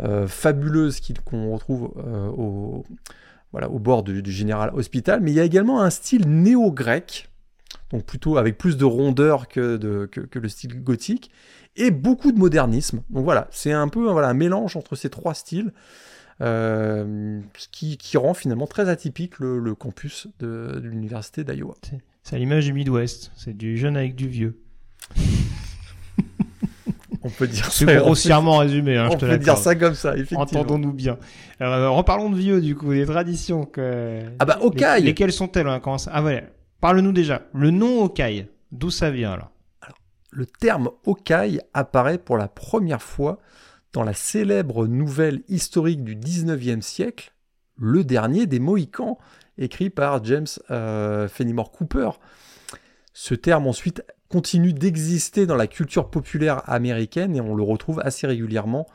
[0.00, 2.84] euh, fabuleuse qu'on retrouve euh, au,
[3.52, 7.29] voilà, au bord du, Général Hospital, mais il y a également un style néo-grec,
[7.90, 11.30] donc plutôt avec plus de rondeur que, de, que, le style gothique,
[11.76, 13.02] et beaucoup de modernisme.
[13.10, 15.72] Donc voilà, c'est un peu voilà, un mélange entre ces trois styles.
[16.42, 21.74] Euh, ce qui, rend finalement très atypique le, campus de, l'université d'Iowa.
[22.22, 24.58] C'est à l'image du Midwest, c'est du jeune avec du vieux.
[27.22, 27.94] on peut dire ça.
[27.96, 28.96] Grossièrement résumé.
[28.96, 30.42] Hein, on peut dire ça comme ça, effectivement.
[30.42, 31.18] Entendons-nous bien.
[31.58, 33.66] Alors, euh, reparlons de vieux, du coup, des traditions.
[33.66, 34.22] Que...
[34.38, 35.80] Ah bah, Okai Lesquelles sont-elles hein,
[36.10, 36.42] Ah voilà.
[36.80, 37.42] Parle-nous déjà.
[37.52, 39.50] Le nom Okai, d'où ça vient alors
[40.30, 43.40] le terme Okai apparaît pour la première fois
[43.92, 47.32] dans la célèbre nouvelle historique du 19e siècle,
[47.76, 49.18] Le dernier des Mohicans,
[49.58, 52.10] écrit par James euh, Fenimore Cooper.
[53.12, 58.26] Ce terme ensuite continue d'exister dans la culture populaire américaine et on le retrouve assez
[58.26, 58.86] régulièrement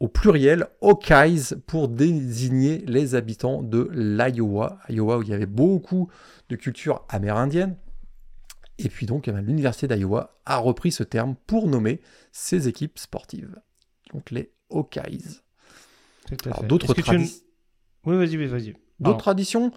[0.00, 6.08] au pluriel Hawkeyes pour désigner les habitants de l'Iowa, Iowa où il y avait beaucoup
[6.48, 7.76] de culture amérindienne.
[8.78, 12.00] Et puis donc eh ben, l'université d'Iowa a repris ce terme pour nommer
[12.30, 13.58] ses équipes sportives
[14.12, 15.40] donc les Hawkeyes.
[16.66, 17.40] d'autres traditions.
[18.04, 18.74] Oui, vas-y, vas-y.
[19.00, 19.72] D'autres traditions.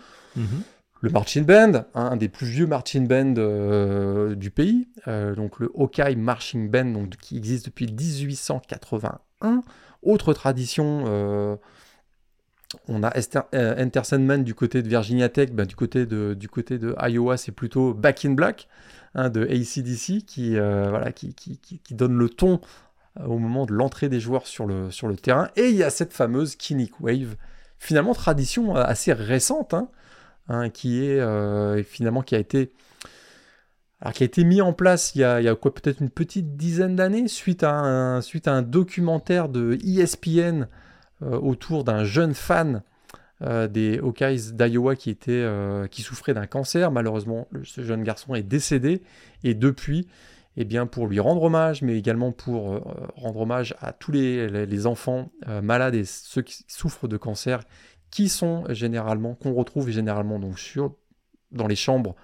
[1.04, 5.72] Le marching band, un des plus vieux marching bands euh, du pays, euh, donc le
[5.76, 9.64] Hawkeye Marching Band, donc, qui existe depuis 1881.
[10.04, 11.56] Autre tradition, euh,
[12.88, 16.78] on a Esther, Entertainment du côté de Virginia Tech, ben, du, côté de, du côté
[16.78, 18.68] de Iowa, c'est plutôt Back in Black
[19.14, 22.62] hein, de ACDC qui, voilà, qui, qui, qui, donne le ton
[23.20, 25.50] euh, au moment de l'entrée des joueurs sur le, sur le terrain.
[25.58, 27.36] Et il y a cette fameuse Kinnick Wave,
[27.78, 29.90] finalement tradition euh, assez récente, hein,
[30.48, 32.72] hein, qui est euh, finalement qui a été
[34.02, 37.28] alors qui a été mis en place il y a, peut-être une petite dizaine d'années
[37.28, 40.68] suite à un documentaire de ESPN
[41.22, 42.82] autour d'un jeune fan
[43.42, 45.48] des Hawkeyes d'Iowa qui était
[45.92, 46.92] qui souffrait d'un cancer.
[46.92, 49.04] Malheureusement ce jeune garçon est décédé.
[49.44, 50.08] Et depuis
[50.58, 52.82] eh bien, pour lui rendre hommage, mais également pour euh,
[53.16, 57.64] rendre hommage à tous les, enfants euh, malades et ceux qui souffrent de cancer,
[58.10, 60.40] qui sont généralement, qu'on retrouve généralement
[61.52, 62.16] dans les chambres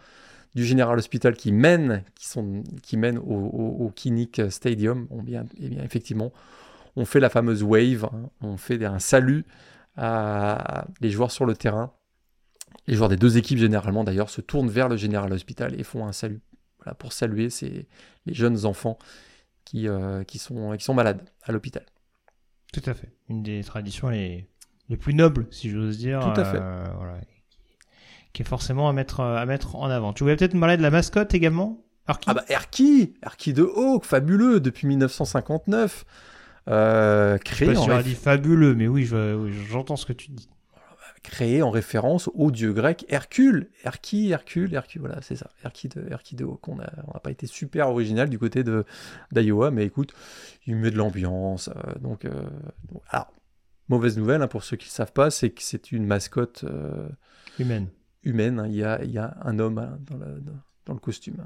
[0.56, 5.08] du General Hospital qui mènent, qui sont, qui mènent au, au, Clinic Stadium.
[5.10, 6.32] On bien, eh bien, effectivement,
[6.96, 8.30] on fait la fameuse wave, hein.
[8.42, 9.46] on fait un salut
[9.96, 11.92] à les joueurs sur le terrain.
[12.88, 16.06] Les joueurs des deux équipes, généralement d'ailleurs, se tournent vers le General Hospital et font
[16.06, 16.42] un salut
[17.00, 17.88] pour saluer ces,
[18.26, 18.98] les jeunes enfants
[19.66, 21.84] qui, euh, qui, sont, qui sont malades à l'hôpital.
[22.72, 23.10] Tout à fait.
[23.30, 24.48] Une des traditions les,
[24.90, 26.20] les plus nobles, si j'ose dire.
[26.22, 26.60] Tout à fait.
[26.60, 27.20] Euh, voilà,
[28.38, 30.14] qui est forcément à mettre, à mettre en avant.
[30.14, 34.06] Tu voulais peut-être me parler de la mascotte également Ah bah Erky Erky de Hawk,
[34.06, 36.06] fabuleux, depuis 1959.
[36.70, 39.10] Euh, créé je sais pas en dit fabuleux, mais oui,
[39.72, 40.50] j'entends ce que tu dis
[41.24, 43.72] créé en référence au dieu grec Hercule.
[43.84, 45.50] Herky, Hercule, Hercule, voilà, c'est ça.
[45.64, 48.86] Herky de, de On n'a pas été super original du côté de
[49.32, 50.14] d'Iowa, mais écoute,
[50.68, 51.70] il met de l'ambiance.
[51.70, 52.44] Euh, donc, euh,
[53.10, 53.34] alors,
[53.90, 57.10] mauvaise nouvelle hein, pour ceux qui ne savent pas, c'est que c'est une mascotte euh,
[57.58, 57.88] humaine.
[58.24, 58.68] Humaine, hein.
[58.68, 60.18] il, y a, il y a un homme hein, dans,
[60.86, 61.38] dans, le costume.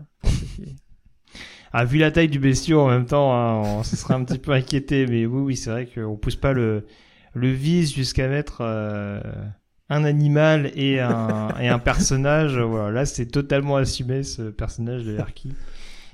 [1.73, 3.31] Ah, vu la taille du bestiau en même temps,
[3.61, 6.53] on se serait un petit peu inquiété, mais oui, oui, c'est vrai qu'on pousse pas
[6.53, 6.85] le,
[7.33, 8.61] le vis jusqu'à mettre
[9.91, 12.57] un animal et un, et un personnage.
[12.71, 15.53] Voilà, là, c'est totalement assumé ce personnage de Erky.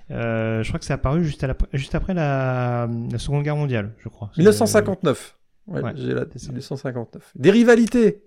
[0.09, 3.57] Euh, je crois que c'est apparu juste, à la, juste après la, la, Seconde Guerre
[3.57, 4.31] mondiale, je crois.
[4.37, 5.37] 1959.
[5.67, 7.33] Ouais, j'ai la 1959.
[7.35, 8.23] Des rivalités.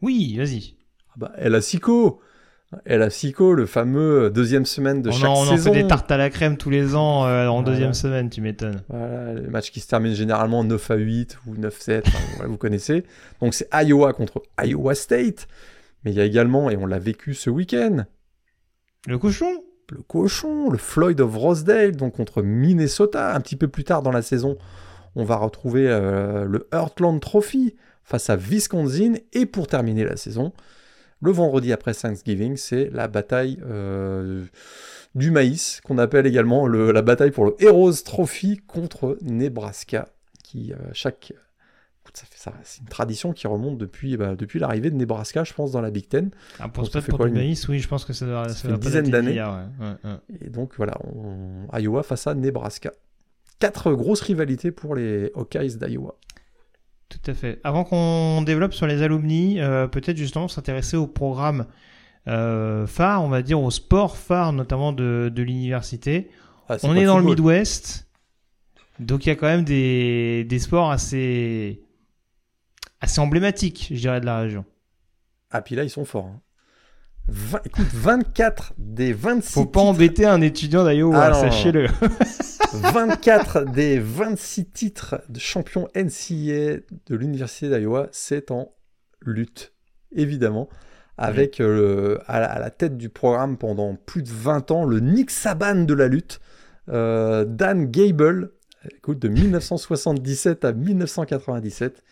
[0.00, 0.76] Oui, vas-y.
[1.14, 2.20] Ah bah, El Asico,
[2.84, 5.72] El Asico, le fameux deuxième semaine de on chaque en, on en saison.
[5.72, 7.70] fait des tartes à la crème tous les ans euh, en Voilà.
[7.70, 8.82] deuxième semaine, tu m'étonnes.
[8.88, 12.56] Voilà, le match qui se termine généralement 9 à 8 ou 9-7, enfin, voilà, vous
[12.58, 13.04] connaissez.
[13.40, 15.46] Donc c'est Iowa contre Iowa State.
[16.04, 18.04] Mais il y a également, et on l'a vécu ce week-end,
[19.06, 19.46] Le cochon
[19.90, 23.34] le cochon, le Floyd of Rosedale, donc contre Minnesota.
[23.34, 24.56] Un petit peu plus tard dans la saison,
[25.14, 29.12] on va retrouver euh, le Heartland Trophy face à Wisconsin.
[29.34, 30.54] Et pour terminer la saison,
[31.20, 34.44] le vendredi après Thanksgiving, c'est la bataille euh,
[35.14, 40.08] du maïs, qu'on appelle également le- la bataille pour le Heroes Trophy contre Nebraska,
[40.42, 41.32] qui euh, chaque...
[42.02, 45.44] écoute, ça fait ça, c'est une tradition qui remonte depuis, bah, depuis l'arrivée de Nebraska,
[45.44, 46.30] je pense, dans la Big Ten.
[46.60, 48.04] ah, Pour Donc, ce ça stade fait pour quoi, du une- maïs, oui, je pense
[48.04, 49.32] que ça doit, Ça ça fait doit une dizaine d'années.
[49.32, 49.86] d'hier, ouais.
[49.86, 50.18] Ouais, ouais.
[50.46, 52.92] Et donc voilà, on- Iowa face à Nebraska.
[53.60, 56.16] Quatre grosses rivalités pour les Hawkeyes d'Iowa.
[57.22, 57.60] Tout à fait.
[57.64, 61.66] Avant qu'on développe sur les alumni, euh, peut-être justement s'intéresser au programme
[62.26, 66.28] euh, phare, on va dire au sport phare notamment de, de l'université.
[66.68, 67.24] Ah, On est dans le.
[67.24, 68.08] Midwest,
[68.98, 71.82] donc il y a quand même des, des sports assez
[73.00, 74.64] assez emblématiques, je dirais, de la région.
[75.50, 76.26] Ah, puis là, ils sont forts.
[76.26, 76.40] hein.
[77.64, 81.86] Écoute, 24 des 26 Faut pas titres- embêter un étudiant d'Iowa, Ah, sachez-le.
[82.80, 88.72] 24 des 26 titres de champion NCAA de l'université d'Iowa, c'est en
[89.20, 89.72] lutte,
[90.12, 90.68] évidemment.
[91.16, 94.98] Avec euh, à, la, à la tête du programme pendant plus de 20 ans, le
[94.98, 96.40] Nick Saban de la lutte,
[96.88, 98.52] euh, Dan Gable.
[98.96, 102.02] Écoute, de 1977 à 1997,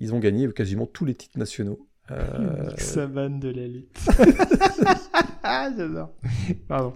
[0.00, 1.86] ils ont gagné quasiment tous les titres nationaux.
[2.10, 3.98] Euh, Saban de la lutte.
[5.42, 6.14] Ah, J'adore.
[6.68, 6.94] Pardon.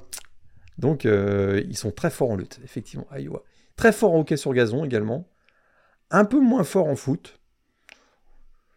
[0.78, 3.42] Donc, euh, ils sont très forts en lutte, effectivement, Iowa.
[3.76, 5.28] Très fort en hockey sur gazon également.
[6.10, 7.38] Un peu moins fort en foot,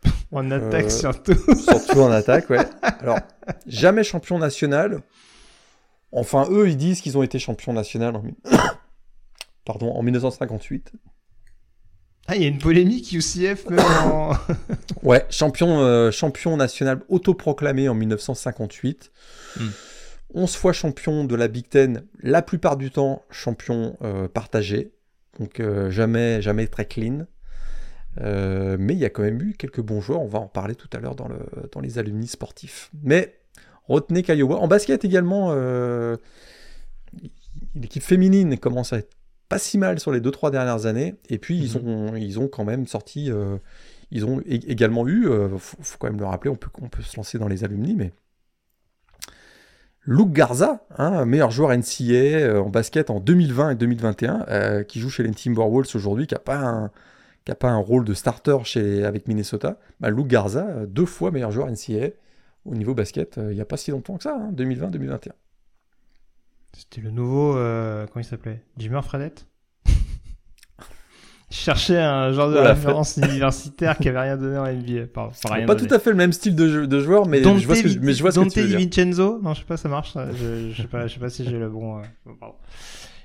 [0.32, 1.56] On attaque Euh, surtout.
[1.56, 2.66] surtout en attaque, ouais.
[2.82, 3.20] Alors,
[3.68, 5.02] jamais champion national.
[6.12, 8.36] Enfin, eux, ils disent qu'ils ont été champions national en, mi-
[9.66, 10.92] Pardon, en 1958.
[12.28, 14.32] Ah, il y a une polémique UCF même en...
[15.04, 19.12] Ouais, champion, euh, champion national autoproclamé en 1958.
[19.60, 19.68] Hmm.
[20.36, 24.92] 11 fois champion de la Big Ten, la plupart du temps champion euh, partagé.
[25.40, 27.26] Donc euh, jamais, jamais très clean.
[28.22, 30.76] Euh, mais il y a quand même eu quelques bons joueurs, on va en parler
[30.76, 31.40] tout à l'heure dans, le,
[31.72, 32.92] dans les alumni sportifs.
[33.02, 33.40] Mais
[33.88, 35.54] retenez qu'Iowa, en basket également,
[37.74, 39.12] l'équipe féminine commence à être
[39.48, 41.16] pas si mal sur les 2-3 dernières années.
[41.30, 43.32] Et puis ils, ont, ils ont quand même sorti,
[44.12, 47.18] ils ont également eu, faut, faut quand même le rappeler, on peut, on peut se
[47.18, 48.14] lancer dans les alumni, mais
[50.08, 55.00] Luke Garza, hein, meilleur joueur NCA euh, en basket en 2020 et 2021, euh, qui
[55.00, 59.80] joue chez les Timberwolves aujourd'hui, qui n'a pas, un- rôle de starter chez, avec Minnesota.
[60.00, 62.10] Bah, Luke Garza, euh, deux fois meilleur joueur NCA
[62.66, 65.32] au niveau basket, il n'y a pas si longtemps que ça, hein, 2020-2021.
[66.74, 67.54] C'était le nouveau...
[67.54, 68.62] comment il s'appelait?
[68.78, 69.48] Jimmer Fredette?
[71.56, 75.08] Je cherchais un genre de référence universitaire qui avait rien donné en NBA.
[75.14, 75.88] Pardon, Pas donné.
[75.88, 77.84] tout à fait le même style de, jeu- de joueur, mais Dante je vois ce
[77.84, 78.78] que, mais je vois ce que Dante tu veux dire.
[78.78, 80.12] DiVincenzo Non, je sais pas, ça marche.
[80.14, 80.28] ça.
[80.32, 81.98] Je, je sais pas, je sais pas si j'ai le bon.
[82.00, 82.02] euh,
[82.40, 82.56] pardon.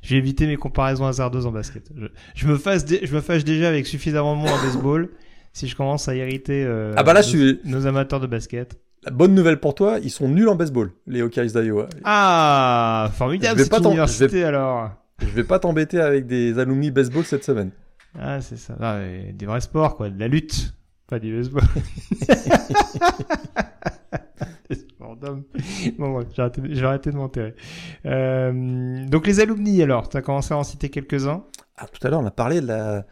[0.02, 1.90] Je vais éviter mes comparaisons hasardeuses en basket.
[1.96, 5.08] Je, je me fâche, dé- je me fâche déjà avec suffisamment de mots en baseball.
[5.52, 8.26] Si je commence à irriter euh, Ah bah là, nos, je suis- nos amateurs de
[8.28, 8.78] basket.
[9.04, 11.88] La bonne nouvelle pour toi, ils sont nuls en baseball, les Hawkeyes d'Iowa.
[12.04, 14.90] Ah, formidable Je vais cette pas t'en- je université alors.
[15.20, 17.70] Je vais pas t'embêter avec des alumni baseball cette semaine.
[18.18, 18.76] Ah, c'est ça.
[18.80, 19.00] Ah,
[19.32, 20.10] des vrais sports, quoi.
[20.10, 20.74] De la lutte.
[21.06, 21.62] Pas du baseball.
[24.68, 25.44] Des sports d'hommes.
[25.98, 27.54] Bon, bref, j'ai arrêté- je vais arrêter de m'enterrer.
[28.06, 30.08] Euh, donc, les alumni, alors.
[30.08, 31.44] Tu as commencé à en citer quelques-uns?
[31.76, 33.04] Ah, tout à l'heure, on a parlé de la-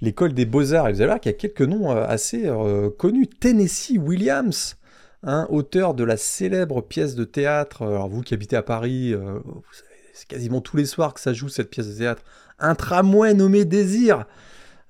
[0.00, 0.88] l'école des beaux-arts.
[0.88, 3.28] Et vous allez voir qu'il y a quelques noms euh, assez euh, connus.
[3.28, 4.76] Tennessee Williams,
[5.22, 7.82] hein, auteur de la célèbre pièce de théâtre.
[7.82, 11.20] Alors, vous qui habitez à Paris, euh, vous savez, c'est quasiment tous les soirs que
[11.20, 12.22] ça joue cette pièce de théâtre.
[12.58, 14.24] Un tramway nommé Désir.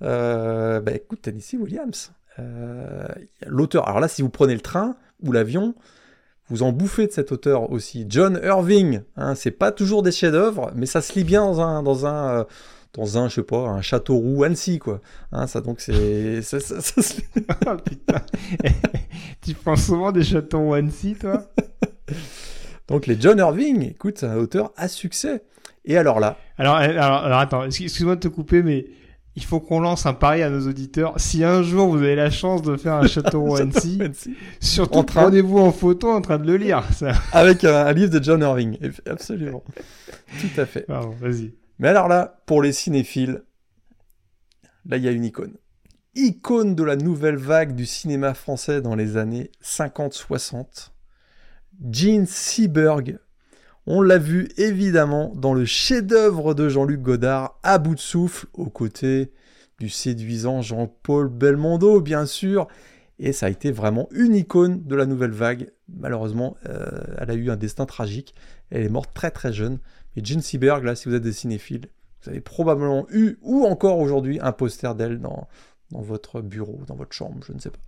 [0.03, 2.13] Euh, bah, écoute, Tennessee Williams.
[2.39, 3.07] Euh,
[3.47, 5.75] L'auteur, alors là, si vous prenez le train ou l'avion,
[6.49, 8.07] vous en bouffez de cet auteur aussi.
[8.09, 11.83] John Irving, hein, c'est pas toujours des chefs-d'œuvre, mais ça se lit bien dans un,
[11.83, 12.45] dans un, euh,
[12.93, 15.01] dans un, je sais pas, un château roux Annecy, quoi.
[15.33, 17.25] Hein, ça donc c'est, ça, ça- ça se lit.
[17.67, 18.21] oh putain.
[19.43, 21.43] tu prends souvent des chatons Wansi, toi?
[22.89, 25.43] Donc les John Irving, écoute, c'est un auteur à succès.
[25.87, 28.87] Et alors là, alors, euh, alors, alors, attends, excuse- excuse-moi de te couper, mais
[29.37, 31.15] il faut qu'on lance un pari à nos auditeurs.
[31.19, 34.01] Si un jour vous avez la chance de faire un château Annecy,
[34.61, 35.25] surtout En train.
[35.25, 36.83] prenez-vous en photo en train de le lire.
[36.93, 37.13] Ça...
[37.33, 39.63] avec un, un livre de John Irving, absolument,
[40.41, 40.83] tout à fait.
[40.83, 41.55] Pardon, vas-y.
[41.79, 43.43] Mais alors là, pour les cinéphiles,
[44.87, 45.55] là il y a une icône.
[46.15, 50.91] Icône de la nouvelle vague du cinéma français dans les années 50-60.
[51.93, 53.19] Gene Seberg.
[53.87, 58.69] On l'a vu évidemment dans le chef-d'œuvre de Jean-Luc Godard, à bout de souffle, aux
[58.69, 59.33] côtés
[59.79, 62.67] du séduisant Jean-Paul Belmondo, bien sûr.
[63.19, 65.71] Et ça a été vraiment une icône de la nouvelle vague.
[65.89, 66.89] Malheureusement, euh,
[67.19, 68.35] elle a eu un destin tragique.
[68.71, 69.79] Elle est morte très très jeune.
[70.15, 71.87] Mais Gene Seberg, là, si vous êtes des cinéphiles,
[72.23, 75.47] vous avez probablement eu, ou encore aujourd'hui, un poster d'elle dans,
[75.93, 77.79] dans votre bureau, dans votre chambre, je ne sais pas.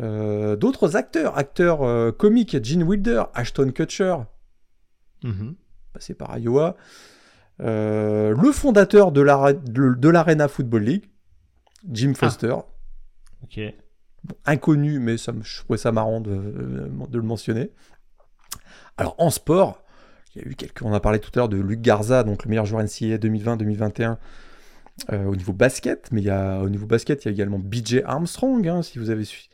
[0.00, 4.16] Euh, d'autres acteurs, acteurs euh, comiques, Gene Wilder, Ashton Kutcher,
[5.24, 5.54] Mhm.
[5.92, 6.76] passé par Iowa,
[7.60, 11.04] Euh, le fondateur de l'Arena Football League,
[11.88, 12.52] Jim Foster,
[13.44, 13.60] Ok.
[14.44, 17.70] inconnu, mais ça, me- je trouvais ça marrant de, de le mentionner.
[18.96, 19.84] Alors en sport,
[20.34, 22.44] il y a eu quelques, on a parlé tout à l'heure de Luc Garza, donc
[22.44, 24.18] le meilleur joueur NCAA 2020-2021
[25.12, 27.60] euh, au niveau basket, mais il y a, au niveau basket, il y a également
[27.60, 29.48] BJ Armstrong, hein, si vous avez su-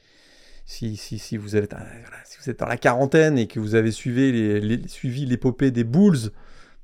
[0.70, 1.78] si, si, si vous êtes, euh,
[2.24, 5.70] si vous êtes dans la quarantaine et que vous avez suivi les- les- suivi l'épopée
[5.70, 6.30] des Bulls,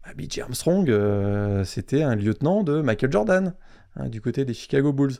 [0.04, 3.54] bah, BJ Armstrong, euh, c'était un lieutenant de Michael Jordan,
[3.94, 5.14] hein, du côté des Chicago Bulls.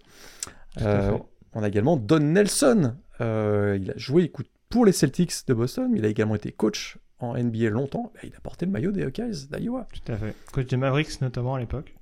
[0.83, 1.17] Euh,
[1.53, 2.97] on a également Don Nelson.
[3.21, 6.51] Euh, il a joué écoute, pour les Celtics de Boston, mais il a également été
[6.53, 8.11] coach en NBA longtemps.
[8.15, 9.87] Bah, il a porté le maillot des Hawkeyes d'Iowa.
[9.93, 10.35] Tout à fait.
[10.53, 11.95] Coach des Mavericks notamment à l'époque.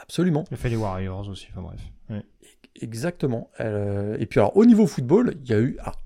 [0.00, 0.44] Absolument.
[0.50, 1.80] Il a fait les Warriors aussi, enfin bref.
[2.08, 2.24] Ouais.
[2.80, 3.50] Exactement.
[3.60, 6.00] Euh, et puis alors au niveau football, il y a eu, alors,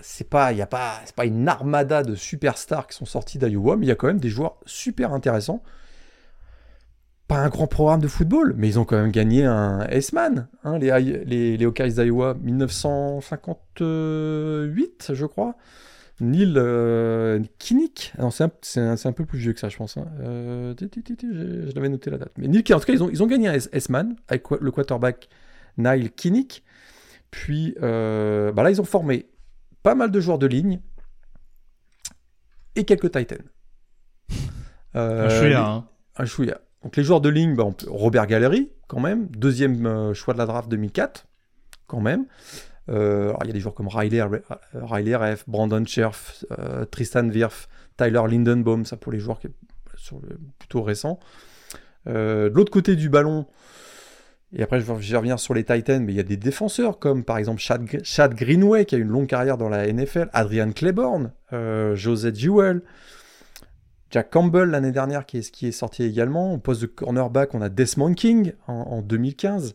[0.00, 3.38] c'est pas, il y a pas, c'est pas une armada de superstars qui sont sortis
[3.38, 5.62] d'Iowa, mais il y a quand même des joueurs super intéressants.
[7.28, 10.78] Pas un grand programme de football, mais ils ont quand même gagné un S-Man, hein,
[10.78, 15.56] les, les, Hawkeyes d'Iowa 1958, je crois.
[16.20, 18.44] Neil euh, Kinnick, non, c'est
[18.78, 19.96] un, peu plus vieux que ça, je pense.
[19.96, 20.06] hein.
[20.20, 22.32] Euh, je, l'avais noté la date.
[22.36, 24.70] Mais Neil Kinnick, en tout cas, ils ont, ils ont gagné un S-Man avec le
[24.70, 25.28] quarterback
[25.78, 26.62] Nile Kinnick.
[27.30, 29.26] Puis euh, bah là, ils ont formé
[29.82, 30.80] pas mal de joueurs de ligne
[32.76, 33.38] et quelques Titans.
[34.94, 35.88] Euh, Un chouïa, les- hein.
[36.18, 36.60] un chouïa.
[36.82, 40.34] Donc les joueurs de ligne, bah, on peut- Robert Gallery, quand même, deuxième euh, choix
[40.34, 41.26] de la draft 2004,
[41.86, 42.26] quand même.
[42.90, 44.38] Euh, alors, il y a des joueurs comme Riley, euh,
[44.74, 45.16] Riley
[45.46, 49.48] Brandon Scherf, euh, Tristan Wirf, Tyler Lindenbaum, ça pour les joueurs qui,
[49.96, 51.18] sur le, plutôt récents.
[52.06, 53.46] Euh, de l'autre côté du ballon,
[54.54, 57.24] et après je vais, revenir sur les Titans, mais il y a des défenseurs comme
[57.24, 61.94] par exemple Chad, Greenway qui a une longue carrière dans la NFL, Adrian Claiborne, euh,
[61.94, 62.82] Josette Jewell,
[64.10, 66.52] Jack Campbell l'année dernière qui est, sorti également.
[66.52, 69.74] Au poste de cornerback, on a Desmond King en, en 2015.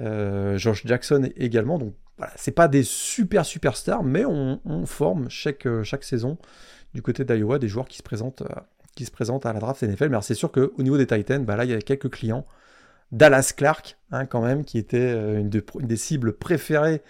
[0.00, 1.78] Euh, Josh Jackson également.
[1.78, 6.38] Donc voilà, c'est pas des super superstars, mais on, forme chaque, euh, chaque saison
[6.94, 10.08] du côté d'Iowa des joueurs qui se présentent, euh, à la draft NFL.
[10.08, 12.46] Mais c'est sûr qu'au niveau des Titans, bah là il y a quelques clients.
[13.12, 17.02] Dallas Clark, hein, quand même, qui était euh, une, de- une des cibles préférées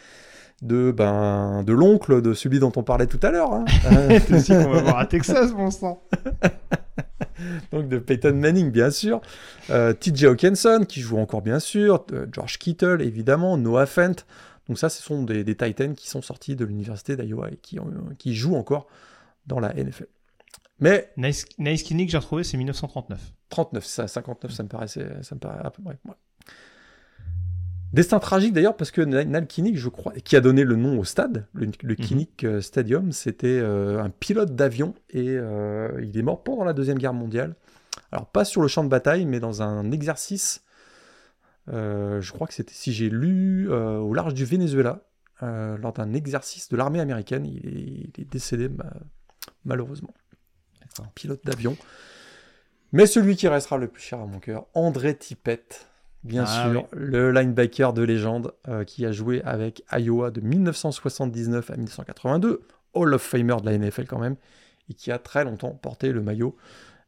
[0.62, 3.52] de, ben, de l'oncle de celui dont on parlait tout à l'heure.
[3.52, 3.64] hein.
[4.08, 6.02] C'est aussi qu'on va voir à Texas, mon sang.
[7.72, 9.20] donc de Peyton Manning, bien sûr.
[9.70, 12.04] Euh, TJ Hawkinson, qui joue encore, bien sûr.
[12.12, 13.56] Euh, George Kittle, évidemment.
[13.56, 14.24] Noah Fent.
[14.68, 17.56] Donc ça, ce sont des, des Titans qui sont sortis de l'université d'Iowa et
[18.18, 18.86] qui, jouent encore
[19.46, 20.06] dans la NFL.
[20.80, 23.20] Mais Nice, nice Kinnick, j'ai retrouvé, c'est 1939.
[23.48, 25.98] 39, ça, 59, ça me paraissait, ça me paraît à peu près.
[26.04, 26.14] ouais.
[27.92, 31.04] Destin tragique d'ailleurs parce que Nal Kinnick, je crois, qui a donné le nom au
[31.04, 36.22] stade, le, le Kinnick euh, Stadium, c'était euh, un pilote d'avion et euh, il est
[36.22, 37.54] mort pendant la deuxième guerre mondiale.
[38.12, 40.62] Alors pas sur le champ de bataille, mais dans un exercice.
[41.72, 45.02] euh, je crois que c'était, si j'ai lu, au large du Venezuela,
[45.40, 48.92] lors d'un exercice de l'armée américaine, il est, il est décédé ma-
[49.64, 50.12] malheureusement
[50.80, 51.10] D'accord.
[51.14, 51.76] pilote d'avion.
[52.92, 55.88] Mais celui qui restera le plus cher à mon cœur, André Tippett,
[56.24, 61.70] bien Ah sûr, le linebacker de légende euh, qui a joué avec Iowa de 1979
[61.70, 62.62] à 1982,
[62.94, 64.36] Hall of Famer de la NFL quand même,
[64.88, 66.56] et qui a très longtemps porté le maillot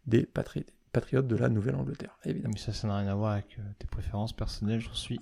[0.06, 2.54] des Patri- Patriotes de la Nouvelle-Angleterre, évidemment.
[2.54, 5.20] Mais ça, ça n'a rien à voir avec euh, tes préférences personnelles, j'en suis.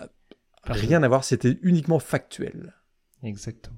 [0.64, 2.74] Rien à voir, c'était uniquement factuel.
[3.22, 3.76] Exactement.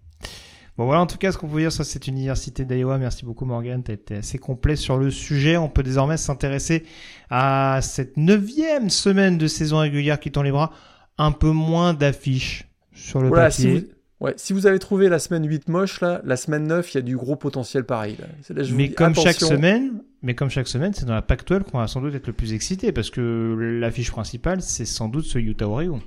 [0.79, 2.99] Bon voilà en tout cas ce qu'on peut dire sur cette université d'Iowa.
[2.99, 5.57] Merci beaucoup Morgan, tu as été assez complet sur le sujet.
[5.57, 6.85] On peut désormais s'intéresser
[7.31, 10.71] à cette neuvième semaine de saison régulière qui tend les bras.
[11.19, 13.81] Un peu moins d'affiches sur le Voilà, si papier.
[14.21, 16.97] vous, ouais, si vous avez trouvé la semaine 8 moche, là, la semaine 9, il
[16.97, 18.15] y a du gros potentiel pareil.
[18.21, 18.27] Là.
[18.43, 21.15] C'est là, je vous Mais dis, comme chaque semaine, mais comme chaque semaine, c'est dans
[21.15, 24.85] la Pac-12 qu'on va sans doute être le plus excité parce que l'affiche principale, c'est
[24.85, 26.01] sans doute ce Utah Oregon.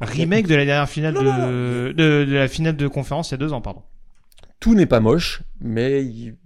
[0.00, 0.06] Ah.
[0.06, 1.46] Remake de la dernière finale Non, de, non,
[1.88, 3.82] de, de la finale de conférence il y a deux ans, pardon.
[4.60, 6.36] tout n'est pas moche, mais il-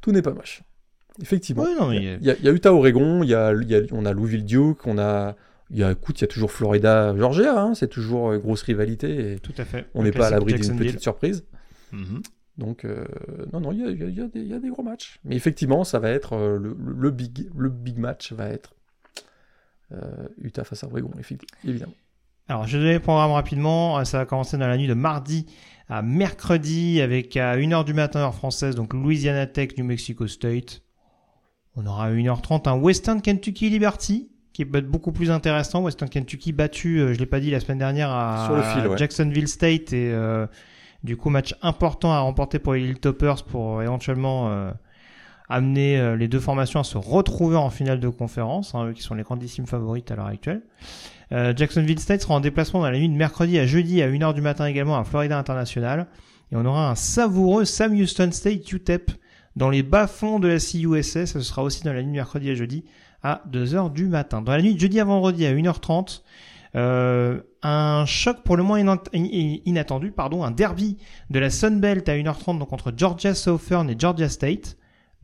[0.00, 0.62] tout n'est pas moche.
[1.20, 1.64] Effectivement.
[1.64, 3.68] Oui, non, mais il, y a, il y a Utah Oregon, il y a, il
[3.70, 5.36] y a- on a Louisville Duke, on a
[5.72, 8.62] il y a, écoute, il y a toujours Florida, Georgia, hein, c'est toujours une grosse
[8.62, 9.34] rivalité.
[9.34, 9.86] Et Tout à fait.
[9.94, 11.44] on n'est pas à l'abri d'une petite surprise.
[11.92, 12.22] Mhm.
[12.58, 13.04] Donc, euh,
[13.52, 14.58] non, non, il y a, il y a- il y a des- il y a
[14.58, 15.20] des gros matchs.
[15.24, 18.74] Mais effectivement, ça va être euh, le, le- le big, le big match va être
[18.74, 18.79] euh,
[20.40, 21.10] Utah face à Oregon,
[21.64, 21.92] évidemment.
[22.50, 23.98] Alors, je vais le programme rapidement.
[23.98, 25.46] Euh, Ça va commencer dans la nuit de mardi
[25.88, 30.82] à mercredi avec à 1h du matin heure française, donc Louisiana Tech, New Mexico State.
[31.76, 35.82] On aura à 1h30 un Western Kentucky Liberty qui peut être beaucoup plus intéressant.
[35.82, 38.88] Western Kentucky battu, euh, je l'ai pas dit la semaine dernière à Sur le fil,
[38.88, 38.98] ouais.
[38.98, 40.46] Jacksonville State et euh,
[41.04, 44.72] du coup match important à remporter pour les Hilltoppers pour euh, éventuellement euh,
[45.50, 49.02] amener euh, les deux formations à se retrouver en finale de conférence, hein, eux qui
[49.02, 50.62] sont les grandissimes favorites à l'heure actuelle.
[51.32, 54.32] Euh, Jacksonville State sera en déplacement dans la nuit de mercredi à jeudi à 1h
[54.34, 56.06] du matin également à Florida International.
[56.52, 59.12] Et on aura un savoureux Sam Houston State UTEP
[59.56, 61.26] dans les bas-fonds de la CUSS.
[61.26, 62.84] Ce sera aussi dans la nuit de mercredi à jeudi
[63.22, 64.42] à 2h du matin.
[64.42, 66.22] Dans la nuit de jeudi à vendredi à 1h30,
[66.76, 68.78] euh, un choc pour le moins
[69.14, 70.96] inattendu, pardon, un derby
[71.28, 74.76] de la Sun Belt à 1h30 donc entre Georgia Southern et Georgia State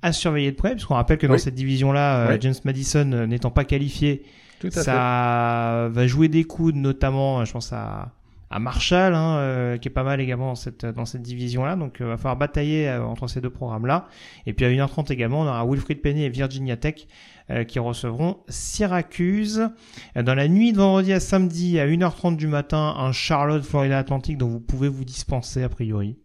[0.03, 1.41] à surveiller de près, puisqu'on rappelle que dans Oui.
[1.41, 2.39] cette division-là, euh, Oui.
[2.41, 4.23] James Madison euh, n'étant pas qualifié,
[4.61, 4.83] Tout fait.
[4.83, 8.13] ça va jouer des coudes, notamment, euh, je pense à,
[8.51, 11.75] à Marshall, hein, euh, qui est pas mal également dans cette, dans cette division-là.
[11.77, 14.07] Donc, il va falloir batailler euh, entre ces deux programmes-là.
[14.47, 17.07] Et puis à 1h30 également, on aura Wilfried Penny et Virginia Tech
[17.51, 19.69] euh, qui recevront Syracuse.
[20.17, 23.99] Euh, Dans la nuit de vendredi à samedi, à 1h30 du matin, un Charlotte Florida
[23.99, 26.17] Atlantic dont vous pouvez vous dispenser a priori,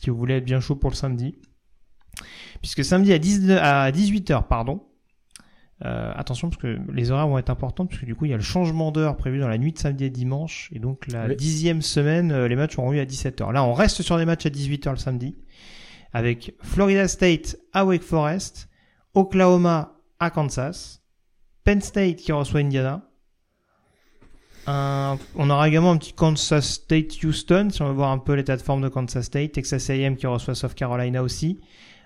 [0.00, 1.34] si vous voulez être bien chaud pour le samedi.
[2.60, 4.82] Puisque samedi à, 10 à 18h, pardon,
[5.84, 8.34] euh, attention parce que les horaires vont être importants parce que du coup il y
[8.34, 11.26] a le changement d'heure prévu dans la nuit de samedi et dimanche et donc la
[11.26, 11.34] Oui.
[11.36, 13.50] dixième semaine euh, les matchs auront eu à 17h.
[13.52, 15.36] Là on reste sur des matchs à 18h le samedi
[16.12, 18.68] avec Florida State à Wake Forest,
[19.14, 21.02] Oklahoma à Kansas,
[21.64, 23.08] Penn State qui reçoit Indiana.
[24.68, 28.34] Un- on aura également un petit Kansas State Houston si on veut voir un peu
[28.34, 31.58] l'état de forme de Kansas State, Texas A&M qui reçoit South Carolina aussi.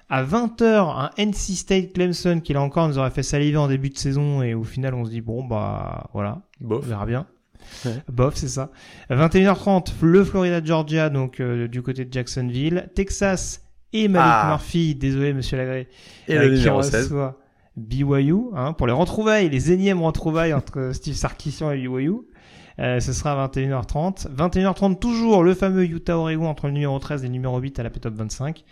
[0.08, 3.90] À 20h, un NC State Clemson qui là encore nous aurait fait saliver en début
[3.90, 6.84] de saison et au final on se dit bon bah voilà, on Bof.
[6.86, 7.26] verra bien.
[7.84, 7.92] Ouais.
[8.08, 8.70] Bof, c'est ça.
[9.10, 12.88] 21h30, le Florida Georgia, donc euh, du côté de Jacksonville.
[12.94, 13.62] Texas
[13.92, 14.46] et Malik Ah.
[14.50, 15.88] Murphy, désolé monsieur Lagré,
[16.28, 17.04] Et euh, le qui numéro 16.
[17.06, 17.38] reçoit
[17.76, 22.12] BYU, hein, pour les retrouvailles, les énièmes retrouvailles entre Steve Sarkisian et BYU.
[22.78, 24.28] Euh, ce sera à 21h30.
[24.36, 27.90] 21h30 toujours le fameux Utah-Oregon entre le numéro 13 et le numéro 8 à la
[27.90, 28.64] P-Top 25.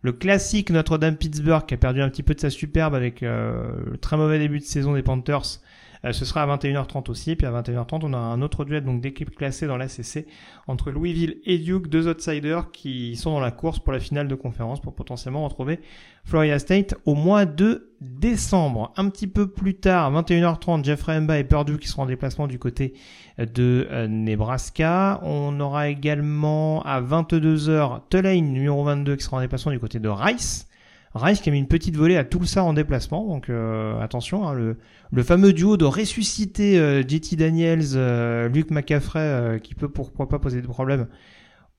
[0.00, 3.98] Le classique Notre-Dame-Pittsburgh qui a perdu un petit peu de sa superbe avec euh, le
[3.98, 5.60] très mauvais début de saison des Panthers.
[6.04, 7.34] Euh, ce sera à 21h30 aussi.
[7.34, 10.26] Puis à 21h30, on a un autre duel donc d'équipes classées dans l'ACC
[10.66, 14.34] entre Louisville et Duke, deux outsiders qui sont dans la course pour la finale de
[14.34, 15.80] conférence pour potentiellement retrouver
[16.28, 18.92] Florida State au mois de décembre.
[18.98, 22.58] Un petit peu plus tard, 21h30, Jeffrey Mba et Purdue qui seront en déplacement du
[22.58, 22.92] côté
[23.38, 25.20] de euh, Nebraska.
[25.22, 30.08] On aura également à 22h Tulane, numéro 22, qui sera en déplacement du côté de
[30.10, 30.68] Rice.
[31.14, 34.52] Rice qui a mis une petite volée à Tulsa en déplacement, donc euh, attention, hein,
[34.52, 40.60] le, fameux duo de ressusciter euh, JT Daniels, Luke McCaffrey, qui peut pourquoi pas poser
[40.60, 41.06] des problèmes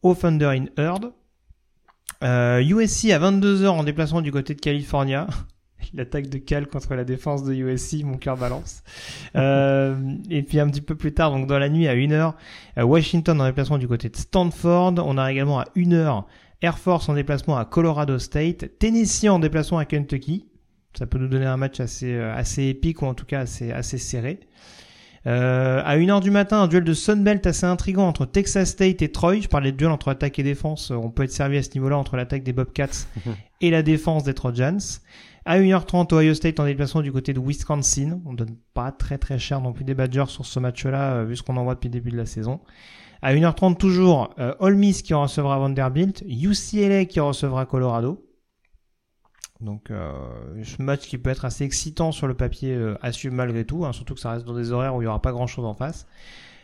[0.01, 1.11] au Thunder in Heard.
[2.23, 5.27] Euh, USC à 22h en déplacement du côté de California.
[5.93, 8.83] L'attaque de Cal contre la défense de USC, mon cœur balance.
[9.35, 9.95] Euh,
[10.29, 12.33] et puis un petit peu plus tard, donc dans la nuit à 1h,
[12.77, 14.95] euh, Washington en déplacement du côté de Stanford.
[14.97, 16.25] On a également à 1h
[16.61, 18.77] Air Force en déplacement à Colorado State.
[18.79, 20.45] Tennessee en déplacement à Kentucky.
[20.97, 23.71] Ça peut nous donner un match assez, euh, assez épique ou en tout cas assez,
[23.71, 24.41] assez serré.
[25.29, 29.11] Euh, à 1h du matin, un duel de Sunbelt assez intrigant entre Texas State et
[29.11, 29.41] Troy.
[29.41, 30.89] Je parlais de duel entre attaque et défense.
[30.89, 33.05] On peut être servi à ce niveau-là entre l'attaque des Bobcats
[33.61, 34.79] et la défense des Trojans.
[35.45, 38.19] À 1h30, Ohio State en déplacement du côté de Wisconsin.
[38.25, 41.35] On donne pas très très cher non plus des Badgers sur ce match-là, euh, vu
[41.35, 42.59] ce qu'on en voit depuis le début de la saison.
[43.21, 48.28] À 1h30 toujours, euh, Ole Miss qui recevra Vanderbilt, UCLA qui recevra Colorado.
[49.61, 50.13] Donc euh,
[50.63, 53.85] ce match qui peut être assez excitant sur le papier euh, à suivre malgré tout,
[53.85, 55.73] hein, surtout que ça reste dans des horaires où il n'y aura pas grand-chose en
[55.73, 56.07] face.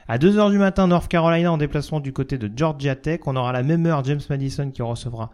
[0.07, 3.21] À 2h du matin, North Carolina en déplacement du côté de Georgia Tech.
[3.25, 5.31] On aura à la même heure James Madison qui recevra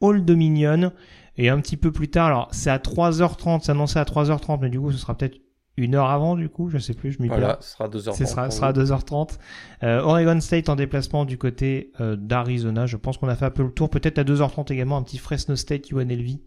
[0.00, 0.92] Old Dominion.
[1.38, 4.68] Et un petit peu plus tard, alors c'est à 3h30, c'est annoncé à 3h30, mais
[4.68, 5.38] du coup ce sera peut-être
[5.78, 7.28] une heure avant du coup, je sais plus, je m'y.
[7.28, 8.14] Voilà, ce sera 2h30.
[8.14, 8.82] Ce sera, sera à vous.
[8.82, 9.38] 2h30.
[9.82, 12.84] Euh, Oregon State en déplacement du côté euh, d'Arizona.
[12.84, 13.88] Je pense qu'on a fait un peu le tour.
[13.88, 16.38] Peut-être à 2h30 également un petit Fresno State UNLV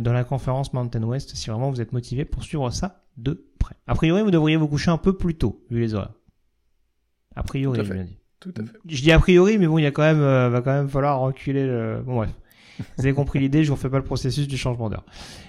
[0.00, 3.74] dans la conférence Mountain West si vraiment vous êtes motivé pour suivre ça de près.
[3.86, 6.14] A priori, vous devriez vous coucher un peu plus tôt vu les horaires.
[7.34, 7.92] A priori, fait.
[7.94, 8.18] bien dit.
[8.40, 8.72] Tout à fait.
[8.86, 10.88] Je dis a priori, mais bon, il y a quand même, euh, va quand même
[10.88, 12.02] falloir reculer le.
[12.04, 12.30] Bon bref.
[12.98, 15.06] Vous avez compris l'idée, je vous refais pas le processus du changement d'heure.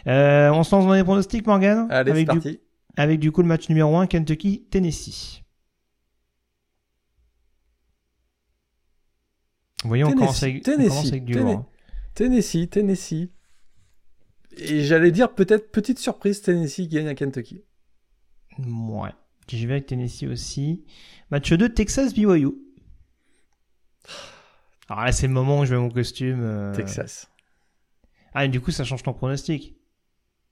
[0.07, 1.87] Euh, on se lance dans les pronostics, Morgan?
[1.89, 2.59] Allez, c'est avec du parti.
[2.95, 5.43] avec du coup le match numéro 1 Kentucky-Tennessee.
[9.83, 11.51] Voyons, on Tennessee, commence avec, on Tennessee, commence avec du Tennessee.
[11.53, 11.59] lourd.
[11.59, 11.65] hein.
[12.15, 13.29] Tennessee, Tennessee.
[14.59, 17.63] Et j'allais dire peut-être petite surprise, Tennessee gagne à Kentucky.
[18.59, 19.11] Ouais.
[19.47, 20.85] J'y vais avec Tennessee aussi.
[21.31, 22.49] Match 2, Texas BYU.
[24.89, 26.41] Alors là, c'est le moment où je mets mon costume.
[26.41, 27.29] euh, Texas.
[28.33, 29.75] Ah, et du coup, ça change ton pronostic.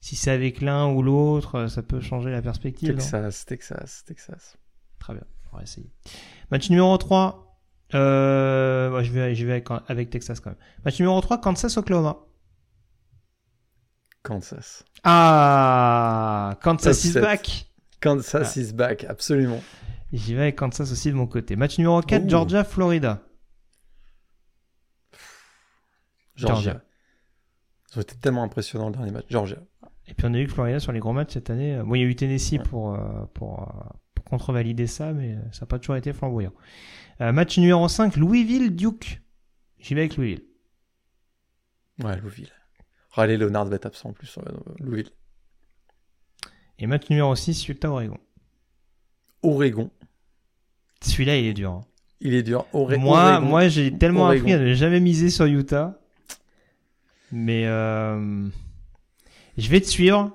[0.01, 2.89] Si c'est avec l'un ou l'autre, euh, ça peut changer la perspective.
[2.89, 4.57] Texas, Texas, Texas.
[4.99, 5.89] Très bien, on va essayer.
[6.51, 7.41] Match numéro 3.
[7.93, 10.59] Euh, je vais, je vais avec, avec Texas quand même.
[10.83, 12.17] Match numéro 3, Kansas-Oklahoma.
[14.25, 14.83] Kansas.
[15.03, 17.65] Ah, Kansas Top is back.
[18.01, 19.61] Kansas is back, absolument.
[20.11, 21.55] J'y vais avec Kansas aussi de mon côté.
[21.55, 22.29] Match numéro 4, Ouh.
[22.29, 23.21] Georgia-Florida.
[26.35, 26.55] Georgia.
[26.55, 26.81] Georgia.
[27.91, 29.25] Ils ont été tellement impressionnants le dernier match.
[29.29, 29.57] Georgia.
[30.07, 31.79] Et puis on a eu que Florida sur les gros matchs cette année.
[31.83, 35.61] Bon, il y a eu Tennessee pour, euh, pour, euh, pour contrevalider ça, mais ça
[35.61, 36.53] n'a pas toujours été flamboyant.
[37.21, 39.21] Euh, match numéro 5, Louisville-Duke.
[39.79, 40.43] J'y vais avec Louisville.
[42.03, 42.51] Ouais, Louisville.
[43.15, 44.37] Riley Leonard va être absent en plus.
[44.37, 45.11] euh, Louisville.
[46.79, 48.17] Et match numéro 6, Utah-Oregon.
[49.43, 49.89] Oregon.
[51.01, 51.71] Celui-là, il est dur.
[51.71, 51.81] hein.
[52.21, 52.65] Il est dur.
[52.73, 53.45] Ore- moi, Oregon.
[53.47, 54.41] moi j'ai tellement Oregon.
[54.41, 55.99] appris à ne jamais miser sur Utah.
[57.31, 58.47] Mais euh,
[59.57, 60.31] je vais te suivre.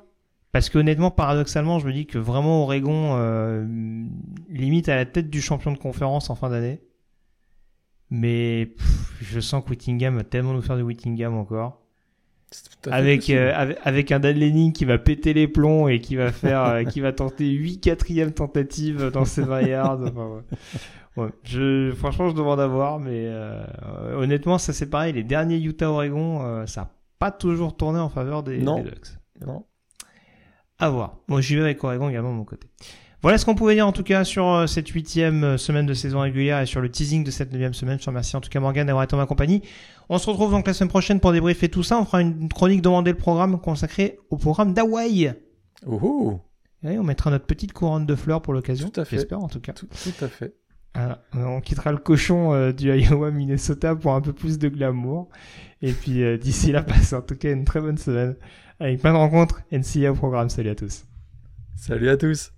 [0.52, 3.64] Parce qu'honnêtement, paradoxalement, je me dis que vraiment Oregon euh,
[4.48, 6.82] limite à la tête du champion de conférence en fin d'année.
[8.10, 11.76] Mais pff, je sens que Whittingham va tellement nous faire de Whittingham encore.
[11.76, 12.39] C'est tout à fait
[12.90, 16.32] Avec, euh, avec, avec un Dan Lenning qui va péter les plombs et qui va
[16.32, 20.00] faire, euh, qui va tenter 8 quatrièmes tentatives dans ses 20 yards.
[20.02, 20.42] Enfin, ouais.
[21.16, 23.64] Ouais, je, franchement, je demande à voir, mais euh,
[24.16, 25.12] honnêtement, ça c'est pareil.
[25.12, 28.76] Les derniers Utah-Oregon, euh, ça n'a pas toujours tourné en faveur des, Non.
[28.76, 29.08] des Ducks.
[29.44, 29.64] Non.
[30.78, 31.16] À voir.
[31.28, 32.68] Moi, j'y vais avec Oregon également de mon côté.
[33.22, 35.92] Voilà ce qu'on pouvait dire en tout cas sur euh, cette huitième euh, semaine de
[35.92, 37.98] saison régulière et sur le teasing de cette neuvième semaine.
[37.98, 39.62] Je te remercie en tout cas Morgan d'avoir été en ma compagnie.
[40.08, 41.98] On se retrouve donc la semaine prochaine pour débriefer tout ça.
[42.00, 45.34] On fera une chronique demandée le programme consacrée au programme d'Hawaï.
[45.86, 46.40] Ouhou.
[46.82, 48.88] Et on mettra notre petite couronne de fleurs pour l'occasion.
[48.88, 49.16] Tout à fait.
[49.16, 49.74] J'espère en tout cas.
[49.74, 50.54] Tout, tout à fait.
[51.34, 55.28] On quittera le cochon euh, du Iowa Minnesota pour un peu plus de glamour.
[55.82, 58.36] Et puis euh, d'ici là, passez en tout cas une très bonne semaine
[58.78, 59.60] avec plein de rencontres.
[59.72, 60.48] NCA au programme.
[60.48, 61.04] Salut à tous.
[61.76, 62.52] Salut à tous.